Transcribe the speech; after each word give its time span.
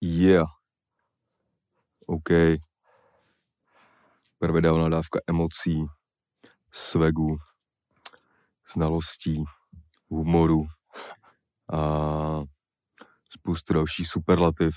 Yeah. 0.00 0.46
OK. 2.06 2.28
Pravidelná 4.38 4.88
dávka 4.88 5.20
emocí, 5.26 5.84
svegu, 6.72 7.36
znalostí, 8.72 9.44
humoru 10.08 10.66
a 11.72 12.40
spoustu 13.30 13.74
dalších 13.74 14.08
superlativ, 14.08 14.74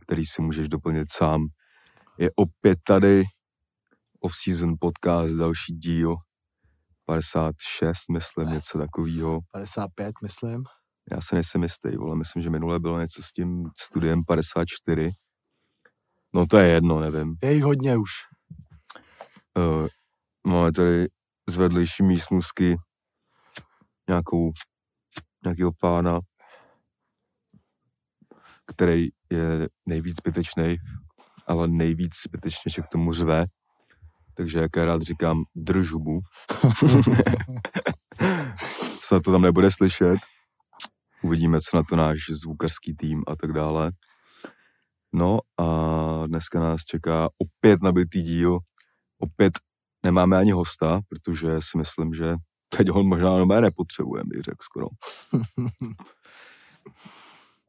který 0.00 0.26
si 0.26 0.42
můžeš 0.42 0.68
doplnit 0.68 1.12
sám. 1.12 1.46
Je 2.18 2.30
opět 2.36 2.78
tady 2.84 3.22
off-season 4.20 4.74
podcast, 4.80 5.34
další 5.34 5.72
díl, 5.72 6.16
56, 7.04 7.98
myslím, 8.12 8.48
něco 8.48 8.78
takového. 8.78 9.40
55, 9.52 10.14
myslím. 10.22 10.64
Já 11.10 11.20
se 11.20 11.34
nejsem 11.34 11.62
jistý, 11.62 11.96
vole, 11.96 12.16
myslím, 12.16 12.42
že 12.42 12.50
minule 12.50 12.78
bylo 12.78 13.00
něco 13.00 13.22
s 13.22 13.32
tím 13.32 13.64
studiem 13.80 14.24
54. 14.24 15.10
No 16.34 16.46
to 16.46 16.58
je 16.58 16.68
jedno, 16.68 17.00
nevím. 17.00 17.36
Je 17.42 17.52
jich 17.52 17.62
hodně 17.62 17.96
už. 17.96 18.10
Uh, 19.58 19.88
máme 20.46 20.72
tady 20.72 21.06
z 21.48 21.56
vedlejší 21.56 22.02
místnostky 22.02 22.76
nějakou, 24.08 24.52
nějakýho 25.44 25.70
pána, 25.80 26.20
který 28.66 29.08
je 29.32 29.68
nejvíc 29.86 30.16
zbytečný, 30.16 30.76
ale 31.46 31.68
nejvíc 31.68 32.12
zbytečně 32.26 32.70
že 32.70 32.82
k 32.82 32.88
tomu 32.88 33.12
řve. 33.12 33.44
Takže 34.34 34.60
jak 34.60 34.76
já 34.76 34.84
rád 34.84 35.02
říkám, 35.02 35.42
drž 35.54 35.90
hubu. 35.90 36.20
Snad 39.02 39.22
to 39.22 39.32
tam 39.32 39.42
nebude 39.42 39.70
slyšet. 39.70 40.20
Uvidíme, 41.22 41.60
co 41.60 41.76
na 41.76 41.82
to 41.82 41.96
náš 41.96 42.18
zvukarský 42.30 42.94
tým 42.94 43.22
a 43.26 43.36
tak 43.36 43.52
dále. 43.52 43.92
No 45.12 45.38
a 45.58 45.66
dneska 46.26 46.60
nás 46.60 46.84
čeká 46.84 47.28
opět 47.38 47.82
nabitý 47.82 48.22
díl. 48.22 48.58
Opět 49.18 49.52
nemáme 50.02 50.36
ani 50.36 50.50
hosta, 50.50 51.00
protože 51.08 51.60
si 51.60 51.78
myslím, 51.78 52.14
že 52.14 52.34
teď 52.68 52.88
ho 52.88 53.02
možná 53.02 53.38
nové 53.38 53.60
nepotřebujeme, 53.60 54.28
bych 54.28 54.42
řekl 54.42 54.64
skoro. 54.64 54.86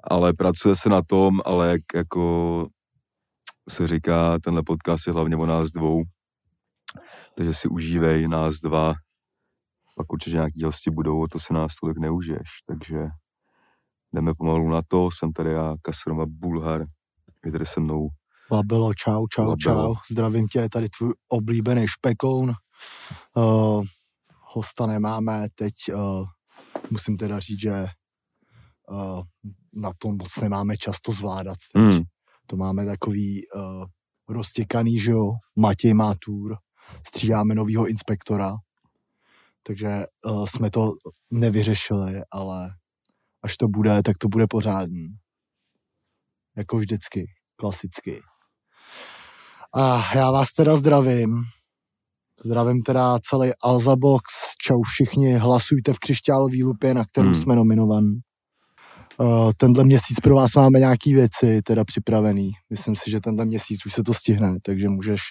ale 0.04 0.34
pracuje 0.34 0.76
se 0.76 0.90
na 0.90 1.02
tom, 1.02 1.42
ale 1.46 1.70
jak 1.70 1.82
jako 1.96 2.68
se 3.70 3.88
říká, 3.88 4.40
tenhle 4.40 4.64
podcast 4.64 5.08
je 5.08 5.14
hlavně 5.14 5.36
o 5.36 5.46
nás 5.46 5.72
dvou, 5.72 6.04
takže 7.38 7.54
si 7.54 7.68
užívej 7.68 8.28
nás 8.28 8.56
dva, 8.56 8.94
pak 9.96 10.14
určitě 10.14 10.36
nějaký 10.36 10.64
hosti 10.64 10.92
budou, 10.92 11.28
to 11.28 11.40
se 11.40 11.54
nás 11.54 11.76
tolik 11.76 11.98
neužiješ, 11.98 12.50
takže 12.66 12.98
jdeme 14.14 14.34
pomalu 14.38 14.70
na 14.70 14.82
to, 14.88 15.10
jsem 15.12 15.34
tady 15.34 15.52
já, 15.52 15.76
Kasroma 15.82 16.26
Bulhar, 16.28 16.84
je 17.46 17.52
tady 17.52 17.66
se 17.66 17.80
mnou. 17.80 18.08
Labelo, 18.52 18.94
čau, 18.94 19.28
čau, 19.28 19.42
Labelo. 19.42 19.58
čau, 19.58 19.96
zdravím 20.12 20.48
tě, 20.48 20.70
tady 20.70 20.90
tvůj 20.90 21.14
oblíbený 21.30 21.88
špekoun. 21.88 22.54
Uh, 23.36 23.84
hosta 24.54 24.86
nemáme, 24.86 25.48
teď 25.56 25.74
uh, 25.94 26.26
musím 26.90 27.18
teda 27.18 27.40
říct, 27.40 27.60
že 27.60 27.86
uh, 28.92 29.22
na 29.74 29.92
tom 29.98 30.18
moc 30.18 30.38
nemáme 30.42 30.78
často 30.78 31.12
zvládat. 31.12 31.58
Teď. 31.74 31.82
Hmm. 31.82 32.02
To 32.48 32.58
máme 32.58 32.86
takový 32.86 33.42
uh, 33.56 33.86
roztěkaný, 34.30 35.00
že 35.00 35.12
jo, 35.12 35.32
Matěj 35.56 35.94
má 35.94 36.14
tour, 36.26 36.58
střídáme 37.08 37.56
novýho 37.56 37.88
inspektora, 37.88 38.56
takže 39.64 40.06
uh, 40.26 40.46
jsme 40.46 40.72
to 40.72 40.92
nevyřešili, 41.32 42.22
ale 42.32 42.70
až 43.44 43.58
to 43.58 43.68
bude, 43.68 44.04
tak 44.04 44.18
to 44.18 44.28
bude 44.28 44.48
pořádný. 44.50 45.08
Jako 46.58 46.78
vždycky, 46.78 47.26
klasicky. 47.56 48.22
A 49.76 50.16
já 50.16 50.32
vás 50.32 50.54
teda 50.54 50.78
zdravím. 50.78 51.44
Zdravím 52.46 52.82
teda 52.84 53.20
celý 53.30 53.52
Alzabox. 53.64 54.24
Čau 54.62 54.82
všichni, 54.84 55.34
hlasujte 55.34 55.94
v 55.94 56.00
křišťálový 56.00 56.64
lupě, 56.64 56.94
na 56.94 57.06
kterou 57.06 57.26
hmm. 57.26 57.36
jsme 57.36 57.56
nominovaní. 57.56 58.20
Uh, 59.20 59.52
tenhle 59.58 59.84
měsíc 59.84 60.20
pro 60.20 60.36
vás 60.36 60.56
máme 60.56 60.80
nějaký 60.80 61.14
věci 61.14 61.62
teda 61.62 61.84
připravený. 61.86 62.52
Myslím 62.70 62.96
si, 62.96 63.12
že 63.12 63.20
tenhle 63.20 63.46
měsíc 63.46 63.86
už 63.86 63.94
se 63.94 64.04
to 64.04 64.14
stihne, 64.14 64.58
takže 64.62 64.90
můžeš 64.90 65.22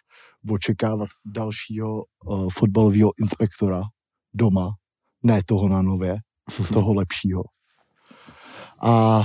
očekávat 0.51 1.09
dalšího 1.27 1.95
uh, 1.95 2.49
fotbalového 2.53 3.11
inspektora 3.21 3.83
doma. 4.35 4.71
Ne 5.23 5.41
toho 5.47 5.69
na 5.69 5.83
nově, 5.83 6.17
toho 6.73 6.95
lepšího. 6.95 7.43
A 8.83 9.23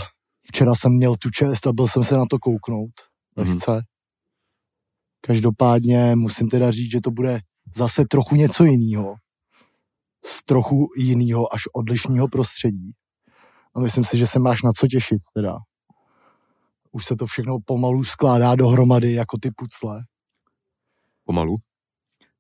včera 0.47 0.75
jsem 0.75 0.91
měl 0.91 1.16
tu 1.16 1.29
čest 1.29 1.67
a 1.67 1.73
byl 1.73 1.88
jsem 1.88 2.03
se 2.03 2.17
na 2.17 2.25
to 2.29 2.39
kouknout 2.39 2.91
lehce. 3.38 3.71
Mm. 3.71 3.79
Každopádně 5.21 6.16
musím 6.16 6.49
teda 6.49 6.71
říct, 6.71 6.91
že 6.91 7.01
to 7.01 7.11
bude 7.11 7.39
zase 7.75 8.05
trochu 8.09 8.35
něco 8.35 8.63
jiného. 8.63 9.15
Z 10.25 10.44
trochu 10.45 10.88
jiného 10.97 11.53
až 11.53 11.61
odlišného 11.73 12.27
prostředí. 12.27 12.91
A 13.75 13.79
myslím 13.79 14.03
si, 14.03 14.17
že 14.17 14.27
se 14.27 14.39
máš 14.39 14.61
na 14.63 14.71
co 14.71 14.88
těšit 14.88 15.21
teda. 15.33 15.57
Už 16.91 17.05
se 17.05 17.15
to 17.15 17.25
všechno 17.25 17.57
pomalu 17.65 18.03
skládá 18.03 18.55
dohromady 18.55 19.13
jako 19.13 19.38
ty 19.41 19.51
pucle. 19.51 20.03
Pomalu? 21.23 21.55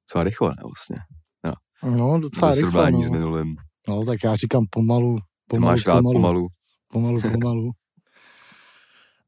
Co 0.07 0.23
rychle, 0.23 0.49
ne, 0.49 0.63
vlastně. 0.63 0.97
Ja. 1.43 1.53
No, 1.89 2.19
docela 2.19 2.55
rychle, 2.55 2.91
no. 2.91 3.03
s 3.03 3.09
minulým. 3.09 3.55
No, 3.89 4.05
tak 4.05 4.23
já 4.23 4.35
říkám 4.35 4.65
pomalu. 4.69 5.07
pomalu 5.07 5.21
Ty 5.49 5.59
máš 5.59 5.85
rád 5.85 6.01
pomalu. 6.01 6.47
Pomalu 6.95 7.21
pomalu, 7.21 7.39
pomalu. 7.39 7.71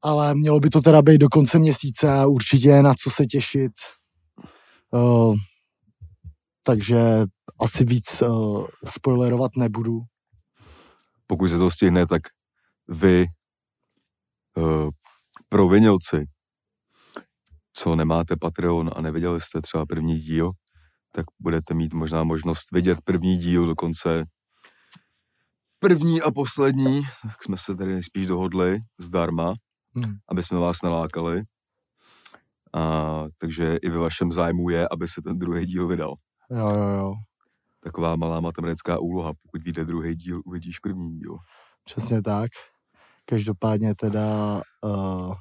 Ale 0.01 0.35
mělo 0.35 0.59
by 0.59 0.69
to 0.69 0.81
teda 0.81 1.01
být 1.01 1.17
do 1.17 1.29
konce 1.29 1.59
měsíce 1.59 2.13
a 2.13 2.25
určitě 2.25 2.81
na 2.81 2.94
co 2.94 3.09
se 3.09 3.25
těšit. 3.25 3.72
Uh, 4.91 5.35
takže 6.63 7.00
asi 7.59 7.85
víc 7.85 8.22
uh, 8.22 8.67
spoilerovat 8.85 9.51
nebudu. 9.57 10.00
Pokud 11.27 11.50
se 11.50 11.57
to 11.57 11.72
stihne, 11.72 12.07
tak 12.07 12.22
vy, 12.88 13.25
uh, 14.57 14.89
provinilci, 15.50 16.25
co 17.73 17.95
nemáte 17.95 18.35
Patreon 18.35 18.91
a 18.95 19.01
neviděli 19.01 19.41
jste 19.41 19.61
třeba 19.61 19.85
první 19.85 20.19
díl, 20.19 20.51
tak 21.11 21.25
budete 21.39 21.73
mít 21.73 21.94
možná 21.94 22.23
možnost 22.23 22.72
vidět 22.72 23.01
první 23.03 23.38
díl 23.38 23.66
dokonce 23.66 24.25
první 25.79 26.21
a 26.21 26.31
poslední, 26.31 27.01
tak 27.21 27.43
jsme 27.43 27.57
se 27.57 27.75
tady 27.75 27.93
nejspíš 27.93 28.27
dohodli 28.27 28.79
zdarma, 28.99 29.53
hmm. 29.95 30.13
aby 30.29 30.43
jsme 30.43 30.59
vás 30.59 30.81
nalákali. 30.83 31.43
A, 32.73 33.23
takže 33.38 33.75
i 33.75 33.89
ve 33.89 33.97
vašem 33.97 34.31
zájmu 34.31 34.69
je, 34.69 34.88
aby 34.91 35.07
se 35.07 35.21
ten 35.21 35.39
druhý 35.39 35.65
díl 35.65 35.88
vydal. 35.88 36.13
Jo, 36.51 36.69
jo, 36.69 36.97
jo. 36.97 37.13
Taková 37.83 38.15
malá 38.15 38.39
matematická 38.39 38.99
úloha. 38.99 39.33
Pokud 39.41 39.63
vyjde 39.63 39.85
druhý 39.85 40.15
díl, 40.15 40.41
uvidíš 40.45 40.79
první 40.79 41.19
díl. 41.19 41.38
Přesně 41.83 42.21
tak. 42.21 42.51
Každopádně 43.25 43.95
teda, 43.95 44.61
uh, 44.83 45.33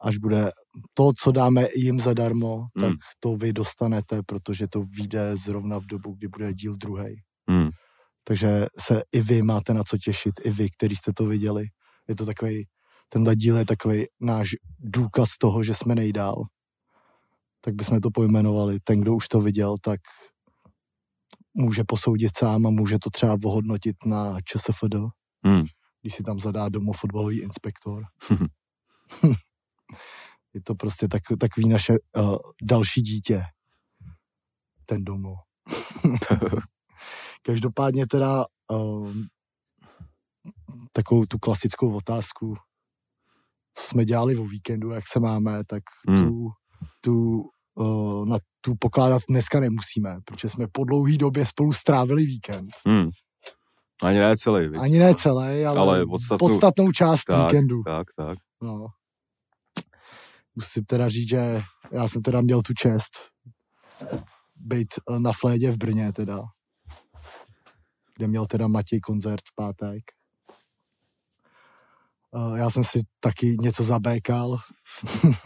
až 0.00 0.16
bude 0.18 0.50
to, 0.94 1.10
co 1.22 1.32
dáme 1.32 1.66
jim 1.76 2.00
zadarmo, 2.00 2.66
hmm. 2.76 2.88
tak 2.88 2.98
to 3.20 3.36
vy 3.36 3.52
dostanete, 3.52 4.22
protože 4.22 4.68
to 4.68 4.82
vyjde 4.82 5.36
zrovna 5.36 5.78
v 5.78 5.86
dobu, 5.86 6.14
kdy 6.14 6.28
bude 6.28 6.54
díl 6.54 6.76
druhý. 6.76 7.22
Hmm. 8.20 8.24
Takže 8.24 8.66
se 8.80 9.02
i 9.12 9.20
vy 9.20 9.42
máte 9.42 9.74
na 9.74 9.84
co 9.84 9.98
těšit, 9.98 10.34
i 10.44 10.50
vy, 10.50 10.70
kteří 10.70 10.96
jste 10.96 11.12
to 11.12 11.26
viděli. 11.26 11.66
Je 12.08 12.16
to 12.16 12.26
takový, 12.26 12.66
tenhle 13.08 13.36
díl 13.36 13.56
je 13.56 13.64
takový 13.64 14.04
náš 14.20 14.48
důkaz 14.78 15.38
toho, 15.38 15.62
že 15.62 15.74
jsme 15.74 15.94
nejdál. 15.94 16.44
Tak 17.60 17.74
bychom 17.74 18.00
to 18.00 18.10
pojmenovali. 18.10 18.80
Ten, 18.84 19.00
kdo 19.00 19.14
už 19.14 19.28
to 19.28 19.40
viděl, 19.40 19.76
tak 19.82 20.00
může 21.54 21.84
posoudit 21.86 22.36
sám 22.38 22.66
a 22.66 22.70
může 22.70 22.98
to 22.98 23.10
třeba 23.10 23.36
ohodnotit 23.44 23.96
na 24.06 24.40
ČSFD, 24.40 24.94
hmm. 25.44 25.64
když 26.00 26.14
si 26.14 26.22
tam 26.22 26.40
zadá 26.40 26.68
domofotbalový 26.68 27.40
inspektor. 27.40 28.04
je 30.54 30.62
to 30.62 30.74
prostě 30.74 31.08
tak, 31.08 31.22
takový 31.40 31.68
naše 31.68 31.92
uh, 32.16 32.36
další 32.62 33.02
dítě. 33.02 33.42
Ten 34.86 35.04
domov. 35.04 35.38
Každopádně 37.42 38.06
teda 38.06 38.44
um, 38.72 39.26
takovou 40.92 41.24
tu 41.26 41.38
klasickou 41.38 41.94
otázku, 41.94 42.56
co 43.74 43.84
jsme 43.84 44.04
dělali 44.04 44.36
o 44.36 44.44
víkendu, 44.44 44.90
jak 44.90 45.04
se 45.08 45.20
máme, 45.20 45.64
tak 45.64 45.82
hmm. 46.08 46.18
tu, 46.18 46.50
tu, 47.00 47.42
uh, 47.74 48.26
na 48.26 48.38
tu 48.60 48.74
pokládat 48.78 49.22
dneska 49.28 49.60
nemusíme, 49.60 50.18
protože 50.24 50.48
jsme 50.48 50.66
po 50.72 50.84
dlouhé 50.84 51.16
době 51.16 51.46
spolu 51.46 51.72
strávili 51.72 52.24
víkend. 52.24 52.70
Hmm. 52.86 53.10
Ani 54.02 54.18
ne 54.18 54.36
celý. 54.36 54.68
Víc. 54.68 54.80
Ani 54.80 54.98
ne 54.98 55.14
celý, 55.14 55.64
ale, 55.64 55.80
ale 55.80 56.06
podstatnou, 56.06 56.48
podstatnou 56.48 56.92
část 56.92 57.24
tak, 57.24 57.44
víkendu. 57.44 57.82
Tak, 57.82 58.06
tak. 58.16 58.38
No. 58.62 58.86
Musím 60.54 60.84
teda 60.84 61.08
říct, 61.08 61.28
že 61.28 61.62
já 61.92 62.08
jsem 62.08 62.22
teda 62.22 62.40
měl 62.40 62.62
tu 62.62 62.74
čest 62.74 63.12
být 64.56 64.88
na 65.18 65.32
flédě 65.32 65.72
v 65.72 65.76
Brně 65.76 66.12
teda 66.12 66.42
kde 68.20 68.28
měl 68.28 68.46
teda 68.46 68.68
Matěj 68.68 69.00
koncert 69.00 69.40
v 69.48 69.54
pátek. 69.54 70.02
Uh, 72.30 72.56
já 72.56 72.70
jsem 72.70 72.84
si 72.84 73.02
taky 73.20 73.56
něco 73.60 73.84
zabékal 73.84 74.56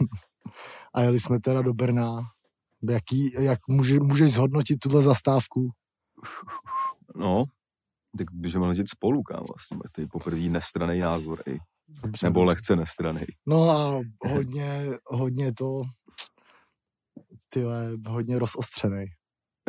a 0.93 1.01
jeli 1.01 1.19
jsme 1.19 1.39
teda 1.39 1.61
do 1.61 1.73
Brna. 1.73 2.21
Jaký, 2.89 3.43
jak 3.43 3.67
může, 3.67 3.99
můžeš 3.99 4.31
zhodnotit 4.31 4.77
tuhle 4.77 5.01
zastávku? 5.01 5.69
No, 7.15 7.45
tak 8.17 8.31
můžeme 8.31 8.67
letět 8.67 8.89
spolu, 8.89 9.23
kam 9.23 9.45
vlastně. 9.49 9.77
To 9.91 10.01
je 10.01 10.07
poprvé 10.07 10.41
nestraný 10.41 10.99
názor, 10.99 11.43
ej. 11.45 11.59
Dobře, 11.87 12.27
Nebo 12.27 12.43
lehce 12.43 12.75
nestraný. 12.75 13.25
No 13.45 13.69
a 13.69 14.01
hodně, 14.29 14.85
hodně 15.05 15.53
to, 15.53 15.81
ty 17.49 17.63
hodně 18.07 18.39
rozostřený. 18.39 19.05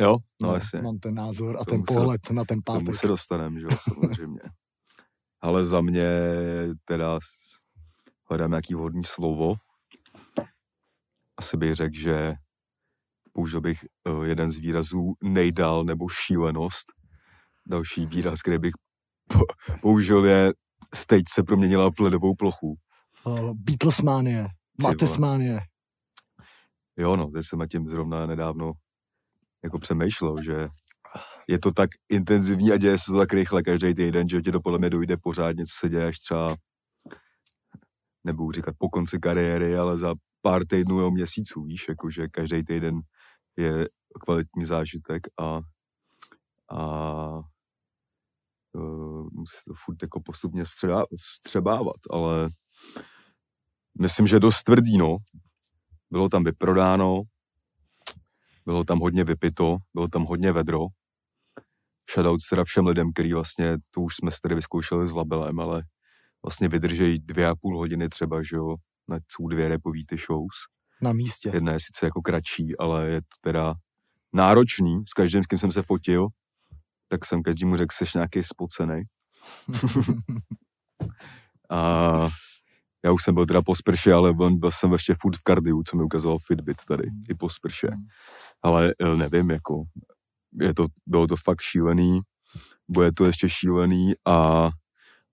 Jo, 0.01 0.17
no, 0.41 0.47
no 0.47 0.53
jasně. 0.53 0.81
Mám 0.81 0.99
ten 0.99 1.15
názor 1.15 1.57
a 1.61 1.65
ten 1.65 1.83
pohled 1.87 2.29
na 2.31 2.45
ten 2.45 2.59
pátek. 2.65 2.85
Tomu 2.85 2.97
se 2.97 3.07
dostaneme, 3.07 3.59
že 3.59 3.65
jo, 3.65 3.77
samozřejmě. 3.93 4.39
Ale 5.41 5.65
za 5.65 5.81
mě 5.81 6.09
teda 6.85 7.19
hledám 8.29 8.49
nějaký 8.49 8.73
vhodný 8.75 9.03
slovo. 9.03 9.55
Asi 11.37 11.57
bych 11.57 11.75
řekl, 11.75 11.95
že 11.99 12.33
použil 13.33 13.61
bych 13.61 13.79
eh, 13.83 14.27
jeden 14.27 14.51
z 14.51 14.57
výrazů 14.57 15.13
nejdál 15.23 15.83
nebo 15.83 16.09
šílenost. 16.09 16.87
Další 17.65 18.05
výraz, 18.05 18.41
který 18.41 18.57
bych 18.57 18.73
použil 19.81 20.25
je 20.25 20.53
stage 20.95 21.23
se 21.29 21.43
proměnila 21.43 21.91
v 21.91 21.99
ledovou 21.99 22.35
plochu. 22.35 22.75
Uh, 23.25 23.53
Beatlesmanie, 23.53 24.47
Matesmanie. 24.81 25.59
Jo, 26.97 27.15
no, 27.15 27.27
teď 27.27 27.45
jsem 27.45 27.59
na 27.59 27.67
tím 27.67 27.87
zrovna 27.87 28.25
nedávno 28.25 28.73
jako 29.67 29.79
přemýšlel, 29.79 30.35
že 30.43 30.67
je 31.47 31.59
to 31.59 31.71
tak 31.71 31.89
intenzivní 32.09 32.71
a 32.71 32.77
děje 32.77 32.97
se 32.97 33.11
to 33.11 33.17
tak 33.17 33.33
rychle 33.33 33.63
každý 33.63 33.93
týden, 33.93 34.29
že 34.29 34.41
ti 34.41 34.51
to 34.51 34.61
podle 34.61 34.79
mě 34.79 34.89
dojde 34.89 35.17
pořádně, 35.17 35.65
co 35.65 35.73
se 35.79 35.89
děje 35.89 36.07
až 36.07 36.19
třeba, 36.19 36.55
nebudu 38.23 38.51
říkat 38.51 38.75
po 38.77 38.89
konci 38.89 39.19
kariéry, 39.19 39.77
ale 39.77 39.97
za 39.97 40.15
pár 40.41 40.65
týdnů 40.67 40.97
nebo 40.97 41.11
měsíců, 41.11 41.63
víš, 41.63 41.85
jakože 41.89 42.27
každý 42.27 42.63
týden 42.63 43.01
je 43.57 43.87
kvalitní 44.25 44.65
zážitek 44.65 45.27
a, 45.39 45.59
a 46.71 47.39
uh, 48.73 49.27
musí 49.31 49.57
to 49.67 49.73
furt 49.85 49.97
jako 50.01 50.21
postupně 50.21 50.63
vstřebávat, 51.17 52.01
ale 52.09 52.49
myslím, 54.01 54.27
že 54.27 54.39
dost 54.39 54.63
tvrdý, 54.63 54.97
no. 54.97 55.17
Bylo 56.11 56.29
tam 56.29 56.43
vyprodáno, 56.43 57.21
bylo 58.67 58.83
tam 58.83 58.99
hodně 58.99 59.23
vypito, 59.23 59.77
bylo 59.93 60.07
tam 60.07 60.25
hodně 60.25 60.51
vedro. 60.51 60.79
Shoutouts 62.13 62.49
teda 62.49 62.63
všem 62.63 62.87
lidem, 62.87 63.13
který 63.13 63.33
vlastně, 63.33 63.77
to 63.91 64.01
už 64.01 64.15
jsme 64.15 64.31
se 64.31 64.37
tady 64.43 64.55
vyzkoušeli 64.55 65.07
s 65.07 65.13
labelem, 65.13 65.59
ale 65.59 65.83
vlastně 66.45 66.67
vydržejí 66.67 67.19
dvě 67.19 67.47
a 67.47 67.55
půl 67.55 67.77
hodiny 67.77 68.09
třeba, 68.09 68.43
že 68.43 68.55
jo, 68.55 68.75
na 69.07 69.19
jsou 69.31 69.47
dvě 69.47 69.67
repový 69.67 70.05
ty 70.05 70.17
shows. 70.17 70.55
Na 71.01 71.13
místě. 71.13 71.51
Jedna 71.53 71.73
je 71.73 71.79
sice 71.79 72.05
jako 72.05 72.21
kratší, 72.21 72.77
ale 72.77 73.09
je 73.09 73.21
to 73.21 73.35
teda 73.41 73.73
náročný. 74.33 75.03
S 75.09 75.13
každým, 75.13 75.43
s 75.43 75.47
kým 75.47 75.59
jsem 75.59 75.71
se 75.71 75.81
fotil, 75.81 76.27
tak 77.07 77.25
jsem 77.25 77.43
každému 77.43 77.77
řekl, 77.77 77.95
jsi 77.95 78.05
nějaký 78.15 78.43
spocený. 78.43 79.03
a 81.69 82.29
já 83.05 83.11
už 83.11 83.23
jsem 83.23 83.35
byl 83.35 83.45
teda 83.45 83.61
po 83.61 83.75
sprše, 83.75 84.13
ale 84.13 84.33
byl 84.33 84.71
jsem 84.71 84.93
ještě 84.93 85.15
furt 85.21 85.37
v 85.37 85.43
kardiu, 85.43 85.83
co 85.83 85.97
mi 85.97 86.03
ukazoval 86.03 86.37
Fitbit 86.47 86.77
tady, 86.87 87.03
i 87.29 87.35
po 87.35 87.49
sprše. 87.49 87.87
Hmm. 87.91 88.05
Ale 88.61 88.93
eh, 88.99 89.15
nevím, 89.15 89.49
jako, 89.49 89.83
je 90.61 90.73
to, 90.73 90.85
bylo 91.05 91.27
to 91.27 91.35
fakt 91.35 91.61
šílený, 91.61 92.21
bude 92.87 93.11
to 93.11 93.25
ještě 93.25 93.49
šílený 93.49 94.13
a 94.27 94.69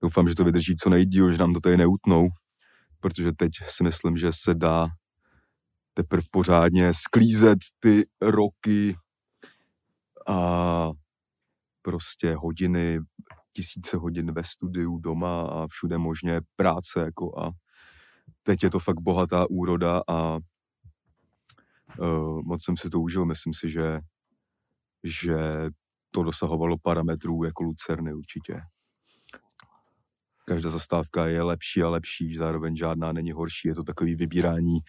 doufám, 0.01 0.29
že 0.29 0.35
to 0.35 0.43
vydrží 0.43 0.75
co 0.75 0.89
nejdíl, 0.89 1.31
že 1.31 1.37
nám 1.37 1.53
to 1.53 1.59
tady 1.59 1.77
neutnou, 1.77 2.27
protože 2.99 3.31
teď 3.31 3.51
si 3.67 3.83
myslím, 3.83 4.17
že 4.17 4.31
se 4.33 4.55
dá 4.55 4.87
teprve 5.93 6.23
pořádně 6.31 6.93
sklízet 6.93 7.59
ty 7.79 8.03
roky 8.21 8.95
a 10.27 10.89
prostě 11.81 12.35
hodiny, 12.35 12.99
tisíce 13.55 13.97
hodin 13.97 14.31
ve 14.31 14.43
studiu, 14.43 14.97
doma 14.97 15.41
a 15.41 15.67
všude 15.67 15.97
možně 15.97 16.41
práce 16.55 16.99
jako 16.99 17.39
a 17.39 17.51
teď 18.43 18.63
je 18.63 18.69
to 18.69 18.79
fakt 18.79 18.99
bohatá 18.99 19.45
úroda 19.49 20.01
a 20.07 20.37
uh, 21.99 22.41
moc 22.41 22.63
jsem 22.63 22.77
si 22.77 22.89
to 22.89 22.99
užil. 22.99 23.25
Myslím 23.25 23.53
si, 23.53 23.69
že, 23.69 23.99
že 25.03 25.37
to 26.11 26.23
dosahovalo 26.23 26.77
parametrů 26.77 27.43
jako 27.43 27.63
Lucerny 27.63 28.13
určitě. 28.13 28.61
Každá 30.45 30.69
zastávka 30.69 31.27
je 31.27 31.41
lepší 31.41 31.83
a 31.83 31.89
lepší, 31.89 32.35
zároveň 32.35 32.75
žádná 32.75 33.11
není 33.11 33.31
horší. 33.31 33.67
Je 33.67 33.75
to 33.75 33.83
takový 33.83 34.15
vybírání 34.15 34.79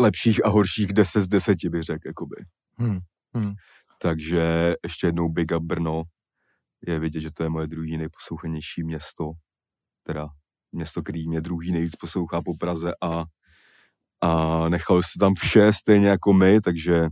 lepších 0.00 0.44
a 0.44 0.48
horších 0.48 0.92
10 0.92 1.22
z 1.22 1.28
10, 1.28 1.58
bych 1.68 1.82
řekl, 1.82 2.08
jakoby. 2.08 2.36
Hmm. 2.78 2.98
Hmm. 3.34 3.54
Takže 4.02 4.74
ještě 4.84 5.06
jednou 5.06 5.28
Big 5.28 5.52
Up 5.56 5.62
Brno. 5.62 6.02
Je 6.86 6.98
vidět, 6.98 7.20
že 7.20 7.30
to 7.32 7.42
je 7.42 7.48
moje 7.48 7.66
druhý 7.66 7.96
nejposlouchanější 7.96 8.82
město, 8.82 9.30
teda 10.02 10.28
město, 10.72 11.02
který 11.02 11.28
mě 11.28 11.40
druhý 11.40 11.72
nejvíc 11.72 11.96
poslouchá 11.96 12.42
po 12.42 12.56
Praze 12.56 12.92
a, 13.02 13.24
a 14.20 14.68
nechal 14.68 15.02
si 15.02 15.18
tam 15.20 15.34
vše 15.34 15.72
stejně 15.72 16.08
jako 16.08 16.32
my, 16.32 16.60
takže 16.60 17.08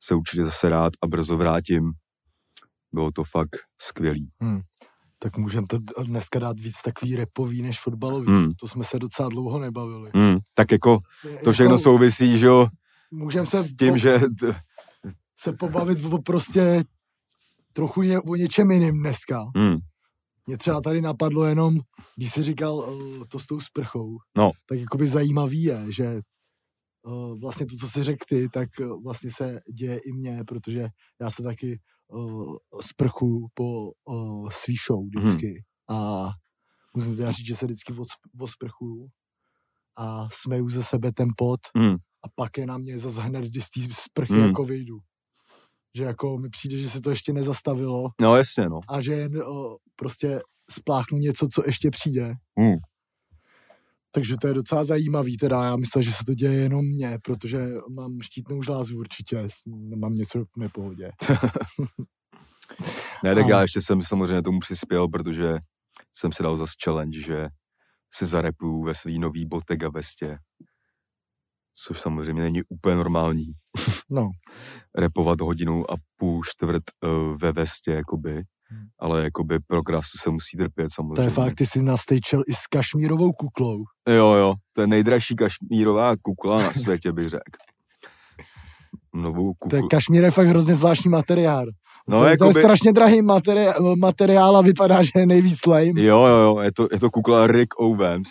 se 0.00 0.14
určitě 0.14 0.44
zase 0.44 0.68
rád 0.68 0.92
a 1.02 1.06
brzo 1.06 1.36
vrátím. 1.36 1.92
Bylo 2.92 3.10
to 3.12 3.24
fakt 3.24 3.56
skvělý. 3.80 4.30
Hmm. 4.40 4.60
Tak 5.18 5.36
můžeme 5.36 5.66
to 5.66 5.78
dneska 6.02 6.38
dát 6.38 6.60
víc 6.60 6.82
takový 6.82 7.16
repový 7.16 7.62
než 7.62 7.80
fotbalový. 7.80 8.26
Hmm. 8.26 8.54
To 8.54 8.68
jsme 8.68 8.84
se 8.84 8.98
docela 8.98 9.28
dlouho 9.28 9.58
nebavili. 9.58 10.10
Hmm. 10.14 10.38
Tak 10.54 10.72
jako 10.72 10.98
to 11.44 11.52
všechno 11.52 11.72
jako, 11.72 11.82
souvisí, 11.82 12.38
že 12.38 12.46
jo, 12.46 12.68
můžeme 13.10 13.46
se 13.46 13.62
s 13.62 13.74
tím, 13.74 13.92
po, 13.92 13.98
že... 13.98 14.20
se 15.36 15.52
pobavit 15.52 16.04
o 16.04 16.18
prostě 16.18 16.84
trochu 17.72 18.02
je, 18.02 18.20
o 18.20 18.34
něčem 18.34 18.70
jiným 18.70 18.98
dneska. 18.98 19.44
Hmm. 19.56 19.76
Mě 20.46 20.58
třeba 20.58 20.80
tady 20.80 21.00
napadlo 21.00 21.44
jenom, 21.44 21.80
když 22.16 22.32
jsi 22.32 22.44
říkal 22.44 22.76
uh, 22.76 23.24
to 23.28 23.38
s 23.38 23.46
tou 23.46 23.60
sprchou, 23.60 24.16
no. 24.36 24.50
tak 24.68 24.78
jakoby 24.78 25.08
zajímavý 25.08 25.62
je, 25.62 25.86
že 25.88 26.20
uh, 27.02 27.40
vlastně 27.40 27.66
to, 27.66 27.76
co 27.76 27.88
jsi 27.88 28.04
řekl 28.04 28.24
ty, 28.28 28.48
tak 28.48 28.68
uh, 28.80 29.02
vlastně 29.02 29.30
se 29.30 29.60
děje 29.74 29.98
i 29.98 30.12
mně, 30.12 30.44
protože 30.48 30.88
já 31.20 31.30
se 31.30 31.42
taky 31.42 31.80
uh, 32.08 32.56
sprchu 32.80 33.48
po 33.54 33.90
uh, 34.04 34.48
svý 34.50 34.74
show 34.86 35.06
vždycky. 35.06 35.64
Hmm. 35.90 36.00
A 36.00 36.30
musím 36.96 37.16
teda 37.16 37.32
říct, 37.32 37.46
že 37.46 37.54
se 37.54 37.66
vždycky 37.66 37.94
osprchuju 38.40 39.08
a 39.96 40.28
smeju 40.32 40.68
ze 40.68 40.82
sebe 40.82 41.12
ten 41.12 41.28
pot 41.36 41.60
hmm. 41.76 41.94
a 41.94 42.28
pak 42.34 42.58
je 42.58 42.66
na 42.66 42.78
mě 42.78 42.98
zase 42.98 43.20
hned, 43.20 43.44
když 43.44 43.64
z 43.64 43.70
té 43.70 43.80
sprchy 43.94 44.32
hmm. 44.32 44.46
jako 44.46 44.64
vyjdu 44.64 44.98
že 45.96 46.04
jako 46.04 46.38
mi 46.38 46.48
přijde, 46.48 46.76
že 46.76 46.90
se 46.90 47.00
to 47.00 47.10
ještě 47.10 47.32
nezastavilo. 47.32 48.08
No 48.20 48.36
jasně, 48.36 48.68
no. 48.68 48.80
A 48.88 49.00
že 49.00 49.12
jen 49.12 49.42
o, 49.42 49.76
prostě 49.96 50.40
spláchnu 50.70 51.18
něco, 51.18 51.48
co 51.48 51.62
ještě 51.66 51.90
přijde. 51.90 52.34
Hmm. 52.58 52.76
Takže 54.10 54.36
to 54.40 54.48
je 54.48 54.54
docela 54.54 54.84
zajímavý, 54.84 55.36
teda 55.36 55.64
já 55.64 55.76
myslím, 55.76 56.02
že 56.02 56.12
se 56.12 56.24
to 56.24 56.34
děje 56.34 56.52
jenom 56.52 56.84
mně, 56.84 57.18
protože 57.24 57.58
mám 57.90 58.18
štítnou 58.22 58.62
žlázu 58.62 58.98
určitě, 58.98 59.48
mám 59.96 60.14
něco 60.14 60.44
v 60.44 60.56
nepohodě. 60.56 61.10
ne, 63.24 63.34
tak 63.34 63.44
a... 63.44 63.48
já 63.48 63.62
ještě 63.62 63.82
jsem 63.82 64.02
samozřejmě 64.02 64.42
tomu 64.42 64.58
přispěl, 64.58 65.08
protože 65.08 65.58
jsem 66.12 66.32
si 66.32 66.42
dal 66.42 66.56
zase 66.56 66.72
challenge, 66.84 67.20
že 67.20 67.48
se 68.14 68.26
zarepuju 68.26 68.84
ve 68.84 68.94
svý 68.94 69.18
nový 69.18 69.46
botek 69.46 69.82
a 69.82 69.88
vestě 69.88 70.38
což 71.86 72.00
samozřejmě 72.00 72.42
není 72.42 72.62
úplně 72.68 72.96
normální. 72.96 73.46
No. 74.10 74.30
Repovat 74.98 75.40
hodinu 75.40 75.90
a 75.90 75.94
půl 76.16 76.42
čtvrt 76.44 76.82
uh, 77.04 77.36
ve 77.40 77.52
vestě, 77.52 77.90
jakoby. 77.90 78.42
Hmm. 78.70 78.86
Ale 78.98 79.24
jakoby 79.24 79.58
pro 79.66 79.82
krásu 79.82 80.18
se 80.22 80.30
musí 80.30 80.56
trpět 80.56 80.88
samozřejmě. 80.94 81.14
To 81.14 81.22
je 81.22 81.30
fakt, 81.30 81.54
ty 81.54 81.66
jsi 81.66 81.82
nastejčel 81.82 82.42
i 82.48 82.54
s 82.54 82.66
kašmírovou 82.66 83.32
kuklou. 83.32 83.78
Jo, 84.08 84.32
jo, 84.32 84.54
to 84.72 84.80
je 84.80 84.86
nejdražší 84.86 85.36
kašmírová 85.36 86.16
kukla 86.22 86.62
na 86.62 86.72
světě, 86.72 87.12
bych 87.12 87.28
řekl. 87.28 87.58
Novou 89.14 89.54
kuklu. 89.54 89.70
To 89.70 89.76
je 89.76 89.82
kašmír 89.90 90.24
je 90.24 90.30
fakt 90.30 90.46
hrozně 90.46 90.74
zvláštní 90.74 91.10
materiál. 91.10 91.66
No, 92.08 92.18
to, 92.18 92.24
jakoby... 92.24 92.52
to 92.52 92.58
je 92.58 92.64
strašně 92.64 92.92
drahý 92.92 93.22
materiál, 93.22 93.96
materiál 93.96 94.56
a 94.56 94.62
vypadá, 94.62 95.02
že 95.02 95.10
je 95.16 95.26
nejvíc 95.26 95.66
lame. 95.66 96.02
Jo, 96.02 96.26
jo, 96.26 96.36
jo, 96.36 96.60
je 96.60 96.72
to, 96.72 96.88
je 96.92 97.00
to 97.00 97.10
kukla 97.10 97.46
Rick 97.46 97.80
Owens 97.80 98.28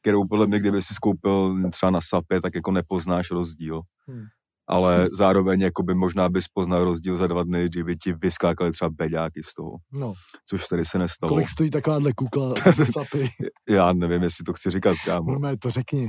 kterou 0.00 0.24
podle 0.26 0.46
mě, 0.46 0.58
kdyby 0.58 0.82
si 0.82 0.94
skoupil 0.94 1.56
třeba 1.70 1.90
na 1.90 2.00
SAPě, 2.00 2.40
tak 2.40 2.54
jako 2.54 2.70
nepoznáš 2.70 3.30
rozdíl. 3.30 3.80
Hmm. 4.08 4.24
Ale 4.70 5.08
zároveň 5.12 5.60
jako 5.60 5.82
by 5.82 5.94
možná 5.94 6.28
bys 6.28 6.44
poznal 6.48 6.84
rozdíl 6.84 7.16
za 7.16 7.26
dva 7.26 7.42
dny, 7.42 7.64
kdyby 7.68 7.96
ti 7.96 8.12
vyskákaly 8.12 8.72
třeba 8.72 8.90
beďáky 8.90 9.42
z 9.42 9.54
toho. 9.54 9.72
No. 9.92 10.14
Což 10.46 10.66
tady 10.66 10.84
se 10.84 10.98
nestalo. 10.98 11.28
Kolik 11.28 11.48
stojí 11.48 11.70
takováhle 11.70 12.12
kukla 12.12 12.54
ze 12.74 12.86
SAPy? 12.86 13.28
Já 13.68 13.92
nevím, 13.92 14.22
jestli 14.22 14.44
to 14.44 14.52
chci 14.52 14.70
říkat, 14.70 14.96
kámo. 15.04 15.30
Normálně 15.32 15.58
to 15.58 15.70
řekni. 15.70 16.08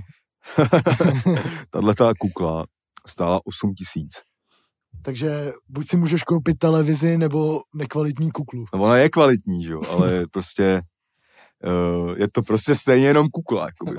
Tahle 1.69 1.95
ta 1.95 2.13
kukla 2.19 2.65
stála 3.07 3.39
8 3.45 3.73
tisíc. 3.73 4.13
Takže 5.01 5.51
buď 5.69 5.89
si 5.89 5.97
můžeš 5.97 6.23
koupit 6.23 6.57
televizi, 6.57 7.17
nebo 7.17 7.61
nekvalitní 7.75 8.31
kuklu. 8.31 8.65
No 8.73 8.83
ona 8.83 8.97
je 8.97 9.09
kvalitní, 9.09 9.63
že 9.63 9.71
jo, 9.71 9.81
ale 9.89 10.25
prostě 10.31 10.81
uh, 11.65 12.17
je 12.17 12.27
to 12.31 12.41
prostě 12.43 12.75
stejně 12.75 13.07
jenom 13.07 13.27
kukla, 13.29 13.65
jakoby. 13.65 13.97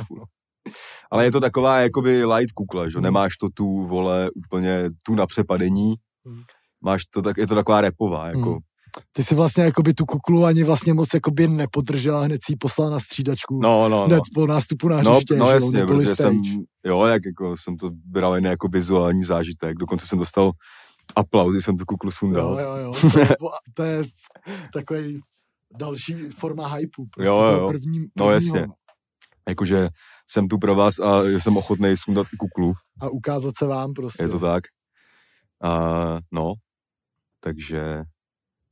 Ale 1.10 1.24
je 1.24 1.32
to 1.32 1.40
taková, 1.40 1.80
jakoby 1.80 2.24
light 2.24 2.52
kukla, 2.52 2.88
že 2.88 2.98
Hmm. 2.98 3.02
nemáš 3.04 3.36
to 3.36 3.48
tu, 3.54 3.86
vole, 3.86 4.30
úplně 4.34 4.90
tu 5.06 5.14
na 5.14 5.26
přepadení, 5.26 5.94
Hmm. 6.26 6.42
máš 6.84 7.02
to 7.10 7.22
tak, 7.22 7.36
je 7.36 7.46
to 7.46 7.54
taková 7.54 7.80
repová, 7.80 8.26
jako, 8.26 8.50
Hmm. 8.50 8.58
Ty 9.12 9.24
si 9.24 9.34
vlastně 9.34 9.64
jakoby 9.64 9.94
tu 9.94 10.04
kuklu 10.06 10.44
ani 10.44 10.64
vlastně 10.64 10.94
moc 10.94 11.08
jakoby 11.14 11.48
nepodržela, 11.48 12.22
hned 12.24 12.40
si 12.44 12.52
ji 12.52 12.56
poslala 12.56 12.90
na 12.90 13.00
střídačku. 13.00 13.60
no, 13.62 13.88
no, 13.88 14.08
no. 14.08 14.18
Po 14.34 14.46
nástupu 14.46 14.88
na 14.88 15.02
No, 15.02 15.10
hřiště, 15.12 15.34
no 15.36 15.46
jo, 15.46 15.52
jasně, 15.52 15.86
protože 15.86 16.16
jsem, 16.16 16.42
jo, 16.86 17.04
jak 17.06 17.22
jako 17.26 17.54
jsem 17.56 17.76
to 17.76 17.90
bral 18.06 18.34
jen 18.34 18.46
jako 18.46 18.68
vizuální 18.68 19.24
zážitek, 19.24 19.76
dokonce 19.78 20.06
jsem 20.06 20.18
dostal 20.18 20.50
aplauz, 21.16 21.52
když 21.52 21.64
jsem 21.64 21.76
tu 21.76 21.84
kuklu 21.84 22.10
sundal. 22.10 22.58
Jo, 22.60 22.76
jo, 22.76 22.76
jo. 22.76 22.92
To 23.10 23.18
je, 23.18 23.28
to 23.74 23.82
je 23.82 24.04
takový 24.74 25.20
další 25.78 26.14
forma 26.14 26.68
hypeu. 26.68 27.06
Prostě 27.10 27.28
Jo, 27.28 27.42
jo. 27.44 27.68
První, 27.68 28.06
No, 28.18 28.30
jasně. 28.30 28.66
Jakože 29.48 29.88
jsem 30.30 30.48
tu 30.48 30.58
pro 30.58 30.74
vás 30.74 30.98
a 30.98 31.22
jsem 31.24 31.56
ochotný 31.56 31.96
sundat 31.96 32.26
i 32.34 32.36
kuklu, 32.36 32.72
A 33.00 33.08
ukázat 33.08 33.54
se 33.58 33.66
vám 33.66 33.92
prostě. 33.92 34.22
je 34.22 34.28
to 34.28 34.38
tak. 34.38 34.64
A 35.62 35.78
no, 36.32 36.52
takže, 37.40 38.02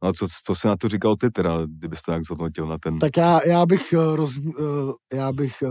no 0.03 0.09
a 0.09 0.13
co, 0.13 0.27
co 0.45 0.55
jsi 0.55 0.67
na 0.67 0.77
to 0.77 0.89
říkal 0.89 1.17
ty 1.17 1.31
teda, 1.31 1.67
kdybyste 1.67 2.11
nějak 2.11 2.25
zhodnotil 2.25 2.67
na 2.67 2.79
ten, 2.79 2.99
Tak 2.99 3.17
já, 3.17 3.41
já 3.47 3.67
bych, 3.67 3.93
eh, 3.93 4.17
roz, 4.17 4.37
eh, 4.37 5.17
já 5.17 5.33
bych 5.33 5.63
eh, 5.63 5.69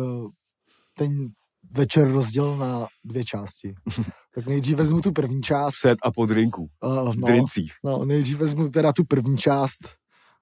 ten 0.93 1.27
večer 1.71 2.11
rozdělil 2.11 2.57
na 2.57 2.87
dvě 3.05 3.25
části. 3.25 3.73
tak 4.35 4.45
nejdřív 4.45 4.77
vezmu 4.77 5.01
tu 5.01 5.11
první 5.11 5.41
část. 5.41 5.75
před 5.75 5.97
a 6.03 6.11
po 6.11 6.25
drinku, 6.25 6.67
Uh, 6.83 7.15
no, 7.15 7.27
drincích. 7.27 7.73
no, 7.83 8.05
nejdřív 8.05 8.37
vezmu 8.37 8.69
teda 8.69 8.93
tu 8.93 9.03
první 9.05 9.37
část 9.37 9.79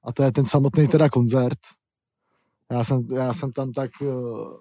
a 0.05 0.11
to 0.13 0.23
je 0.23 0.31
ten 0.31 0.45
samotný 0.45 0.87
teda 0.87 1.09
koncert. 1.09 1.59
Já 2.71 2.83
jsem, 2.83 3.07
já 3.15 3.33
jsem 3.33 3.51
tam 3.51 3.71
tak 3.71 3.91
uh, 4.01 4.53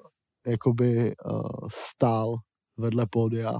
jakoby 0.47 1.15
uh, 1.27 1.69
stál 1.73 2.37
vedle 2.77 3.07
pódia 3.11 3.53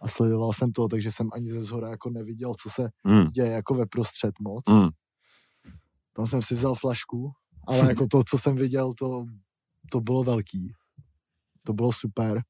a 0.00 0.08
sledoval 0.08 0.52
jsem 0.52 0.72
to, 0.72 0.88
takže 0.88 1.12
jsem 1.12 1.28
ani 1.32 1.50
ze 1.50 1.62
zhora 1.62 1.90
jako 1.90 2.10
neviděl, 2.10 2.54
co 2.62 2.70
se 2.70 2.88
Mm, 3.04 3.26
děje 3.26 3.48
jako 3.52 3.74
ve 3.74 3.86
prostřed 3.86 4.34
moc. 4.40 4.64
mm, 4.68 4.88
Tam 6.12 6.26
jsem 6.26 6.42
si 6.42 6.54
vzal 6.54 6.74
flašku, 6.74 7.32
ale 7.66 7.88
jako 7.88 8.06
to, 8.10 8.22
co 8.30 8.38
jsem 8.38 8.56
viděl, 8.56 8.94
to, 8.94 9.24
to 9.92 10.00
bylo 10.00 10.24
velký. 10.24 10.72
To 11.66 11.72
bylo 11.72 11.92
super. 11.92 12.42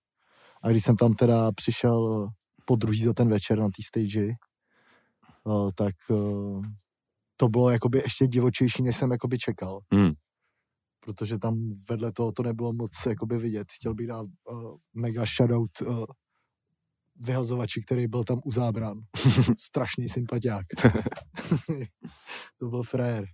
A 0.62 0.68
když 0.71 0.85
jsem 0.85 0.97
tam 0.97 1.14
teda 1.14 1.52
přišel 1.52 2.28
po 2.64 2.76
druhý 2.76 3.04
za 3.04 3.12
ten 3.12 3.28
večer 3.28 3.59
na 3.59 3.66
té 3.68 3.83
stage, 3.83 4.25
eh, 4.26 5.73
tak 5.75 5.95
to 7.40 7.49
bylo 7.49 7.71
jakoby 7.71 7.99
ještě 7.99 8.26
divočejší, 8.26 8.83
než 8.83 8.97
jsem 8.97 9.11
jakoby 9.12 9.38
čekal. 9.38 9.80
mm. 9.95 10.11
Protože 11.00 11.38
tam 11.38 11.71
vedle 11.88 12.12
toho 12.12 12.33
to 12.33 12.42
nebylo 12.42 12.73
moc 12.73 12.90
jakoby 13.07 13.38
vidět. 13.38 13.73
Chtěl 13.73 13.95
bych 13.95 14.07
dát 14.07 14.26
uh, 14.50 14.76
mega 14.95 15.25
shoutout 15.37 15.80
uh, 15.80 16.04
vyhazovači, 17.16 17.83
který 17.83 18.09
byl 18.09 18.25
tam 18.25 18.38
u 18.45 18.52
zábran. 18.52 18.99
Strašný 19.59 20.09
sympatiák. 20.09 20.66
to 22.59 22.68
byl 22.68 22.83
frajer. 22.83 23.25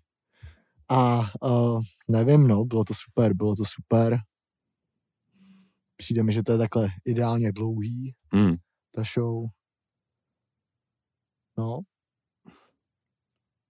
A 0.91 1.21
uh, 1.43 1.83
nevím, 2.09 2.47
no, 2.47 2.65
bylo 2.65 2.85
to 2.85 2.95
super, 2.95 3.35
bylo 3.35 3.57
to 3.57 3.65
super. 3.67 4.19
Přijde 5.97 6.23
mi, 6.23 6.33
že 6.33 6.43
to 6.43 6.53
je 6.53 6.59
takhle 6.59 6.89
ideálně 7.05 7.53
dlouhý, 7.53 8.15
Mm. 8.35 8.55
ta 8.95 9.03
show. 9.15 9.45
No. 11.59 11.81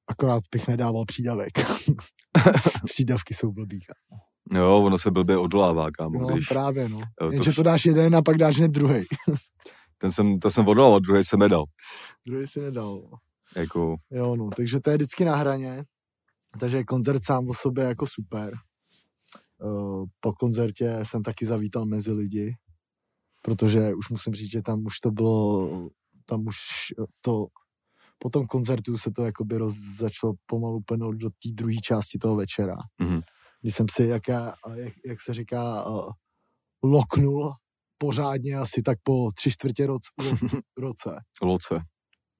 Akorát 0.08 0.42
bych 0.52 0.68
nedával 0.68 1.04
přídavek. 1.04 1.50
Přídavky 2.84 3.34
jsou 3.34 3.52
blbý. 3.52 3.80
kámo. 3.80 4.20
Jo, 4.64 4.82
ono 4.84 4.98
se 4.98 5.10
blbě 5.10 5.36
odolává, 5.36 5.90
kámo, 5.90 6.20
No 6.20 6.28
když 6.28 6.46
právě, 6.48 6.88
no. 6.88 6.98
jo, 6.98 7.04
to 7.18 7.32
Jenže 7.32 7.50
vš- 7.50 7.54
to 7.56 7.62
dáš 7.62 7.84
jeden 7.86 8.16
a 8.16 8.22
pak 8.22 8.36
dáš 8.36 8.56
hned 8.56 8.68
druhý. 8.70 9.04
ten 9.98 10.12
jsem, 10.12 10.38
to 10.38 10.50
jsem 10.50 10.68
odolal, 10.68 11.00
druhý 11.00 11.24
jsem 11.24 11.38
nedal. 11.38 11.64
druhý 12.26 12.46
si 12.46 12.60
nedal. 12.60 13.02
no. 13.10 13.18
Jako, 13.56 13.96
Jo, 14.10 14.36
no, 14.36 14.50
takže 14.56 14.80
to 14.80 14.90
je 14.90 14.96
vždycky 14.96 15.24
na 15.24 15.36
hraně. 15.36 15.84
Takže 16.60 16.84
koncert 16.84 17.24
sám 17.24 17.48
o 17.48 17.54
sobě 17.54 17.84
jako 17.84 18.06
super. 18.06 18.54
Uh, 19.62 20.04
po 20.20 20.32
koncertě 20.32 20.98
jsem 21.02 21.22
taky 21.22 21.46
zavítal 21.46 21.84
mezi 21.86 22.12
lidi, 22.12 22.54
protože 23.42 23.94
už 23.94 24.10
musím 24.10 24.34
říct, 24.34 24.50
že 24.50 24.62
tam 24.62 24.86
už 24.86 25.00
to 25.00 25.10
bylo, 25.10 25.68
tam 26.26 26.46
už 26.46 26.56
to, 27.20 27.46
po 28.18 28.30
tom 28.30 28.46
koncertu 28.46 28.98
se 28.98 29.10
to 29.10 29.24
jakoby 29.24 29.56
roz, 29.58 29.74
začalo 29.98 30.34
pomalu 30.46 30.80
plnout 30.86 31.16
do 31.16 31.30
té 31.30 31.48
druhé 31.54 31.76
části 31.84 32.18
toho 32.18 32.36
večera. 32.36 32.76
mhm. 33.02 33.20
Kdy 33.62 33.72
jsem 33.72 33.86
si, 33.90 34.02
jak, 34.04 34.28
já, 34.28 34.52
jak, 34.74 34.92
jak 35.06 35.20
se 35.20 35.34
říká, 35.34 35.86
uh, 35.86 36.10
loknul 36.82 37.52
pořádně 37.98 38.54
asi 38.56 38.82
tak 38.82 38.98
po 39.02 39.30
tři 39.32 39.50
čtvrtě 39.50 39.86
roce, 39.86 40.08
roce 40.78 41.10
loce. 41.42 41.80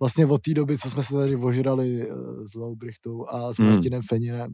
vlastně 0.00 0.26
od 0.26 0.42
té 0.42 0.54
doby, 0.54 0.78
co 0.78 0.90
jsme 0.90 1.02
se 1.02 1.12
tady 1.14 1.36
ožrali 1.36 2.10
uh, 2.10 2.44
s 2.44 2.54
Laubrichtou 2.54 3.28
a 3.28 3.52
s 3.52 3.58
Hmm. 3.58 3.68
Martinem 3.70 4.02
Feninem, 4.08 4.52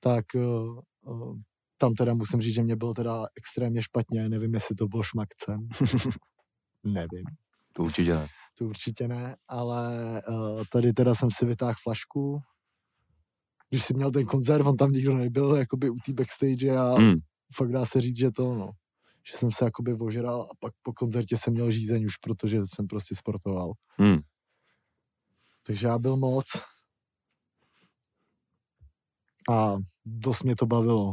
tak 0.00 0.24
uh, 0.34 0.80
uh, 1.14 1.36
tam 1.78 1.94
teda 1.94 2.14
musím 2.14 2.40
říct, 2.40 2.54
že 2.54 2.62
mě 2.62 2.76
bylo 2.76 2.94
teda 2.94 3.24
extrémně 3.36 3.82
špatně, 3.82 4.28
nevím, 4.28 4.54
jestli 4.54 4.74
to 4.74 4.86
bylo 4.88 5.02
šmakcem, 5.02 5.68
nevím, 6.84 7.24
To 7.72 7.82
určitě 7.82 8.14
ne. 8.14 8.28
To 8.58 8.64
určitě 8.64 9.08
ne, 9.08 9.36
ale 9.48 10.22
uh, 10.28 10.62
tady 10.72 10.92
teda 10.92 11.14
jsem 11.14 11.30
si 11.30 11.46
vytáhl 11.46 11.74
flašku, 11.82 12.38
když 13.70 13.84
si 13.84 13.94
měl 13.94 14.10
ten 14.10 14.26
koncert, 14.26 14.66
on 14.66 14.76
tam 14.76 14.90
nikdo 14.90 15.16
nebyl, 15.16 15.54
jakoby 15.56 15.90
u 15.90 15.96
té 16.06 16.12
backstage 16.12 16.76
a 16.76 16.98
Mm. 16.98 17.14
fakt 17.56 17.72
dá 17.72 17.86
se 17.86 18.00
říct, 18.00 18.18
že 18.18 18.30
to, 18.30 18.54
no, 18.54 18.70
že 19.30 19.36
jsem 19.38 19.52
se 19.52 19.64
jakoby 19.64 19.94
ožral 19.94 20.42
a 20.42 20.48
pak 20.60 20.72
po 20.82 20.92
koncertě 20.92 21.36
jsem 21.36 21.52
měl 21.52 21.70
žízeň 21.70 22.04
už, 22.04 22.16
protože 22.16 22.60
jsem 22.74 22.86
prostě 22.86 23.14
sportoval. 23.16 23.72
Mm. 23.98 24.18
Takže 25.66 25.86
já 25.86 25.98
byl 25.98 26.16
moc. 26.16 26.44
A 29.50 29.76
dost 30.04 30.42
mě 30.42 30.56
to 30.56 30.66
bavilo. 30.66 31.12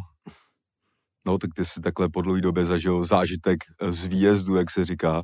No, 1.27 1.37
tak 1.37 1.49
ty 1.55 1.65
jsi 1.65 1.81
takhle 1.81 2.09
po 2.09 2.21
dlouhé 2.21 2.41
době 2.41 2.65
zažil 2.65 3.03
zážitek 3.03 3.59
z 3.89 4.05
výjezdu, 4.05 4.55
jak 4.55 4.71
se 4.71 4.85
říká. 4.85 5.23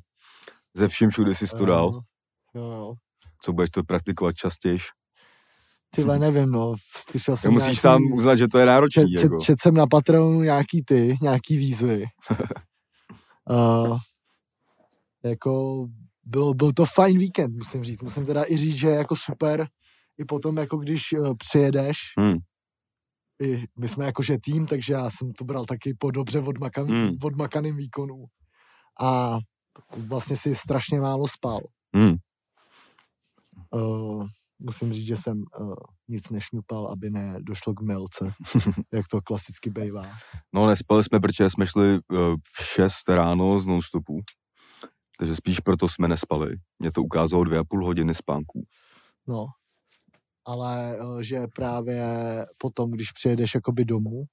Ze 0.74 0.88
vším 0.88 1.10
všude 1.10 1.36
jsi 1.36 1.48
to 1.48 1.66
dal. 1.66 2.02
Jo, 2.56 2.64
jo. 2.64 2.94
Co 3.44 3.54
budeš 3.54 3.70
to 3.70 3.84
praktikovat 3.84 4.36
častěji? 4.36 4.78
Ty 5.96 6.04
vole, 6.04 6.20
nevím, 6.20 6.52
no. 6.52 6.76
Slyšel 7.10 7.38
jsem 7.38 7.52
musíš 7.52 7.66
nějaký, 7.66 7.80
sám 7.80 8.02
uznat, 8.14 8.36
že 8.36 8.48
to 8.48 8.58
je 8.58 8.64
čet, 8.64 8.68
náročný. 8.68 9.12
čet, 9.14 9.24
Jako. 9.24 9.38
čet, 9.40 9.56
jsem 9.62 9.74
na 9.74 9.88
Patreonu 9.88 10.42
nějaký 10.42 10.84
ty, 10.86 11.16
nějaký 11.22 11.58
výzvy. 11.58 12.04
uh, 13.50 14.00
jako 15.26 15.86
bylo, 16.24 16.54
byl 16.54 16.72
to 16.74 16.86
fajn 16.86 17.18
víkend, 17.18 17.56
musím 17.58 17.84
říct. 17.84 18.02
Musím 18.02 18.26
teda 18.26 18.44
i 18.48 18.58
říct, 18.58 18.76
že 18.76 18.88
je 18.88 18.96
jako 18.96 19.16
super 19.16 19.68
i 20.18 20.26
potom, 20.26 20.58
jako 20.58 20.78
když 20.78 21.02
uh, 21.14 21.34
přijedeš, 21.38 21.98
Hmm. 22.18 22.38
i 23.42 23.64
my 23.80 23.90
jsme 23.90 24.06
jakože 24.06 24.38
tým, 24.44 24.66
takže 24.68 24.94
já 24.94 25.10
jsem 25.10 25.32
to 25.34 25.46
bral 25.46 25.66
taky 25.66 25.94
po 26.00 26.12
dobře 26.12 26.40
odmakan, 26.40 26.88
Hmm. 26.88 27.10
odmakaným 27.24 27.76
výkonu. 27.78 28.26
A 29.02 29.38
vlastně 30.08 30.38
si 30.38 30.56
strašně 30.56 31.02
málo 31.02 31.28
spal. 31.28 31.60
Hmm. 31.96 32.16
Uh, 33.72 34.28
musím 34.60 34.94
říct, 34.94 35.06
že 35.06 35.18
jsem 35.18 35.44
uh, 35.60 35.74
nic 36.08 36.30
nešňupal, 36.30 36.88
aby 36.88 37.10
nedošlo 37.10 37.74
k 37.74 37.82
melce, 37.82 38.34
jak 38.94 39.08
to 39.08 39.22
klasicky 39.22 39.70
bývá. 39.70 40.04
No, 40.54 40.68
nespali 40.68 41.04
jsme, 41.04 41.20
protože 41.20 41.50
jsme 41.50 41.66
šli 41.68 41.94
uh, 41.94 42.36
v 42.58 42.64
6 42.74 43.10
ráno 43.10 43.60
z 43.60 43.66
non-stopu. 43.68 44.20
Takže 45.20 45.36
spíš 45.36 45.60
proto 45.60 45.88
jsme 45.90 46.08
nespali. 46.08 46.56
Mě 46.80 46.92
to 46.92 47.04
ukázalo 47.04 47.44
dvě 47.44 47.60
a 47.60 47.64
půl 47.64 47.86
hodiny 47.86 48.16
spánku. 48.16 48.64
No, 49.28 49.46
ale 50.46 50.98
uh, 51.02 51.20
že 51.22 51.48
právě 51.56 52.06
potom, 52.58 52.92
když 52.92 53.12
přijedeš 53.12 53.56
jakoby 53.56 53.86
domů, 53.86 54.24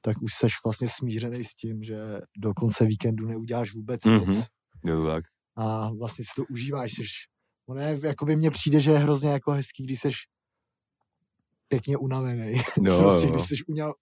tak 0.00 0.22
už 0.22 0.34
seš 0.34 0.52
vlastně 0.64 0.88
smířený 0.88 1.44
s 1.44 1.54
tím, 1.54 1.82
že 1.82 1.96
do 2.38 2.54
konce 2.54 2.86
víkendu 2.86 3.26
neuděláš 3.26 3.74
vůbec 3.74 4.04
Mhm. 4.04 4.30
nic. 4.30 4.46
Je 4.84 4.92
to 4.96 5.06
tak? 5.06 5.24
a 5.58 5.90
vlastně 5.98 6.24
si 6.24 6.30
to 6.36 6.42
užíváš, 6.50 6.92
seš, 6.92 7.08
ono 7.66 7.80
je, 7.80 7.98
jakoby 8.02 8.36
mně 8.36 8.50
přijde, 8.50 8.80
že 8.80 8.90
je 8.90 8.98
hrozně 8.98 9.30
jako 9.30 9.50
hezký, 9.52 9.84
když 9.84 10.00
seš 10.00 10.16
pěkně 11.68 11.96
unavený. 11.96 12.52
Jo, 12.82 12.98
prostě, 12.98 13.28
když 13.28 13.42
jsi 13.42 13.54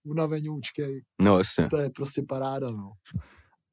unavenoučkej, 0.04 1.02
No, 1.22 1.38
jasně. 1.38 1.68
to 1.68 1.76
je 1.76 1.90
prostě 1.90 2.22
paráda, 2.28 2.70
no. 2.70 2.76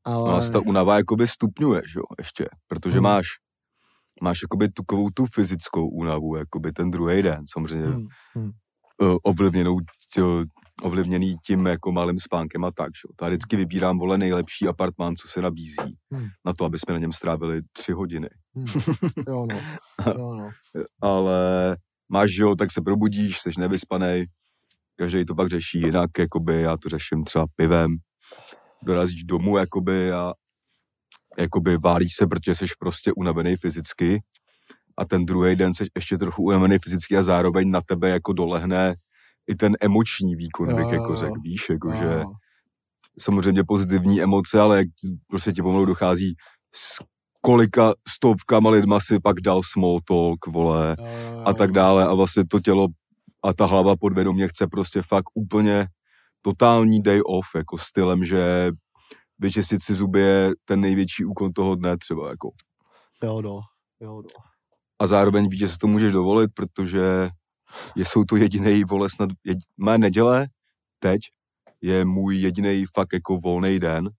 No 0.07 0.13
Ale, 0.13 0.38
a 0.38 0.41
se 0.41 0.51
ta 0.51 0.60
unava 0.60 0.98
jakoby 0.98 1.27
stupňuje, 1.27 1.81
že 1.93 2.00
jo, 2.00 2.03
ještě. 2.19 2.45
Protože 2.67 2.95
Hmm. 2.95 3.03
máš 3.03 3.25
máš 4.24 4.41
jakoby 4.43 4.69
takovou 4.69 5.10
tu 5.10 5.25
fyzickou 5.25 5.89
únavu, 5.89 6.36
jakoby 6.36 6.71
ten 6.71 6.91
druhý 6.91 7.21
den, 7.21 7.43
samozřejmě 7.53 7.88
hm, 7.88 8.07
hm, 8.38 8.51
uh, 9.01 9.17
ovlivněnou, 9.24 9.77
ovlivněný 10.81 11.35
tím 11.45 11.65
jako 11.65 11.91
malým 11.91 12.19
spánkem 12.19 12.65
a 12.65 12.71
tak. 12.71 12.89
Že? 12.95 13.13
já 13.21 13.27
vždycky 13.27 13.55
vybírám 13.55 14.00
vole 14.00 14.17
nejlepší 14.17 14.67
apartmán, 14.67 15.15
co 15.15 15.27
se 15.27 15.41
nabízí, 15.41 15.97
Hmm. 16.11 16.27
na 16.45 16.53
to, 16.53 16.65
aby 16.65 16.77
jsme 16.77 16.93
na 16.93 17.00
něm 17.00 17.11
strávili 17.11 17.61
tři 17.73 17.91
hodiny. 17.91 18.29
hm. 18.57 18.65
jo, 19.27 19.45
no. 19.51 19.59
Jo, 20.17 20.35
no. 20.35 20.50
Ale 21.01 21.77
máš, 22.09 22.31
jo, 22.38 22.55
tak 22.55 22.71
se 22.71 22.81
probudíš, 22.81 23.39
jsi 23.39 23.50
nevyspanej, 23.57 24.25
každý 24.95 25.25
to 25.25 25.35
pak 25.35 25.50
řeší 25.50 25.79
jinak, 25.79 26.09
jakoby 26.19 26.61
já 26.61 26.77
to 26.77 26.89
řeším 26.89 27.23
třeba 27.23 27.45
pivem, 27.55 27.97
dorazíš 28.83 29.23
domů, 29.23 29.57
jakoby 29.57 30.11
a 30.11 30.33
jakoby 31.39 31.77
válíš 31.77 32.15
se, 32.15 32.27
protože 32.27 32.55
jsi 32.55 32.65
prostě 32.79 33.11
unavený 33.13 33.55
fyzicky 33.57 34.21
a 34.97 35.05
ten 35.05 35.25
druhý 35.25 35.55
den 35.55 35.73
jsi 35.73 35.85
ještě 35.95 36.17
trochu 36.17 36.43
unavený 36.43 36.77
fyzicky 36.83 37.17
a 37.17 37.23
zároveň 37.23 37.71
na 37.71 37.81
tebe 37.81 38.09
jako 38.09 38.33
dolehne 38.33 38.95
i 39.51 39.55
ten 39.55 39.74
emoční 39.81 40.36
výkon, 40.36 40.70
Jo, 40.70 40.75
bych 40.75 40.91
jako 40.91 41.15
řekl, 41.15 41.41
víš, 41.43 41.70
jako 41.70 41.91
že 41.93 42.05
Jo. 42.05 42.31
samozřejmě 43.20 43.63
pozitivní 43.67 44.22
emoce, 44.22 44.60
ale 44.62 44.77
jak 44.77 44.88
prostě 45.27 45.51
ti 45.53 45.62
pomalu 45.62 45.86
dochází 45.86 46.36
s 46.75 47.03
kolika 47.41 47.93
stovkama 48.08 48.70
lidma 48.70 49.00
si 49.00 49.20
pak 49.20 49.41
dal 49.41 49.62
small 49.63 50.00
talk, 50.08 50.48
vole, 50.48 50.96
Jo, 51.00 51.05
jo, 51.05 51.31
jo, 51.34 51.43
a 51.46 51.53
tak 51.53 51.72
dále 51.72 52.05
a 52.05 52.13
vlastně 52.13 52.43
to 52.48 52.60
tělo 52.60 52.88
a 53.43 53.53
ta 53.53 53.65
hlava 53.65 53.96
podvědomě 53.96 54.48
chce 54.48 54.67
prostě 54.67 55.01
fakt 55.01 55.25
úplně 55.34 55.88
totální 56.41 57.01
day 57.01 57.22
off, 57.25 57.48
jako 57.55 57.77
stylem, 57.77 58.25
že 58.25 58.72
vyčistit 59.39 59.84
si 59.84 59.96
zuby 59.96 60.20
je 60.20 60.51
ten 60.65 60.81
největší 60.81 61.25
úkon 61.25 61.53
toho 61.53 61.75
dne 61.75 61.98
třeba, 61.98 62.29
jako. 62.29 62.50
Jo, 63.24 63.41
no. 63.41 63.60
Jo, 64.01 64.22
no. 64.22 64.29
A 65.01 65.08
zároveň 65.08 65.50
víš, 65.50 65.60
že 65.60 65.67
si 65.67 65.77
to 65.77 65.88
můžeš 65.88 66.13
dovolit, 66.13 66.51
protože 66.53 67.29
jsou 67.95 68.23
to 68.23 68.35
jediný 68.35 68.83
vole 68.83 69.09
snad, 69.09 69.29
jed, 69.43 69.57
mé 69.77 69.97
neděle 69.97 70.47
teď 70.99 71.19
je 71.81 72.05
můj 72.05 72.35
jediný 72.37 72.85
fakt 72.95 73.13
jako 73.13 73.37
volný 73.37 73.79
den, 73.79 74.09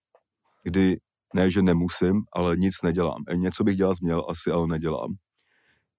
kdy 0.63 0.97
ne, 1.35 1.49
že 1.51 1.61
nemusím, 1.61 2.21
ale 2.33 2.57
nic 2.57 2.81
nedělám. 2.83 3.23
E, 3.27 3.37
Něco 3.37 3.63
bych 3.63 3.75
dělat 3.77 3.97
měl 4.01 4.25
asi, 4.29 4.51
ale 4.51 4.67
nedělám. 4.67 5.13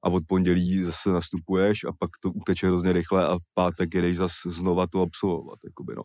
A 0.02 0.08
od 0.10 0.22
pondělí 0.28 0.82
zase 0.84 1.10
nastupuješ 1.10 1.84
a 1.84 1.92
pak 1.98 2.10
to 2.20 2.30
uteče 2.30 2.66
hrozně 2.66 2.92
rychle 2.92 3.26
a 3.26 3.34
v 3.36 3.42
pátek 3.54 3.94
jedeš 3.94 4.16
zase 4.16 4.50
znova 4.50 4.86
to 4.86 5.00
absolvovat. 5.02 5.58
Jakoby 5.64 5.94
no. 5.96 6.02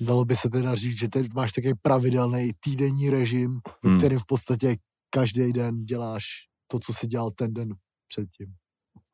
Dalo 0.00 0.24
by 0.24 0.36
se 0.36 0.50
teda 0.50 0.74
říct, 0.74 0.98
že 0.98 1.08
teď 1.08 1.32
máš 1.34 1.52
takový 1.52 1.74
pravidelný 1.82 2.50
týdenní 2.60 3.10
režim, 3.10 3.60
ve 3.84 3.90
Hmm. 3.90 3.98
kterém 3.98 4.18
v 4.18 4.26
podstatě 4.26 4.76
každý 5.10 5.52
den 5.52 5.84
děláš 5.84 6.24
to, 6.68 6.78
co 6.80 6.92
jsi 6.92 7.06
dělal 7.06 7.30
ten 7.30 7.54
den 7.54 7.68
předtím. 8.08 8.54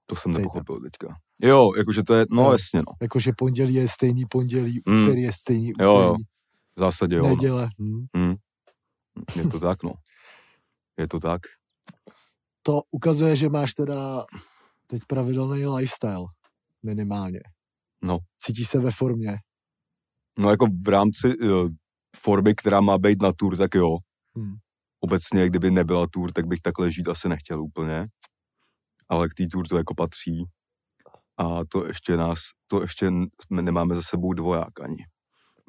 To 0.07 0.17
jsem 0.17 0.33
Týden. 0.33 0.43
nepochopil 0.43 0.81
teďka. 0.81 1.17
Jo, 1.43 1.71
jakože 1.77 2.03
to 2.03 2.15
je, 2.15 2.27
no 2.31 2.43
Jo. 2.45 2.53
jasně 2.53 2.79
no. 2.79 2.93
Jakože 3.03 3.33
pondělí 3.37 3.75
je 3.75 3.89
stejný 3.89 4.25
pondělí, 4.31 4.81
Hmm. 4.89 5.01
úterý 5.03 5.23
je 5.23 5.33
stejný 5.33 5.73
Jo, 5.81 5.99
jo. 6.01 6.11
úterý, 6.13 6.25
V 6.77 6.81
zásadě 6.81 7.17
jo. 7.17 7.23
No. 7.23 7.29
neděle. 7.29 7.69
Hm. 7.81 8.07
Hmm. 8.17 8.35
Je 9.37 9.47
to 9.49 9.61
tak, 9.61 9.83
no. 9.83 9.93
Je 10.99 11.09
to 11.09 11.21
tak. 11.21 11.41
To 12.63 12.81
ukazuje, 12.91 13.37
že 13.37 13.49
máš 13.49 13.75
teda 13.75 14.25
teď 14.87 15.03
pravidelný 15.09 15.67
lifestyle, 15.67 16.25
minimálně. 16.83 17.41
No. 18.03 18.19
Cítíš 18.39 18.69
se 18.69 18.79
ve 18.79 18.91
formě. 18.91 19.39
No 20.39 20.51
jako 20.51 20.67
v 20.87 20.89
rámci 20.89 21.39
uh, 21.39 21.69
formy, 22.17 22.55
která 22.55 22.81
má 22.81 22.99
být 22.99 23.23
na 23.23 23.33
tour, 23.37 23.57
tak 23.57 23.75
jo. 23.75 23.97
Hmm. 24.37 24.55
Obecně, 25.01 25.47
kdyby 25.47 25.71
nebyla 25.71 26.07
tour, 26.13 26.33
tak 26.33 26.47
bych 26.47 26.61
takhle 26.61 26.93
žít 26.93 27.09
asi 27.09 27.29
nechtěl 27.29 27.63
úplně. 27.63 28.07
Ale 29.09 29.29
k 29.29 29.35
té 29.35 29.47
tour 29.47 29.69
to 29.69 29.77
jako 29.77 29.95
patří. 29.95 30.45
A 31.43 31.65
to 31.69 31.87
ještě 31.87 32.17
nás, 32.17 32.39
to 32.67 32.81
ještě 32.81 33.11
nemáme 33.51 33.95
za 33.95 34.03
sebou 34.03 34.33
dvoják 34.33 34.81
ani. 34.81 35.05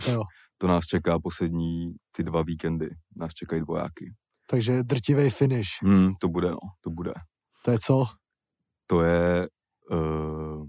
Jo. 0.07 0.23
To 0.57 0.67
nás 0.67 0.85
čeká 0.85 1.19
poslední 1.19 1.93
ty 2.11 2.23
dva 2.23 2.41
víkendy. 2.41 2.89
Nás 3.15 3.33
čekají 3.33 3.61
dvojáky. 3.61 4.13
Takže 4.49 4.83
drtivý 4.83 5.29
finish. 5.29 5.69
Hmm, 5.81 6.13
to 6.19 6.27
bude, 6.27 6.49
no, 6.49 6.57
to 6.81 6.89
bude. 6.89 7.13
To 7.65 7.71
je 7.71 7.79
co? 7.79 8.05
To 8.87 9.01
je 9.01 9.47
uh, 9.91 10.63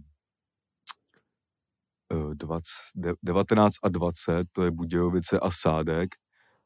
uh, 2.12 2.34
20, 2.34 2.62
de, 2.96 3.12
19 3.22 3.74
a 3.82 3.88
20, 3.88 4.44
to 4.52 4.62
je 4.62 4.70
Budějovice 4.70 5.40
a 5.40 5.50
Sádek 5.50 6.10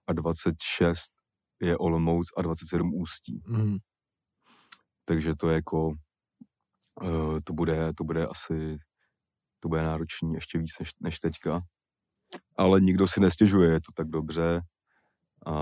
a 0.06 0.12
26 0.12 1.00
je 1.62 1.78
Olomouc 1.78 2.28
a 2.36 2.42
27 2.42 2.94
Ústí. 2.94 3.42
Mm. 3.46 3.76
Takže 5.04 5.34
to 5.34 5.48
je 5.48 5.54
jako, 5.54 5.92
uh, 7.02 7.38
to 7.44 7.52
bude, 7.52 7.92
to 7.94 8.04
bude 8.04 8.26
asi, 8.26 8.78
to 9.60 9.68
bude 9.68 9.82
náročný 9.82 10.34
ještě 10.34 10.58
víc 10.58 10.78
než, 10.80 10.90
než 11.00 11.20
teďka. 11.20 11.60
Ale 12.56 12.80
nikdo 12.80 13.08
si 13.08 13.20
nestěžuje, 13.20 13.70
je 13.70 13.80
to 13.80 13.92
tak 13.94 14.08
dobře 14.08 14.62
a 15.46 15.52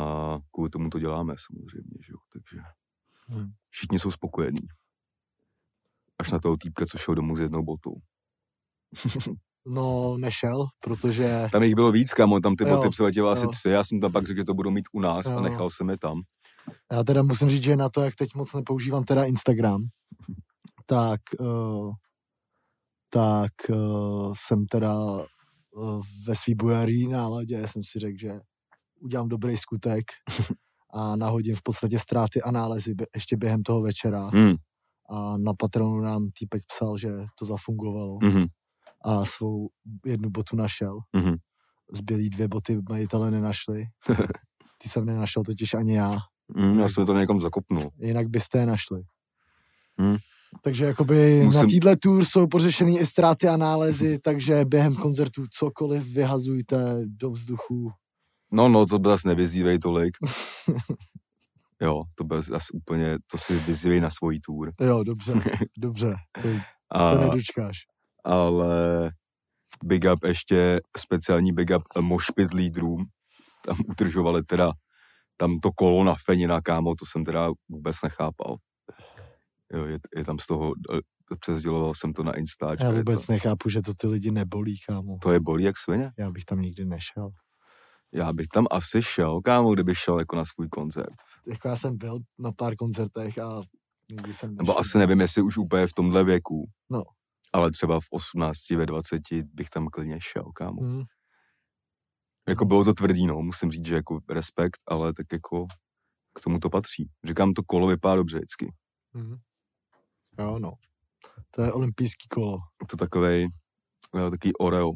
kvůli 0.54 0.70
tomu 0.70 0.90
to 0.90 0.98
děláme 0.98 1.34
samozřejmě, 1.46 1.98
že 2.06 2.12
jo, 2.12 2.18
takže 2.32 2.60
Hmm. 3.28 3.50
všichni 3.70 3.98
jsou 3.98 4.10
spokojení. 4.10 4.60
Až 6.18 6.30
na 6.30 6.38
toho 6.38 6.56
týpka, 6.56 6.86
co 6.86 6.98
šel 6.98 7.14
domů 7.14 7.36
s 7.36 7.40
jednou 7.40 7.62
botou. 7.62 7.94
No, 9.68 10.16
nešel, 10.18 10.66
protože 10.80 11.48
Tam 11.52 11.62
jich 11.62 11.74
bylo 11.74 11.92
víc, 11.92 12.14
kamo, 12.14 12.40
tam 12.40 12.56
ty 12.56 12.64
Jo, 12.68 12.76
boty 12.76 12.88
přiletěly 12.90 13.30
asi 13.30 13.46
tři, 13.48 13.68
já 13.70 13.84
jsem 13.84 14.00
tam 14.00 14.12
pak 14.12 14.26
řekl, 14.26 14.38
že 14.40 14.44
to 14.44 14.54
budou 14.54 14.70
mít 14.70 14.84
u 14.92 15.00
nás 15.00 15.26
Jo. 15.26 15.36
a 15.36 15.40
nechal 15.40 15.70
jsem 15.70 15.90
je 15.90 15.98
tam. 15.98 16.20
já 16.92 17.04
teda 17.04 17.22
musím 17.22 17.48
říct, 17.50 17.62
že 17.62 17.76
na 17.76 17.88
to, 17.88 18.02
jak 18.02 18.14
teď 18.14 18.34
moc 18.34 18.54
nepoužívám 18.54 19.04
teda 19.04 19.24
Instagram, 19.24 19.82
tak, 20.86 21.20
uh, 21.40 21.92
tak 23.10 23.52
uh, 23.70 24.34
jsem 24.36 24.66
teda 24.66 24.94
uh, 25.04 26.02
ve 26.26 26.34
svý 26.34 26.54
bojarí 26.54 27.08
náladě 27.08 27.68
jsem 27.68 27.84
si 27.84 27.98
řekl, 27.98 28.18
že 28.18 28.40
udělám 29.00 29.28
dobrý 29.28 29.56
skutek 29.56 30.04
a 30.94 31.16
nahodím 31.16 31.56
v 31.56 31.62
podstatě 31.62 31.98
ztráty 31.98 32.42
a 32.42 32.50
nálezy 32.50 32.94
ještě 33.14 33.36
během 33.36 33.62
toho 33.62 33.82
večera. 33.82 34.26
Hmm. 34.28 34.54
A 35.10 35.36
na 35.38 35.54
Patronu 35.54 36.00
nám 36.00 36.28
týpek 36.38 36.62
psal, 36.66 36.98
že 36.98 37.08
to 37.38 37.44
zafungovalo 37.44 38.18
Mhm. 38.22 38.44
a 39.04 39.24
svou 39.24 39.68
jednu 40.06 40.30
botu 40.30 40.56
našel. 40.56 40.98
Mhm. 41.12 41.34
Zbylý 41.92 42.30
dvě 42.30 42.48
boty 42.48 42.78
majitele 42.88 43.30
nenašli. 43.30 43.84
Ty 44.82 44.88
jsem 44.88 45.04
nenašel 45.06 45.42
totiž 45.42 45.74
ani 45.74 45.94
já. 45.94 46.12
Mm, 46.48 46.78
já 46.80 46.88
jsem 46.88 47.06
to 47.06 47.14
někam 47.18 47.40
zakopnul. 47.40 47.90
jinak 47.98 48.28
byste 48.28 48.58
je 48.58 48.66
našli. 48.66 49.02
Hmm. 49.98 50.16
Takže 50.62 50.84
jakoby 50.84 51.42
Musím- 51.44 51.60
na 51.60 51.66
téhle 51.66 51.96
tour 51.96 52.24
jsou 52.24 52.46
pořešený 52.46 52.98
i 53.00 53.06
ztráty 53.06 53.48
a 53.48 53.56
nálezy, 53.56 54.18
takže 54.18 54.64
během 54.64 54.94
koncertu 54.94 55.44
cokoliv 55.50 56.04
vyhazujte 56.06 57.00
do 57.06 57.30
vzduchu. 57.30 57.90
No, 58.52 58.68
no, 58.68 58.86
to 58.86 59.00
zase 59.04 59.28
nevyzývej 59.28 59.78
tolik. 59.78 60.16
jo, 61.82 62.02
to 62.14 62.24
byl 62.24 62.42
zase 62.42 62.66
úplně, 62.74 63.18
to 63.30 63.38
si 63.38 63.56
vyzývej 63.58 64.00
na 64.00 64.10
svojí 64.10 64.40
tour. 64.40 64.72
Jo, 64.80 65.02
dobře, 65.04 65.32
dobře, 65.78 66.14
to 66.42 66.48
A, 66.90 67.12
se 67.12 67.20
nedočkáš. 67.20 67.76
ale 68.24 69.10
big 69.84 70.04
up 70.14 70.24
ještě, 70.24 70.80
speciální 70.98 71.52
big 71.52 71.70
up 71.76 71.82
eh, 71.96 72.00
Moshpit 72.00 72.52
lídrům. 72.52 73.04
Tam 73.66 73.76
utržovali 73.88 74.42
teda 74.42 74.72
tam 75.36 75.58
to 75.58 75.72
kolo 75.72 76.04
na 76.04 76.14
Fenina, 76.24 76.60
kámo, 76.60 76.94
to 76.94 77.06
jsem 77.06 77.24
teda 77.24 77.50
vůbec 77.68 77.96
nechápal. 78.04 78.56
Jo, 79.72 79.84
je, 79.84 79.98
je 80.16 80.24
tam 80.24 80.38
z 80.38 80.46
toho, 80.46 80.72
eh, 80.94 81.36
přezděloval 81.40 81.94
jsem 81.94 82.12
to 82.12 82.22
na 82.22 82.32
Instač. 82.36 82.80
Já 82.80 82.90
vůbec 82.90 83.26
to, 83.26 83.32
nechápu, 83.32 83.68
že 83.68 83.82
to 83.82 83.94
ty 83.94 84.06
lidi 84.06 84.30
nebolí, 84.30 84.76
kámo. 84.86 85.18
to 85.22 85.32
je 85.32 85.40
bolí 85.40 85.64
jak 85.64 85.78
svině. 85.78 86.12
Já 86.18 86.30
bych 86.30 86.44
tam 86.44 86.60
nikdy 86.60 86.84
nešel. 86.84 87.30
Já 88.12 88.32
bych 88.32 88.46
tam 88.48 88.66
asi 88.70 89.02
šel, 89.02 89.40
kámo, 89.40 89.74
kdybych 89.74 89.98
šel 89.98 90.18
jako 90.18 90.36
na 90.36 90.44
svůj 90.44 90.68
koncert. 90.68 91.14
Jako 91.46 91.68
já 91.68 91.76
jsem 91.76 91.98
byl 91.98 92.18
na 92.38 92.52
pár 92.52 92.76
koncertech 92.76 93.38
a 93.38 93.62
nikdy 94.10 94.34
jsem 94.34 94.50
nešel. 94.50 94.64
Nebo 94.64 94.78
asi 94.78 94.98
nevím, 94.98 95.20
jestli 95.20 95.42
už 95.42 95.58
úplně 95.58 95.86
v 95.86 95.92
tomhle 95.92 96.24
věku. 96.24 96.70
No. 96.90 97.02
Ale 97.52 97.70
třeba 97.70 98.00
v 98.00 98.04
18, 98.10 98.70
ve 98.70 98.86
20 98.86 99.22
bych 99.54 99.70
tam 99.70 99.86
klidně 99.88 100.18
šel, 100.20 100.44
kámo. 100.54 100.82
Hmm. 100.82 101.02
Jako 102.48 102.64
bylo 102.64 102.84
to 102.84 102.94
tvrdý, 102.94 103.26
no, 103.26 103.42
musím 103.42 103.70
říct, 103.70 103.86
že 103.86 103.94
jako 103.94 104.20
respekt, 104.30 104.78
ale 104.88 105.12
tak 105.14 105.26
jako 105.32 105.66
k 106.38 106.40
tomu 106.40 106.58
to 106.58 106.70
patří. 106.70 107.10
Říkám, 107.24 107.52
to 107.52 107.62
kolo 107.62 107.86
vypadá 107.86 108.16
dobře 108.16 108.36
vždycky. 108.38 108.72
Hmm. 109.14 109.36
Jo, 110.38 110.58
no. 110.58 110.72
To 111.50 111.62
je 111.62 111.72
olympijský 111.72 112.28
kolo. 112.28 112.58
To 112.90 112.96
takovej, 112.96 113.48
jo, 114.18 114.30
takový 114.30 114.56
oreo. 114.56 114.92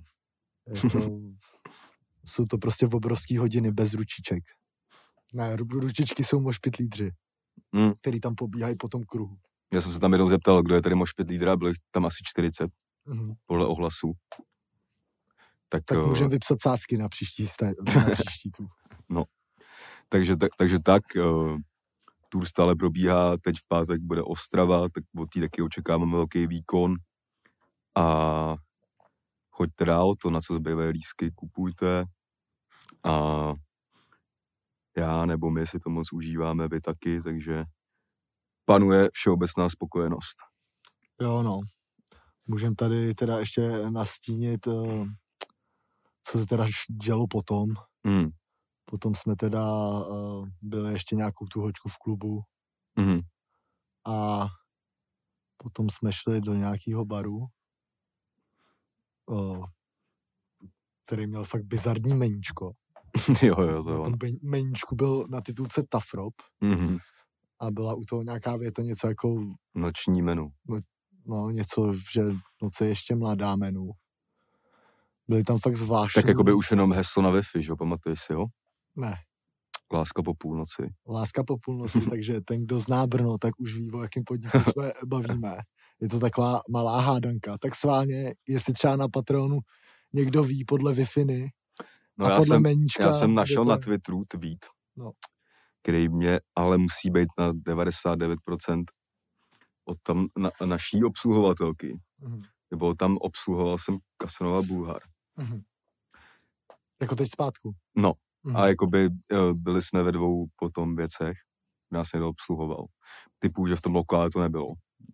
Je 0.74 0.90
to, 0.90 0.98
jsou 2.26 2.46
to 2.46 2.58
prostě 2.58 2.86
obrovský 2.86 3.36
hodiny 3.36 3.72
bez 3.72 3.92
ručiček. 3.94 4.44
Ne, 5.34 5.56
ru- 5.56 5.80
ručičky 5.80 6.24
jsou 6.24 6.40
mošpitlídři, 6.40 7.10
Hmm. 7.74 7.92
který 8.00 8.20
tam 8.20 8.34
pobíhají 8.34 8.76
po 8.76 8.88
tom 8.88 9.02
kruhu. 9.04 9.36
Já 9.72 9.80
jsem 9.80 9.92
se 9.92 10.00
tam 10.00 10.12
jednou 10.12 10.28
zeptal, 10.28 10.62
kdo 10.62 10.74
je 10.74 10.82
tady 10.82 10.94
mošpit 10.94 11.28
lídra, 11.30 11.56
bylo 11.56 11.72
tam 11.90 12.06
asi 12.06 12.16
40 12.22 12.70
Mhm. 13.06 13.34
podle 13.46 13.66
ohlasu. 13.66 14.12
Tak, 15.68 15.84
Tak 15.84 15.98
eh, 15.98 16.02
můžeme 16.02 16.30
vypsat 16.30 16.58
sázky 16.62 16.98
na 16.98 17.08
příští, 17.08 17.46
na 17.96 18.10
příští 18.14 18.50
tu. 18.50 18.66
takže, 20.08 20.36
tak, 20.36 20.50
takže 20.58 20.78
tak, 20.78 21.02
uh, 21.16 21.58
tour 22.30 22.46
stále 22.46 22.76
probíhá, 22.76 23.36
teď 23.36 23.56
v 23.56 23.68
pátek 23.68 24.00
bude 24.00 24.22
Ostrava, 24.22 24.88
tak 24.88 25.04
od 25.18 25.30
té 25.30 25.40
taky 25.40 25.62
očekáváme 25.62 26.12
velký 26.16 26.46
výkon. 26.46 26.94
A 27.96 28.56
choďte 29.50 29.84
dál, 29.84 30.14
to, 30.22 30.30
na 30.30 30.40
co 30.40 30.54
zbývají 30.54 30.90
lísky, 30.90 31.30
kupujte. 31.34 32.04
A 33.04 33.14
já 34.96 35.26
nebo 35.26 35.50
my 35.50 35.66
si 35.66 35.78
to 35.78 35.90
moc 35.90 36.12
užíváme, 36.12 36.68
vy 36.68 36.80
taky, 36.80 37.22
takže 37.22 37.64
panuje 38.64 39.08
všeobecná 39.12 39.68
spokojenost. 39.68 40.36
Jo, 41.20 41.42
no. 41.42 41.60
Můžeme 42.46 42.74
tady 42.74 43.14
teda 43.14 43.38
ještě 43.38 43.90
nastínit 43.90 44.66
uh, 44.66 45.06
co 46.22 46.38
se 46.38 46.46
teda 46.46 46.66
dělo 47.02 47.26
potom. 47.26 47.68
Mm. 48.04 48.30
Potom 48.90 49.14
jsme 49.14 49.36
teda 49.36 49.62
uh, 50.00 50.48
byli 50.62 50.92
ještě 50.92 51.16
nějakou 51.16 51.46
tu 51.46 51.60
hoďku 51.60 51.88
v 51.88 51.98
klubu 51.98 52.40
Mm. 52.96 53.20
a 54.06 54.46
potom 55.56 55.90
jsme 55.90 56.12
šli 56.12 56.40
do 56.40 56.54
nějakého 56.54 57.04
baru, 57.04 57.46
uh, 59.26 59.64
který 61.06 61.26
měl 61.26 61.44
fakt 61.44 61.64
bizarní 61.64 62.14
meníčko. 62.14 62.72
jo, 63.42 63.60
jo, 63.62 63.84
to 63.84 63.90
Na 63.90 64.04
tom 64.04 64.14
ben- 64.14 64.38
meníčku 64.42 64.96
byl 64.96 65.26
na 65.30 65.40
titulce 65.40 65.82
Tafrop 65.88 66.34
Mm. 66.60 66.96
a 67.60 67.70
byla 67.70 67.94
u 67.94 68.04
toho 68.04 68.22
nějaká 68.22 68.56
věta 68.56 68.82
něco 68.82 69.08
jako, 69.08 69.36
Noční 69.74 70.22
menu. 70.22 70.48
no 71.26 71.50
něco, 71.50 71.92
že 72.14 72.22
noc 72.62 72.80
je 72.80 72.88
ještě 72.88 73.14
mladá 73.14 73.56
menu. 73.56 73.90
Byly 75.28 75.44
tam 75.44 75.58
fakt 75.58 75.76
zvláštní. 75.76 76.22
Tak 76.22 76.28
jako 76.28 76.44
by 76.44 76.52
už 76.52 76.70
jenom 76.70 76.92
heslo 76.92 77.22
na 77.22 77.30
Wi-Fi, 77.30 77.60
že 77.60 77.70
jo, 77.70 77.76
pamatuješ 77.76 78.20
si, 78.20 78.32
jo? 78.32 78.44
Ne, 78.96 79.14
Láska 79.92 80.22
po 80.22 80.34
půlnoci. 80.34 80.94
láska 81.08 81.44
po 81.44 81.56
půlnoci, 81.58 82.00
takže 82.10 82.40
ten, 82.40 82.64
kdo 82.64 82.80
zná 82.80 83.06
Brno, 83.06 83.38
tak 83.38 83.60
už 83.60 83.74
ví, 83.74 83.90
o 83.92 84.02
jakém 84.02 84.24
podniku 84.24 84.58
jsme 84.58 84.92
bavíme. 85.06 85.56
Je 86.00 86.08
to 86.08 86.20
taková 86.20 86.60
malá 86.70 87.00
hádanka. 87.00 87.58
Tak 87.58 87.74
sválně, 87.74 88.34
jestli 88.48 88.72
třeba 88.74 88.96
na 88.96 89.08
Patronu 89.08 89.58
někdo 90.12 90.42
ví 90.44 90.64
podle 90.64 90.94
wi 90.94 91.04
No 92.18 92.26
a 92.26 92.30
já 92.30 92.36
podle 92.36 92.54
jsem, 92.56 92.62
meníčka... 92.62 93.06
já 93.06 93.12
jsem 93.12 93.34
našel 93.34 93.64
to 93.64 93.70
na. 93.70 93.78
Twitteru 93.78 94.24
tweet, 94.28 94.66
No. 94.96 95.12
který 95.82 96.08
mě 96.08 96.40
ale 96.56 96.78
musí 96.78 97.10
být 97.10 97.28
na 97.38 97.52
99% 97.52 98.84
od 99.84 99.98
tam 100.02 100.26
na, 100.38 100.50
naší 100.66 101.04
obsluhovatelky. 101.04 101.98
Mhm, 102.18 102.42
Nebo 102.70 102.94
tam 102.94 103.16
obsluhoval 103.16 103.78
jsem 103.78 103.98
Kasanova 104.16 104.62
Bulhar. 104.62 105.02
mhm. 105.36 105.62
Jako 107.00 107.16
teď 107.16 107.30
zpátku. 107.30 107.72
No, 107.96 108.12
Mhm. 108.44 108.56
A 108.56 108.66
jakoby 108.68 109.04
eh, 109.32 109.36
byli 109.52 109.82
jsme 109.82 110.02
ve 110.02 110.12
dvou 110.12 110.46
potom 110.56 110.96
věcech, 110.96 111.36
nás 111.92 112.12
někdo 112.12 112.28
obsluhoval. 112.28 112.86
Typu, 113.38 113.66
že 113.66 113.76
v 113.76 113.80
tom 113.80 113.94
lokále 113.94 114.30
to 114.30 114.40
nebylo. 114.40 114.68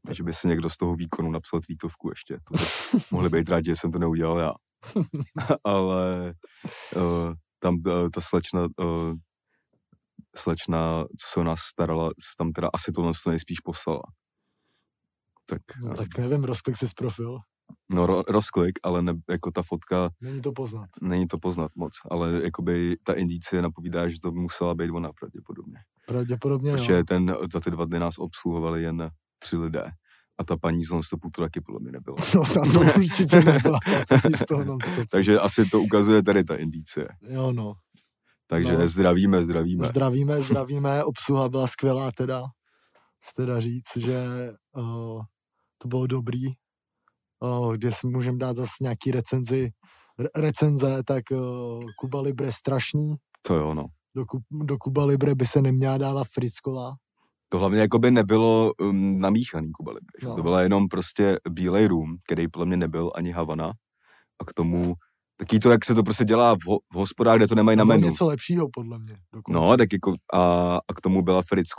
Takže 0.06 0.22
by 0.22 0.32
si 0.32 0.48
někdo 0.48 0.70
z 0.70 0.76
toho 0.76 0.96
výkonu 0.96 1.30
napsal 1.30 1.60
tweetovku 1.60 2.10
ještě. 2.10 2.38
To 2.44 2.54
by 2.54 2.64
mohli 3.10 3.28
být 3.28 3.48
rádi, 3.48 3.70
že 3.70 3.76
jsem 3.76 3.90
to 3.90 3.98
neudělal 3.98 4.38
já. 4.38 4.52
Ale 5.64 6.34
uh, 6.96 7.34
tam 7.58 7.74
uh, 7.74 8.10
ta 8.14 8.20
slečna, 8.20 8.60
uh, 8.62 9.14
slečna, 10.36 11.04
co 11.04 11.26
se 11.32 11.40
o 11.40 11.44
nás 11.44 11.60
starala, 11.60 12.10
tam 12.38 12.52
teda 12.52 12.68
asi 12.74 12.92
tohle 12.92 13.12
to 13.24 13.30
nejspíš 13.30 13.60
poslala. 13.60 14.02
Tak, 15.46 15.62
No, 15.82 15.94
tak 15.94 16.18
nevím, 16.18 16.44
rozklik 16.44 16.76
si 16.76 16.88
z 16.88 16.94
profil. 16.94 17.38
No 17.90 18.06
ro, 18.06 18.22
rozklik, 18.28 18.78
ale 18.82 19.02
ne, 19.02 19.12
jako 19.30 19.50
ta 19.50 19.62
fotka, 19.62 20.10
Není 20.20 20.40
to 20.40 20.52
poznat. 20.52 20.88
není 21.02 21.26
to 21.26 21.38
poznat 21.38 21.70
moc, 21.76 21.92
ale 22.10 22.40
jakoby 22.44 22.96
ta 23.04 23.12
indicie 23.12 23.62
napovídá, 23.62 24.08
že 24.08 24.20
to 24.22 24.32
musela 24.32 24.74
být 24.74 24.90
ona 24.90 25.10
pravděpodobně. 25.20 25.78
Pravděpodobně 26.06 26.72
Protože 26.72 26.92
jo. 26.92 27.02
ten, 27.08 27.36
za 27.52 27.60
ty 27.60 27.70
dva 27.70 27.84
dny 27.84 27.98
nás 27.98 28.18
obsluhovali 28.18 28.82
jen 28.82 29.10
tři 29.38 29.56
lidé. 29.56 29.90
A 30.38 30.44
ta 30.44 30.56
paní 30.56 30.84
z 30.84 30.90
non-stopu 30.90 31.30
to 31.30 31.42
taky 31.42 31.60
podle 31.60 31.80
mě 31.80 31.92
nebyla. 31.92 32.16
No, 32.34 32.44
ta 32.44 32.60
to 32.72 32.80
určitě 33.00 33.36
nebyla. 33.44 33.78
Z 34.36 34.46
toho 34.46 34.64
non-stop. 34.64 35.08
Takže 35.08 35.38
asi 35.40 35.64
to 35.64 35.80
ukazuje 35.80 36.22
tady 36.22 36.44
ta 36.44 36.56
indicie. 36.56 37.08
Jo, 37.28 37.52
no. 37.52 37.72
Takže 38.46 38.72
No. 38.78 38.88
zdravíme, 38.88 39.42
zdravíme. 39.42 39.86
Zdravíme, 39.86 40.40
zdravíme, 40.40 41.04
obsluha 41.04 41.48
byla 41.48 41.66
skvělá 41.66 42.10
teda. 42.12 42.42
Chci 43.22 43.34
teda 43.36 43.60
říct, 43.60 43.96
že 43.96 44.26
uh, 44.76 45.22
to 45.78 45.88
bylo 45.88 46.06
dobrý. 46.06 46.42
Uh, 47.40 47.72
kde 47.74 47.92
si 47.92 48.06
můžeme 48.06 48.38
dát 48.38 48.56
zase 48.56 48.72
nějaký 48.80 49.10
recenzi, 49.10 49.70
re- 50.18 50.42
recenze, 50.42 51.02
tak 51.06 51.24
uh, 51.32 51.84
Kuba 52.00 52.20
Libre 52.20 52.52
strašný. 52.52 53.14
To 53.42 53.54
jo, 53.54 53.74
no. 53.74 53.84
Do, 54.16 54.24
do 54.64 54.76
Kuba 54.78 55.04
Libre 55.04 55.34
by 55.34 55.46
se 55.46 55.62
neměla 55.62 55.98
dávat 55.98 56.26
frickola. 56.34 56.94
To 57.48 57.58
hlavně 57.58 57.80
jako 57.80 57.98
by 57.98 58.10
nebylo 58.10 58.72
um, 58.80 59.18
namíchaný 59.18 59.70
Kuba 59.72 59.92
Libre. 59.92 60.12
že? 60.22 60.28
No. 60.28 60.36
To 60.36 60.42
byla 60.42 60.62
jenom 60.62 60.88
prostě 60.88 61.36
bílej 61.50 61.86
room, 61.86 62.16
který 62.26 62.48
podle 62.48 62.66
mě 62.66 62.76
nebyl 62.76 63.12
ani 63.14 63.30
Havana. 63.30 63.72
A 64.40 64.44
k 64.44 64.52
tomu 64.52 64.94
taky 65.36 65.58
to, 65.58 65.70
jak 65.70 65.84
se 65.84 65.94
to 65.94 66.02
prostě 66.02 66.24
dělá 66.24 66.54
v, 66.54 66.66
ho, 66.66 66.78
v 66.92 66.94
hospodách, 66.96 67.36
kde 67.36 67.46
to 67.48 67.54
nemají 67.54 67.76
na 67.76 67.82
To 67.82 67.86
bylo 67.86 67.98
menu. 67.98 68.10
něco 68.10 68.26
lepšího, 68.26 68.68
podle 68.74 68.98
mě. 68.98 69.16
Dokonce. 69.34 69.60
No, 69.60 69.76
tak 69.76 69.92
jako, 69.92 70.14
a, 70.34 70.40
a 70.88 70.94
k 70.96 71.00
tomu 71.00 71.22
byla 71.22 71.42
Fritz. 71.42 71.70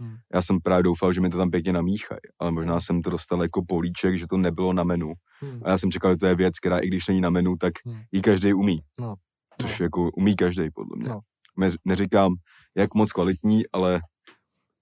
Hmm. 0.00 0.16
Já 0.34 0.42
jsem 0.42 0.58
právě 0.60 0.82
doufal, 0.82 1.12
že 1.12 1.20
mi 1.20 1.28
to 1.28 1.36
tam 1.36 1.50
pěkně 1.50 1.72
namíchají, 1.72 2.18
ale 2.38 2.50
možná 2.50 2.80
jsem 2.80 3.02
to 3.02 3.10
dostal 3.10 3.42
jako 3.42 3.62
políček, 3.68 4.18
že 4.18 4.26
to 4.26 4.36
nebylo 4.36 4.72
na 4.72 4.84
menu. 4.84 5.12
Hmm. 5.40 5.60
A 5.64 5.70
já 5.70 5.78
jsem 5.78 5.90
čekal, 5.90 6.10
že 6.12 6.16
to 6.16 6.26
je 6.26 6.34
věc, 6.34 6.58
která 6.58 6.78
i 6.78 6.86
když 6.86 7.08
není 7.08 7.20
na 7.20 7.30
menu, 7.30 7.56
tak 7.56 7.72
Hmm. 7.86 8.00
ji 8.12 8.20
každý 8.20 8.52
umí. 8.54 8.78
No. 9.00 9.14
Což 9.62 9.80
jako 9.80 10.10
umí 10.10 10.36
každý 10.36 10.70
podle 10.74 10.96
mě. 10.96 11.08
No. 11.08 11.20
Ne, 11.56 11.70
neříkám, 11.84 12.34
jak 12.76 12.94
moc 12.94 13.12
kvalitní, 13.12 13.62
ale 13.72 14.00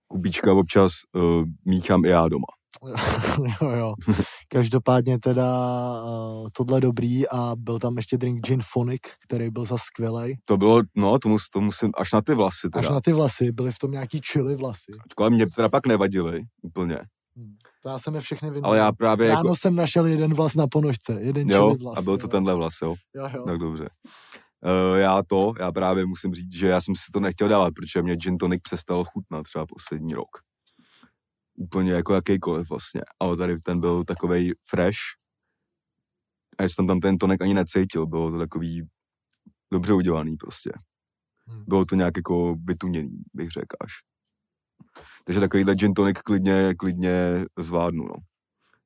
kubička 0.08 0.52
občas 0.54 0.92
uh, 1.12 1.44
míchám 1.64 2.04
i 2.04 2.08
já 2.08 2.28
doma. 2.28 2.46
jo, 3.62 3.70
jo. 3.70 3.94
Každopádně 4.48 5.18
teda 5.18 5.44
uh, 6.02 6.48
tohle 6.52 6.80
dobrý 6.80 7.28
a 7.28 7.52
byl 7.56 7.78
tam 7.78 7.96
ještě 7.96 8.18
drink 8.18 8.46
Gin 8.46 8.60
Phonic, 8.72 9.00
který 9.24 9.50
byl 9.50 9.64
za 9.64 9.76
skvělej. 9.78 10.36
To 10.44 10.56
bylo, 10.56 10.82
no, 10.96 11.18
to, 11.18 11.28
mus, 11.28 11.48
to 11.48 11.60
musím, 11.60 11.90
až 11.96 12.12
na 12.12 12.22
ty 12.22 12.34
vlasy 12.34 12.68
Až 12.72 12.82
teda. 12.86 12.94
na 12.94 13.00
ty 13.00 13.12
vlasy, 13.12 13.52
byly 13.52 13.72
v 13.72 13.78
tom 13.78 13.90
nějaký 13.90 14.20
chili 14.32 14.56
vlasy. 14.56 14.92
Ale 15.18 15.30
mě 15.30 15.46
teda 15.46 15.68
pak 15.68 15.86
nevadily 15.86 16.42
úplně. 16.62 16.98
To 17.82 17.88
já 17.88 17.98
jsem 17.98 18.14
je 18.14 18.20
všechny 18.20 18.50
vyndal. 18.50 18.70
Ale 18.70 18.78
já 18.78 18.92
právě 18.92 19.28
Ráno 19.28 19.38
jako, 19.38 19.56
jsem 19.56 19.74
našel 19.74 20.06
jeden 20.06 20.34
vlas 20.34 20.54
na 20.54 20.66
ponožce, 20.66 21.18
jeden 21.20 21.50
jo, 21.50 21.68
chili 21.68 21.78
vlas. 21.84 21.98
a 21.98 22.02
byl 22.02 22.18
to 22.18 22.24
jo. 22.24 22.28
tenhle 22.28 22.54
vlas, 22.54 22.74
jo. 22.82 22.94
Jo, 23.14 23.28
jo. 23.34 23.44
Tak 23.46 23.58
dobře. 23.58 23.88
Uh, 24.64 24.98
já 24.98 25.22
to, 25.22 25.52
já 25.60 25.72
právě 25.72 26.06
musím 26.06 26.34
říct, 26.34 26.54
že 26.56 26.66
já 26.66 26.80
jsem 26.80 26.94
si 26.96 27.12
to 27.12 27.20
nechtěl 27.20 27.48
dávat, 27.48 27.74
protože 27.74 28.02
mě 28.02 28.16
gin 28.16 28.38
tonic 28.38 28.60
přestal 28.62 29.04
chutnat 29.04 29.42
třeba 29.42 29.66
poslední 29.66 30.14
rok. 30.14 30.28
Úplně 31.56 31.92
jako 31.92 32.14
jakýkoliv 32.14 32.68
vlastně. 32.70 33.00
Ale 33.20 33.36
tady 33.36 33.60
ten 33.60 33.80
byl 33.80 34.04
takovej 34.04 34.54
fresh. 34.68 34.98
A 36.58 36.62
já 36.62 36.68
jsem 36.68 36.86
tam 36.86 37.00
ten 37.00 37.18
tonik 37.18 37.42
ani 37.42 37.54
necítil, 37.54 38.06
bylo 38.06 38.30
to 38.30 38.38
takový 38.38 38.88
dobře 39.72 39.92
udělaný 39.92 40.36
prostě. 40.36 40.70
Hmm. 41.46 41.64
Bylo 41.68 41.84
to 41.84 41.94
nějak 41.94 42.16
jako 42.16 42.56
vytuněný, 42.64 43.22
bych 43.34 43.50
řekl 43.50 43.76
až. 43.80 43.92
Takže 45.24 45.40
takovýhle 45.40 45.74
gin 45.74 45.94
tonic 45.94 46.20
klidně, 46.20 46.74
klidně 46.78 47.44
zvládnu, 47.58 48.04
no. 48.04 48.14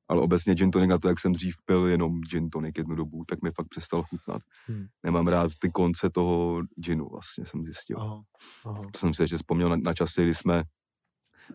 Ale 0.07 0.21
obecně 0.21 0.53
gin 0.53 0.71
tonic 0.71 0.89
na 0.89 0.97
to, 0.97 1.07
jak 1.07 1.19
jsem 1.19 1.33
dřív 1.33 1.55
pil 1.65 1.85
jenom 1.85 2.21
gin 2.21 2.49
tonic 2.49 2.77
jednu 2.77 2.95
dobu, 2.95 3.23
tak 3.27 3.41
mi 3.41 3.51
fakt 3.51 3.67
přestal 3.67 4.03
chutnat. 4.03 4.41
Hmm. 4.67 4.85
Nemám 5.03 5.27
rád 5.27 5.51
ty 5.59 5.69
konce 5.69 6.09
toho 6.09 6.61
ginu, 6.75 7.09
vlastně 7.11 7.45
jsem 7.45 7.63
zjistil. 7.63 8.01
Aha, 8.01 8.21
aha. 8.65 8.79
To 8.93 8.99
jsem 8.99 9.13
si 9.13 9.23
ještě 9.23 9.37
vzpomněl 9.37 9.69
na, 9.69 9.75
na 9.75 9.93
časy, 9.93 10.23
kdy 10.23 10.33
jsme 10.33 10.63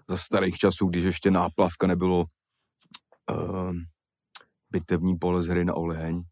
za 0.09 0.16
starých 0.16 0.57
časů, 0.57 0.87
když 0.87 1.05
ještě 1.05 1.31
náplavka 1.31 1.87
nebylo 1.87 2.25
uh, 3.31 3.75
bitevní 4.70 5.18
pole 5.18 5.42
z 5.42 5.46
hry 5.46 5.64
na 5.64 5.75
oleheň, 5.75 6.22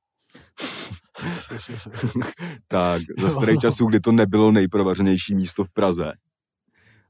tak 2.68 3.02
za 3.20 3.30
starých 3.30 3.58
časů, 3.60 3.86
kdy 3.86 4.00
to 4.00 4.12
nebylo 4.12 4.52
nejprovařenější 4.52 5.34
místo 5.34 5.64
v 5.64 5.72
Praze 5.72 6.12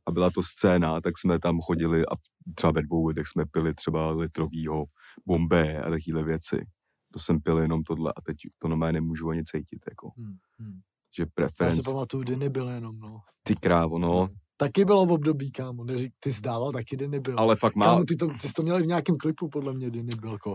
a 0.07 0.11
byla 0.11 0.30
to 0.30 0.42
scéna, 0.42 1.00
tak 1.00 1.18
jsme 1.18 1.38
tam 1.38 1.61
chodili 1.61 2.07
a 2.07 2.16
třeba 2.54 2.72
ve 2.72 2.83
dvou 2.83 3.07
lidech 3.07 3.26
jsme 3.26 3.46
pili 3.46 3.74
třeba 3.74 4.11
litrovýho 4.11 4.85
bombé 5.26 5.83
a 5.83 5.90
takovéhle 5.90 6.24
věci. 6.24 6.66
To 7.12 7.18
jsem 7.18 7.40
pil 7.40 7.59
jenom 7.59 7.83
tohle 7.83 8.12
a 8.16 8.20
teď 8.20 8.37
to 8.59 8.68
normálně 8.68 8.92
nemůžu 8.92 9.30
ani 9.30 9.44
cítit, 9.44 9.85
jako, 9.88 10.11
Hmm, 10.16 10.37
hmm. 10.59 10.80
že 11.16 11.22
Já 11.22 11.26
si 11.26 11.30
preference, 11.35 11.83
pamatuju, 11.85 12.22
Diny 12.22 12.48
byl 12.48 12.68
jenom, 12.68 12.98
no. 12.98 13.20
ty 13.42 13.54
krávo, 13.54 13.98
no, 13.98 14.28
Taky 14.57 14.85
bylo 14.85 15.07
v 15.07 15.12
období, 15.12 15.51
kámo. 15.53 15.85
Neřík, 15.85 16.12
ty 16.21 16.33
jsi 16.33 16.40
dával, 16.40 16.73
taky 16.73 16.97
Diny 16.97 17.21
byl. 17.21 17.35
ale 17.38 17.57
fakt 17.57 17.75
má, 17.75 17.87
Kámo, 17.87 18.05
ty, 18.05 18.17
to, 18.17 18.27
ty 18.40 18.49
jsi 18.49 18.55
to 18.55 18.62
měl 18.62 18.79
v 18.79 18.87
nějakém 18.87 19.17
klipu, 19.17 19.49
podle 19.49 19.73
mě, 19.75 19.90
Diny 19.90 20.12
Bylko. 20.21 20.55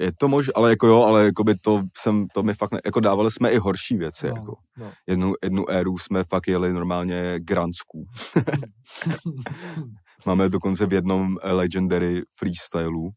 je 0.00 0.12
to 0.18 0.28
možné, 0.28 0.52
ale 0.56 0.70
jako 0.70 0.86
jo, 0.86 1.02
ale 1.02 1.24
jako 1.24 1.44
by 1.44 1.54
to 1.54 1.82
jsem, 1.98 2.26
to 2.34 2.42
mi 2.42 2.54
fakt 2.54 2.72
ne, 2.72 2.80
jako 2.84 3.00
dávali 3.00 3.30
jsme 3.30 3.50
i 3.50 3.58
horší 3.58 3.96
věci, 3.96 4.28
No, 4.28 4.34
jako. 4.36 4.54
no. 4.78 4.92
Jednu, 5.06 5.32
jednu 5.44 5.70
éru 5.70 5.98
jsme 5.98 6.24
fakt 6.24 6.48
jeli 6.48 6.72
normálně 6.72 7.34
grandskou. 7.38 8.04
Máme 10.26 10.48
dokonce 10.48 10.86
v 10.86 10.92
jednom 10.92 11.36
eh, 11.42 11.52
Legendary 11.52 12.22
freestylu, 12.36 13.10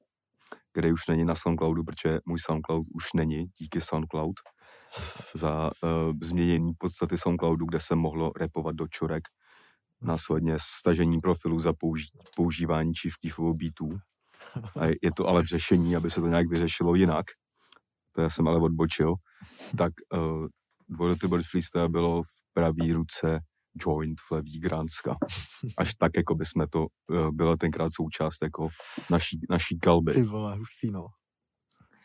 který 0.71 0.91
už 0.93 1.07
není 1.07 1.25
na 1.25 1.35
Soundcloudu, 1.35 1.83
protože 1.83 2.19
můj 2.25 2.39
Soundcloud 2.39 2.87
už 2.93 3.05
není, 3.15 3.45
díky 3.59 3.81
Soundcloud, 3.81 4.35
za 5.35 5.71
uh, 5.83 5.89
změnění 6.23 6.71
podstaty 6.77 7.17
Soundcloudu, 7.17 7.65
kde 7.65 7.79
se 7.79 7.95
mohlo 7.95 8.31
repovat 8.39 8.75
do 8.75 8.87
čorek, 8.87 9.23
následně 10.01 10.55
stažení 10.77 11.19
profilu 11.19 11.59
za 11.59 11.71
použi- 11.71 12.09
používání 12.35 12.93
Keefovou 13.21 13.53
beatů. 13.53 13.89
A 14.79 14.85
je 14.85 15.11
to 15.15 15.27
ale 15.27 15.43
v 15.43 15.45
řešení, 15.45 15.95
aby 15.95 16.09
se 16.09 16.21
to 16.21 16.27
nějak 16.27 16.49
vyřešilo 16.49 16.95
jinak. 16.95 17.25
To 18.15 18.21
já 18.21 18.29
jsem 18.29 18.47
ale 18.47 18.59
odbočil. 18.59 19.13
Tak 19.77 19.93
uh, 20.13 21.15
to 21.21 21.27
Bird 21.27 21.45
Freestyle 21.51 21.89
bylo 21.89 22.23
v 22.23 22.27
pravý 22.53 22.93
ruce 22.93 23.39
joint 23.85 24.19
v 24.29 24.31
levý 24.31 24.59
Gránska. 24.59 25.15
Až 25.77 25.95
tak, 25.95 26.11
jako 26.17 26.35
by 26.35 26.45
jsme 26.45 26.67
to, 26.67 26.79
uh, 26.79 27.31
byla 27.31 27.57
tenkrát 27.57 27.89
součást 27.93 28.37
jako 28.41 28.67
naší, 29.09 29.39
naší 29.49 29.79
kalby. 29.79 30.13
Ty 30.13 30.23
vole, 30.23 30.55
hustý, 30.55 30.91
no. 30.91 31.05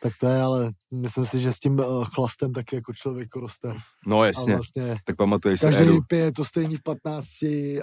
Tak 0.03 0.13
to 0.19 0.27
je, 0.27 0.41
ale 0.41 0.71
myslím 0.93 1.25
si, 1.25 1.39
že 1.39 1.51
s 1.51 1.59
tím 1.59 1.79
uh, 1.79 2.05
chlastem 2.05 2.53
taky 2.53 2.75
jako 2.75 2.93
člověk 2.93 3.35
roste. 3.35 3.73
No 4.07 4.19
A 4.19 4.27
jasně, 4.27 4.53
vlastně 4.53 4.97
tak 5.05 5.15
pamatuješ 5.15 5.59
si 5.59 5.65
každý 5.65 5.83
éru, 5.83 5.99
pije 6.07 6.31
to 6.31 6.45
stejný 6.45 6.75
v 6.75 6.83
15 6.83 7.25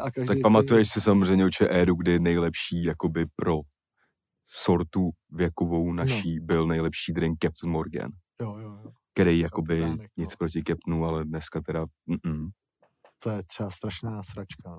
a 0.00 0.10
každý 0.14 0.26
tak 0.26 0.38
pamatuješ 0.42 0.88
si 0.88 1.00
samozřejmě 1.00 1.44
určitě 1.44 1.68
éru, 1.68 1.94
kdy 1.94 2.18
nejlepší 2.18 2.84
jakoby 2.84 3.26
pro 3.36 3.60
sortu 4.46 5.10
věkovou 5.30 5.92
naší 5.92 6.40
byl 6.40 6.66
nejlepší 6.66 7.12
drink 7.12 7.38
Captain 7.42 7.72
Morgan, 7.72 8.10
Jo, 8.42 8.56
jo, 8.58 8.78
jo. 8.84 8.90
který 9.14 9.38
jakoby 9.38 9.80
Kapitánek, 9.80 10.10
no. 10.16 10.22
nic 10.24 10.36
proti 10.36 10.62
Captainu, 10.62 11.04
ale 11.04 11.24
dneska 11.24 11.60
teda 11.60 11.84
mm-mm. 11.84 12.48
To 13.22 13.30
je 13.30 13.42
třeba 13.42 13.70
strašná 13.70 14.22
sračka. 14.22 14.70
No. 14.70 14.78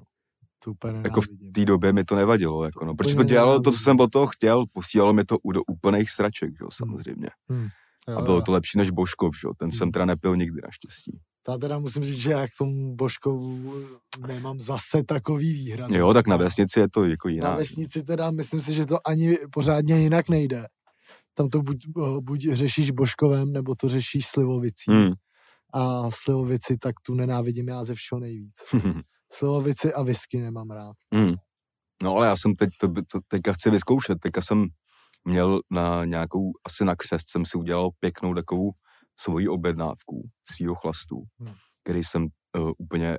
To 0.64 0.72
úplně 0.72 1.02
Jako 1.04 1.22
v 1.22 1.28
té 1.54 1.66
době 1.66 1.94
mi 1.94 2.04
to 2.04 2.16
nevadilo, 2.16 2.64
jako 2.66 2.86
no, 2.86 2.96
protože 2.96 3.16
to 3.16 3.24
dělalo 3.24 3.60
to, 3.60 3.72
co 3.72 3.78
jsem 3.78 4.00
od 4.00 4.12
toho 4.12 4.28
chtěl, 4.28 4.66
posílalo 4.74 5.14
mi 5.14 5.24
to 5.26 5.38
u- 5.44 5.52
do 5.52 5.62
úplných 5.68 6.10
sraček, 6.10 6.50
jo, 6.62 6.68
samozřejmě. 6.74 7.30
Jo, 8.10 8.18
A 8.18 8.22
bylo 8.22 8.42
to 8.42 8.52
lepší 8.52 8.78
než 8.78 8.90
Božkov, 8.92 9.36
jo, 9.44 9.52
ten 9.60 9.72
jsem 9.72 9.86
Hmm. 9.86 9.92
teda 9.92 10.06
nepil 10.06 10.36
nikdy 10.36 10.62
naštěstí. 10.64 11.20
Já 11.50 11.58
teda 11.58 11.80
musím 11.80 12.04
říct, 12.04 12.18
že 12.18 12.32
já 12.32 12.48
k 12.48 12.52
tomu 12.58 12.96
Božkovu 12.96 13.74
nemám 14.28 14.60
zase 14.60 15.04
takový 15.04 15.54
výhrady. 15.54 15.98
Jo, 15.98 16.14
tak 16.14 16.28
na 16.28 16.38
vesnici 16.38 16.80
je 16.80 16.90
to 16.90 17.04
jako 17.06 17.28
Na 17.28 17.34
jinak. 17.34 17.58
vesnici 17.60 18.04
teda 18.04 18.32
myslím 18.32 18.60
si, 18.60 18.74
že 18.74 18.86
to 18.86 19.08
ani 19.08 19.38
pořádně 19.54 20.00
jinak 20.02 20.30
nejde. 20.30 20.66
Tam 21.34 21.50
to 21.50 21.62
buď, 21.62 21.78
eh, 21.98 22.22
buď 22.22 22.48
řešíš 22.52 22.92
Božkovem, 22.92 23.52
nebo 23.54 23.76
to 23.76 23.90
řešíš 23.90 24.28
Slivovicí. 24.28 24.92
Hmm. 24.92 25.12
A 25.74 26.12
Slivovici 26.12 26.78
tak 26.78 26.96
tu 27.06 27.14
nenávidím 27.14 27.68
já 27.68 27.84
ze 27.84 27.96
všeho 27.96 28.20
nejvíc. 28.20 28.56
Slivovici 29.32 29.94
a 29.94 30.04
whisky 30.04 30.40
nemám 30.40 30.72
rád. 30.72 30.96
Hmm. 31.14 31.34
No 32.04 32.16
ale 32.16 32.28
já 32.28 32.36
jsem 32.38 32.56
teď, 32.56 32.70
to, 32.80 32.88
to, 32.88 33.20
teďka 33.28 33.54
chci 33.54 33.70
vyzkoušet, 33.70 34.20
teďka 34.20 34.42
jsem 34.42 34.68
měl 35.26 35.60
na 35.72 36.06
nějakou, 36.06 36.52
asi 36.66 36.86
na 36.86 36.96
křest 36.96 37.30
jsem 37.30 37.46
si 37.46 37.58
udělal 37.58 37.90
pěknou 38.00 38.34
takovou 38.34 38.72
svoji 39.20 39.48
objednávku 39.48 40.30
svýho 40.56 40.76
chlastu, 40.76 41.24
Hmm. 41.40 41.54
který 41.84 42.04
jsem 42.04 42.28
uh, 42.58 42.72
úplně 42.78 43.18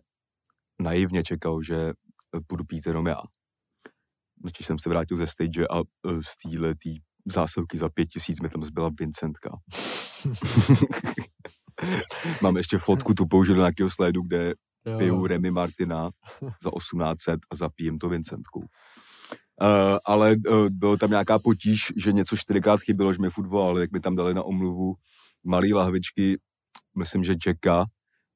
naivně 0.83 1.23
čekal, 1.23 1.63
že 1.63 1.77
eh, 1.77 1.93
budu 2.49 2.65
pít 2.65 2.87
jenom 2.87 3.07
já. 3.07 3.21
Když 4.37 4.67
jsem 4.67 4.79
se 4.79 4.89
vrátil 4.89 5.17
ze 5.17 5.27
stage 5.27 5.67
a 5.67 5.79
uh, 5.79 5.85
z 6.23 6.37
téhle 6.43 6.75
tý 6.75 6.97
zásilky 7.27 7.79
za 7.79 7.89
pět 7.89 8.07
tisíc 8.07 8.41
mi 8.41 8.49
tam 8.49 8.65
zbyla 8.65 8.91
Vincentka. 9.01 9.51
Mám 12.43 12.57
ještě 12.57 12.79
fotku 12.79 13.15
tu 13.15 13.27
použil 13.27 13.55
do 13.55 13.61
nějakého 13.61 13.91
sledu, 13.91 14.23
kde 14.23 14.55
Jo, 14.87 14.99
piju 14.99 15.27
Remy 15.27 15.51
Martina 15.51 16.11
za 16.63 16.71
1800 16.71 17.41
a 17.53 17.57
zapijem 17.57 17.99
to 17.99 18.09
Vincentku. 18.09 18.61
Uh, 19.63 19.99
ale 20.07 20.37
uh, 20.49 20.69
bylo 20.69 20.97
tam 20.97 21.11
nějaká 21.11 21.39
potíž, 21.39 21.93
že 21.97 22.13
něco 22.13 22.37
čtyřikrát 22.37 22.81
chybělo, 22.81 23.13
že 23.13 23.19
mi 23.23 23.31
furt 23.31 23.49
volali, 23.49 23.81
jak 23.81 23.93
mi 23.93 24.01
tam 24.01 24.17
dali 24.17 24.35
na 24.35 24.43
omluvu 24.43 24.95
malý 25.45 25.73
lahvičky, 25.75 26.39
myslím, 26.99 27.25
že 27.25 27.35
Jacka, 27.47 27.85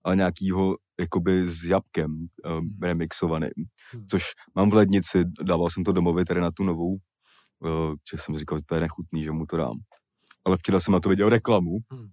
ale 0.04 0.16
nějakýho 0.16 0.76
jakoby 1.00 1.46
s 1.46 1.64
jabkem 1.64 2.10
um, 2.12 2.78
remixovaným, 2.82 3.50
Hmm. 3.92 4.06
což 4.10 4.22
mám 4.54 4.70
v 4.70 4.74
lednici, 4.74 5.24
dával 5.42 5.70
jsem 5.70 5.84
to 5.84 5.92
domově 5.92 6.24
tady 6.24 6.40
na 6.40 6.50
tu 6.50 6.64
novou, 6.64 6.92
uh, 6.92 7.94
že 8.12 8.18
jsem 8.18 8.38
říkal, 8.38 8.58
že 8.58 8.64
to 8.66 8.74
je 8.74 8.80
nechutný, 8.80 9.24
že 9.24 9.30
mu 9.32 9.46
to 9.46 9.56
dám. 9.56 9.78
Ale 10.44 10.56
včera 10.56 10.80
jsem 10.80 10.92
na 10.92 11.00
to 11.00 11.08
viděl 11.08 11.28
reklamu 11.28 11.78
Hmm. 11.92 12.08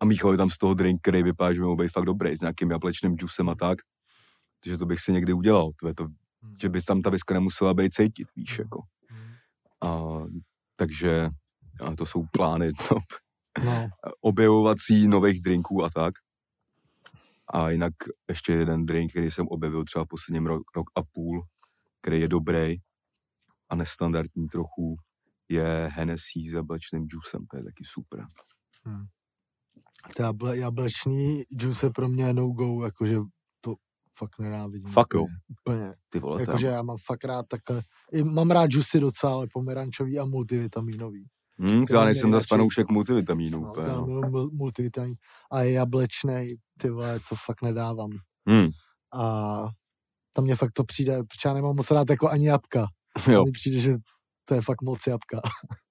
A 0.00 0.04
míchali 0.04 0.36
tam 0.36 0.50
z 0.50 0.58
toho 0.58 0.74
drink, 0.74 1.00
který 1.02 1.22
vypadá, 1.22 1.52
že 1.52 1.60
by 1.60 1.64
mohl 1.64 1.76
být 1.76 1.92
fakt 1.92 2.04
dobrý, 2.04 2.36
s 2.36 2.40
nějakým 2.40 2.70
jablečným 2.70 3.16
džusem 3.16 3.48
a 3.48 3.54
tak. 3.54 3.78
Takže 4.64 4.78
to 4.78 4.86
bych 4.86 5.00
si 5.00 5.12
někdy 5.12 5.32
udělal. 5.32 5.70
To 5.80 5.88
je 5.88 5.94
to, 5.94 6.04
Hmm. 6.42 6.54
že 6.62 6.68
bys 6.68 6.84
tam 6.84 7.02
ta 7.02 7.10
viska 7.10 7.34
nemusela 7.34 7.74
být 7.74 7.94
cítit, 7.94 8.28
víš, 8.36 8.58
Hmm. 8.58 8.64
jako. 8.64 8.82
Hmm. 9.08 9.34
A, 9.84 10.20
takže 10.76 11.28
a 11.80 11.96
to 11.96 12.06
jsou 12.06 12.24
plány 12.32 12.72
to, 12.88 12.96
No, 13.64 13.88
objevovací 14.20 15.08
nových 15.08 15.40
drinků 15.40 15.84
a 15.84 15.90
tak. 15.90 16.14
A 17.54 17.70
jinak 17.70 17.92
ještě 18.28 18.52
jeden 18.52 18.86
drink, 18.86 19.10
který 19.10 19.30
jsem 19.30 19.48
objevil 19.48 19.84
třeba 19.84 20.04
posledním 20.04 20.46
rok, 20.46 20.62
rok 20.76 20.86
a 20.94 21.02
půl, 21.02 21.46
který 22.00 22.20
je 22.20 22.28
dobrý 22.28 22.76
a 23.70 23.74
nestandardní 23.76 24.48
trochu, 24.48 24.96
je 25.48 25.90
Hennessy 25.94 26.40
s 26.50 26.52
jablečným 26.54 27.06
džusem, 27.08 27.46
to 27.50 27.56
je 27.56 27.64
taky 27.64 27.84
super. 27.86 28.26
To 30.16 30.22
jable, 30.22 30.58
jablečný 30.58 31.42
juice 31.60 31.86
je 31.86 31.90
pro 31.90 32.08
mě 32.08 32.34
no-go, 32.34 32.84
jakože 32.84 33.16
to 33.60 33.74
fakt 34.18 34.38
nenávidím. 34.38 34.88
Fakt 34.88 35.14
jo. 35.14 35.26
úplně. 35.60 35.94
Ty 36.08 36.18
vole, 36.18 36.40
Jakože 36.40 36.66
já 36.66 36.82
mám 36.82 36.96
fakt 37.06 37.24
rád 37.24 37.46
takhle, 37.48 37.82
i 38.12 38.24
mám 38.24 38.50
rád 38.50 38.70
juicy 38.72 39.00
docela, 39.00 39.32
ale 39.34 39.46
pomerančový 39.52 40.18
a 40.18 40.24
multivitaminový. 40.24 41.26
Hmm, 41.58 41.84
já 41.92 42.04
nejsem 42.04 42.32
zase 42.32 42.46
fanoušek 42.48 42.90
multivitaminů. 42.90 43.60
No, 43.60 43.70
úplně, 43.70 43.86
no. 43.88 44.48
multivitamin. 44.52 45.14
A 45.52 45.62
jablečnej, 45.62 46.56
ty 46.78 46.90
vole, 46.90 47.20
to 47.28 47.36
fakt 47.46 47.62
nedávám. 47.62 48.10
Hmm, 48.48 48.68
A 49.14 49.64
tam 50.32 50.44
mě 50.44 50.56
fakt 50.56 50.72
to 50.72 50.84
přijde, 50.84 51.18
protože 51.18 51.48
já 51.48 51.54
nemám 51.54 51.76
moc 51.76 51.90
rád 51.90 52.10
jako 52.10 52.28
ani 52.30 52.46
jabka. 52.46 52.86
jo. 53.32 53.44
Mi 53.44 53.50
přijde, 53.52 53.80
že 53.80 53.94
to 54.44 54.54
je 54.54 54.60
fakt 54.60 54.82
moc 54.82 55.06
jabka. 55.06 55.40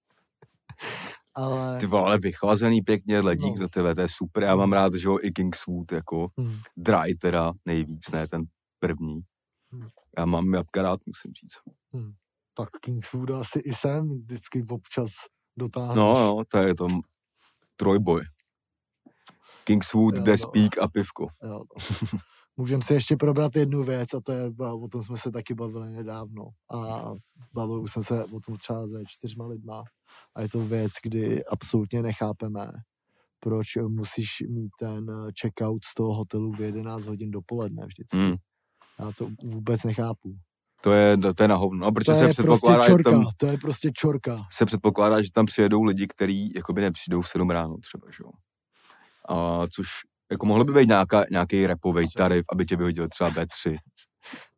ale 1.36 1.80
Ty 1.80 1.86
vole, 1.86 2.04
ale 2.06 2.18
vychlazený 2.18 2.82
pěkně, 2.82 3.20
ledík 3.20 3.56
No. 3.56 3.62
za 3.62 3.68
tebe, 3.68 3.96
to 3.96 4.02
je 4.02 4.08
super. 4.10 4.44
Já 4.44 4.56
mám 4.56 4.74
rád, 4.74 4.94
že 4.94 5.08
jo, 5.08 5.18
i 5.22 5.32
Kingswood, 5.32 5.92
jako 5.92 6.28
hm, 6.40 6.60
dry 6.78 7.16
teda 7.16 7.54
nejvíc, 7.66 8.12
ne 8.12 8.28
ten 8.28 8.44
první. 8.80 9.22
Hmm. 9.72 9.88
Já 10.18 10.26
mám 10.26 10.54
jabka 10.54 10.82
rád, 10.82 11.00
musím 11.06 11.34
říct. 11.34 11.54
tak 12.54 12.70
Kingswood 12.82 13.32
asi 13.32 13.60
i 13.60 13.74
sem 13.74 14.10
vždycky 14.22 14.66
občas 14.70 15.10
dotáhneš. 15.58 15.96
No, 15.98 16.14
no, 16.14 16.44
to 16.48 16.58
je 16.58 16.76
to 16.76 16.88
trojboj. 17.76 18.22
Kingswood, 19.64 20.16
Jo, 20.16 20.20
no. 20.20 20.26
A 20.82 20.88
pivko. 20.88 21.28
Jo, 21.44 21.50
no. 21.50 21.64
Můžeme 22.58 22.84
si 22.84 22.94
ještě 22.94 23.16
probrat 23.16 23.56
jednu 23.56 23.84
věc 23.84 24.14
a 24.14 24.20
to 24.22 24.32
je, 24.32 24.52
o 24.60 24.88
tom 24.88 25.04
jsme 25.04 25.18
se 25.18 25.32
taky 25.32 25.54
bavili 25.54 25.90
nedávno 25.90 26.48
a 26.74 27.12
bavil 27.54 27.82
už 27.82 27.92
jsem 27.92 28.04
se 28.04 28.26
o 28.26 28.40
tom 28.40 28.56
třeba 28.56 28.88
se 28.88 29.04
čtyřma 29.08 29.48
lidma 29.48 29.84
a 30.36 30.42
je 30.42 30.50
to 30.50 30.66
věc, 30.66 30.92
kdy 31.04 31.46
absolutně 31.46 32.02
nechápeme, 32.04 32.72
proč 33.40 33.68
musíš 33.88 34.30
mít 34.50 34.72
ten 34.80 35.06
checkout 35.42 35.84
z 35.86 35.94
toho 35.94 36.14
hotelu 36.14 36.52
v 36.52 36.62
11 36.62 37.06
hodin 37.06 37.32
dopoledne 37.32 37.86
vždycky. 37.86 38.18
Hmm. 38.18 38.36
Já 39.00 39.12
to 39.18 39.30
vůbec 39.44 39.84
nechápu. 39.84 40.36
To 40.82 40.92
je, 40.92 41.18
to 41.18 41.44
je 41.44 41.48
na 41.48 41.56
hovno. 41.56 41.86
No, 41.86 41.92
protože 41.92 42.12
To 42.12 42.18
se 42.18 42.24
je 42.24 42.28
prostě 42.28 42.44
předpokládá, 42.44 42.84
že 42.84 42.88
čorka, 42.88 43.12
tam, 43.12 43.26
to 43.38 43.46
je 43.46 43.58
prostě 43.58 43.92
čorka. 43.94 44.46
se 44.52 44.66
předpokládá, 44.66 45.22
že 45.22 45.32
tam 45.32 45.46
přijedou 45.46 45.84
lidi, 45.84 46.08
kteří 46.08 46.54
jakoby 46.56 46.82
nepřijdou 46.82 47.22
v 47.22 47.28
7 47.28 47.50
ráno 47.50 47.78
třeba, 47.78 48.08
že 48.12 48.24
jo. 48.24 48.30
A 49.30 49.68
což 49.68 49.88
jako 50.34 50.46
mohlo 50.46 50.64
by 50.64 50.74
být 50.74 50.88
nějaká, 50.88 51.24
nějaký 51.32 51.68
repový 51.68 52.08
tarif, 52.18 52.46
aby 52.52 52.66
tě 52.66 52.76
vyhodil 52.76 53.08
třeba 53.08 53.30
B3. 53.32 53.78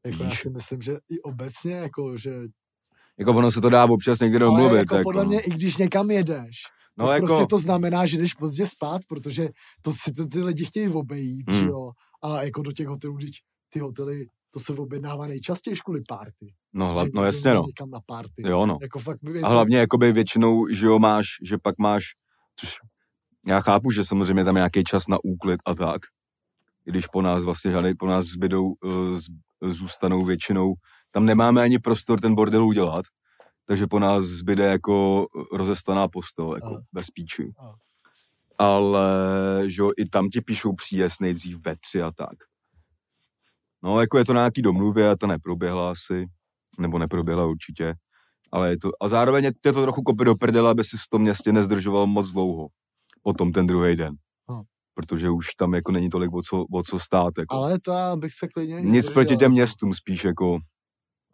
Jako 0.05 0.23
já 0.23 0.29
si 0.29 0.49
myslím, 0.49 0.81
že 0.81 0.91
i 1.09 1.21
obecně, 1.21 1.73
jako, 1.73 2.17
že 2.17 2.31
Jako 3.19 3.31
ono 3.31 3.51
se 3.51 3.61
to 3.61 3.69
dá 3.69 3.85
občas 3.85 4.19
někde 4.19 4.39
domluvit. 4.39 4.77
jako 4.77 4.95
jako, 4.95 5.03
podle 5.09 5.25
mě, 5.25 5.39
i 5.39 5.49
když 5.49 5.77
někam 5.77 6.11
jedeš, 6.11 6.55
no, 6.97 7.07
tak 7.07 7.15
jako, 7.15 7.27
prostě 7.27 7.45
to 7.49 7.59
znamená, 7.59 8.05
že 8.05 8.17
jdeš 8.17 8.33
pozdě 8.33 8.67
spát, 8.67 9.01
protože 9.09 9.49
to 9.81 9.91
si 9.93 10.13
ty, 10.13 10.25
ty 10.27 10.43
lidi 10.43 10.65
chtějí 10.65 10.87
obejít, 10.89 11.51
Hmm. 11.51 11.67
jo. 11.67 11.91
A 12.23 12.41
jako 12.43 12.61
do 12.61 12.71
těch 12.71 12.87
hotelů, 12.87 13.15
když 13.17 13.31
ty 13.69 13.79
hotely, 13.79 14.25
to 14.51 14.59
se 14.59 14.73
objednává 14.73 15.27
nejčastěji 15.27 15.75
kvůli 15.85 16.01
party. 16.07 16.53
no, 16.73 16.87
hla, 16.93 17.05
no 17.13 17.25
jasně, 17.25 17.53
no. 17.53 17.63
Někam 17.67 17.89
na 17.89 17.99
party. 18.05 18.43
Jo, 18.45 18.65
no. 18.65 18.77
Jako 18.81 18.99
fakt 18.99 19.17
by 19.21 19.41
A 19.41 19.47
hlavně 19.49 19.77
jakoby 19.77 20.11
většinou, 20.11 20.67
že 20.67 20.85
jo, 20.85 20.99
máš, 20.99 21.25
že 21.49 21.57
pak 21.57 21.75
máš, 21.79 22.03
což 22.59 22.69
chápu, 23.61 23.91
že 23.91 24.05
samozřejmě 24.05 24.43
tam 24.43 24.55
je 24.55 24.59
nějaký 24.59 24.83
čas 24.83 25.07
na 25.07 25.17
úklid 25.23 25.59
a 25.65 25.75
tak, 25.75 26.01
když 26.83 27.07
po 27.07 27.21
nás 27.21 27.43
vlastně 27.43 27.71
žádný, 27.71 27.95
po 27.95 28.07
nás 28.07 28.25
zbydou, 28.25 28.73
z, 29.13 29.25
zůstanou 29.61 30.25
většinou, 30.25 30.73
tam 31.11 31.25
nemáme 31.25 31.61
ani 31.61 31.79
prostor 31.79 32.19
ten 32.21 32.35
bordel 32.35 32.65
udělat, 32.65 33.05
takže 33.65 33.87
po 33.87 33.99
nás 33.99 34.25
zbyde 34.25 34.65
jako 34.65 35.25
rozestaná 35.53 36.07
postel, 36.07 36.55
jako 36.55 36.67
Aha. 36.67 36.81
bez 36.93 37.09
píči. 37.09 37.53
Ale, 38.57 39.09
že 39.67 39.81
jo, 39.81 39.91
i 39.97 40.05
tam 40.05 40.29
ti 40.29 40.41
píšou 40.41 40.73
příjezd 40.73 41.21
nejdřív 41.21 41.57
ve 41.65 41.75
tři 41.75 42.01
a 42.01 42.11
tak. 42.11 42.37
No, 43.83 44.01
jako 44.01 44.17
je 44.17 44.25
to 44.25 44.33
na 44.33 44.41
nějaký 44.41 44.61
domluvě 44.61 45.09
a 45.09 45.15
ta 45.15 45.27
neproběhla 45.27 45.91
asi, 45.91 46.27
nebo 46.79 46.99
neproběhla 46.99 47.45
určitě, 47.45 47.95
ale 48.51 48.69
je 48.69 48.77
to, 48.77 48.91
a 49.01 49.07
zároveň 49.07 49.43
je 49.43 49.51
je 49.65 49.73
to 49.73 49.81
trochu 49.81 50.01
kopy 50.01 50.25
do 50.25 50.35
prdele, 50.35 50.69
aby 50.71 50.83
si 50.83 50.97
v 50.97 51.07
tom 51.09 51.21
městě 51.21 51.51
nezdržoval 51.51 52.07
moc 52.07 52.31
dlouho, 52.31 52.67
potom 53.25 53.51
ten 53.51 53.67
druhý 53.67 53.95
den. 53.95 54.15
Hm. 54.51 54.61
Protože 54.93 55.29
už 55.29 55.55
tam 55.57 55.73
jako 55.73 55.91
není 55.91 56.09
tolik 56.09 56.33
o 56.33 56.41
co, 56.41 56.65
o 56.73 56.83
co 56.83 56.99
stát. 56.99 57.33
Jako. 57.37 57.55
Ale 57.55 57.79
to 57.79 57.91
já 57.91 58.15
bych 58.15 58.33
se 58.33 58.47
klidně... 58.47 58.81
Nic 58.81 59.09
proti 59.09 59.35
těm 59.37 59.51
městům, 59.51 59.93
spíš 59.93 60.23
jako, 60.23 60.59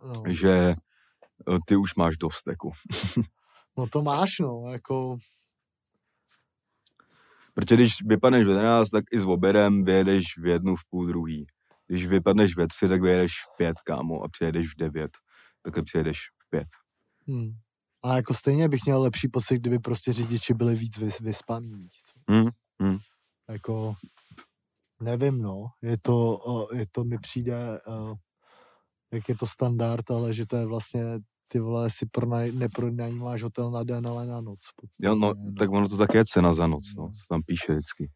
No. 0.03 0.23
že 0.27 0.51
eh, 0.51 1.57
ty 1.67 1.75
už 1.75 1.95
máš 1.95 2.17
dost, 2.17 2.47
jako. 2.47 2.71
no 3.77 3.87
to 3.87 4.01
máš, 4.01 4.39
no, 4.39 4.63
jako... 4.71 5.17
Protože 7.53 7.75
když 7.75 8.03
vypadneš 8.05 8.45
v 8.45 8.49
11, 8.49 8.89
tak 8.89 9.03
i 9.11 9.19
s 9.19 9.23
obědem 9.23 9.83
vyjedeš 9.83 10.23
v 10.37 10.45
jednu, 10.45 10.75
v 10.75 10.81
půl 10.89 11.07
druhý. 11.07 11.45
Když 11.87 12.05
vypadneš 12.05 12.57
ve 12.57 12.67
tři, 12.67 12.87
tak 12.87 13.01
vyjedeš 13.01 13.31
v 13.31 13.57
pět, 13.57 13.77
kámo, 13.85 14.23
a 14.23 14.29
přijedeš 14.29 14.73
v 14.73 14.77
devět. 14.77 15.11
Takhle 15.61 15.83
přijedeš 15.83 16.17
v 16.37 16.49
pět. 16.49 16.67
Hm. 17.27 17.51
A 18.03 18.15
jako 18.15 18.33
stejně 18.33 18.69
bych 18.69 18.85
měl 18.85 19.01
lepší 19.01 19.27
pocit, 19.27 19.55
kdyby 19.59 19.79
prostě 19.79 20.13
řidiči 20.13 20.53
byli 20.53 20.75
víc 20.75 20.97
vys, 20.97 21.19
vyspaný. 21.19 21.89
Hmm, 22.29 22.49
hmm. 22.81 22.97
Jako, 23.49 23.93
nevím, 25.01 25.41
no. 25.41 25.65
Je 25.81 25.97
to, 26.01 26.39
je 26.73 26.85
to 26.91 27.03
mi 27.03 27.17
přijde, 27.17 27.79
jak 29.13 29.29
je 29.29 29.35
to 29.35 29.47
standard, 29.47 30.11
ale 30.11 30.33
že 30.33 30.45
to 30.45 30.55
je 30.57 30.65
vlastně 30.65 31.03
ty 31.47 31.59
vole, 31.59 31.89
si 31.89 32.05
pronaj, 32.05 32.51
nepronajímáš 32.51 33.43
hotel 33.43 33.71
na 33.71 33.83
den, 33.83 34.07
ale 34.07 34.25
na 34.25 34.41
noc. 34.41 34.59
podstatě, 34.75 35.07
Jo, 35.07 35.15
no, 35.15 35.33
no. 35.37 35.51
tak 35.59 35.69
ono 35.71 35.89
to 35.89 35.97
také 35.97 36.17
je 36.17 36.25
cena 36.25 36.53
za 36.53 36.67
noc, 36.67 36.83
no, 36.97 37.03
No. 37.03 37.09
co 37.09 37.19
tam 37.29 37.41
píše 37.45 37.73
vždycky. 37.73 38.11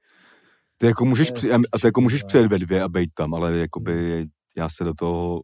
Ty 0.77 0.85
jako 0.85 1.05
můžeš, 1.05 1.31
při, 1.31 1.51
a 1.53 1.57
ty 1.81 1.87
jako 1.87 2.01
můžeš 2.01 2.23
přijet 2.23 2.47
ve 2.51 2.59
dvě 2.59 2.83
a 2.83 2.87
bejt 2.89 3.09
tam, 3.13 3.33
ale 3.33 3.57
jakoby 3.57 4.25
já 4.57 4.69
se 4.69 4.83
do 4.83 4.93
toho 4.93 5.41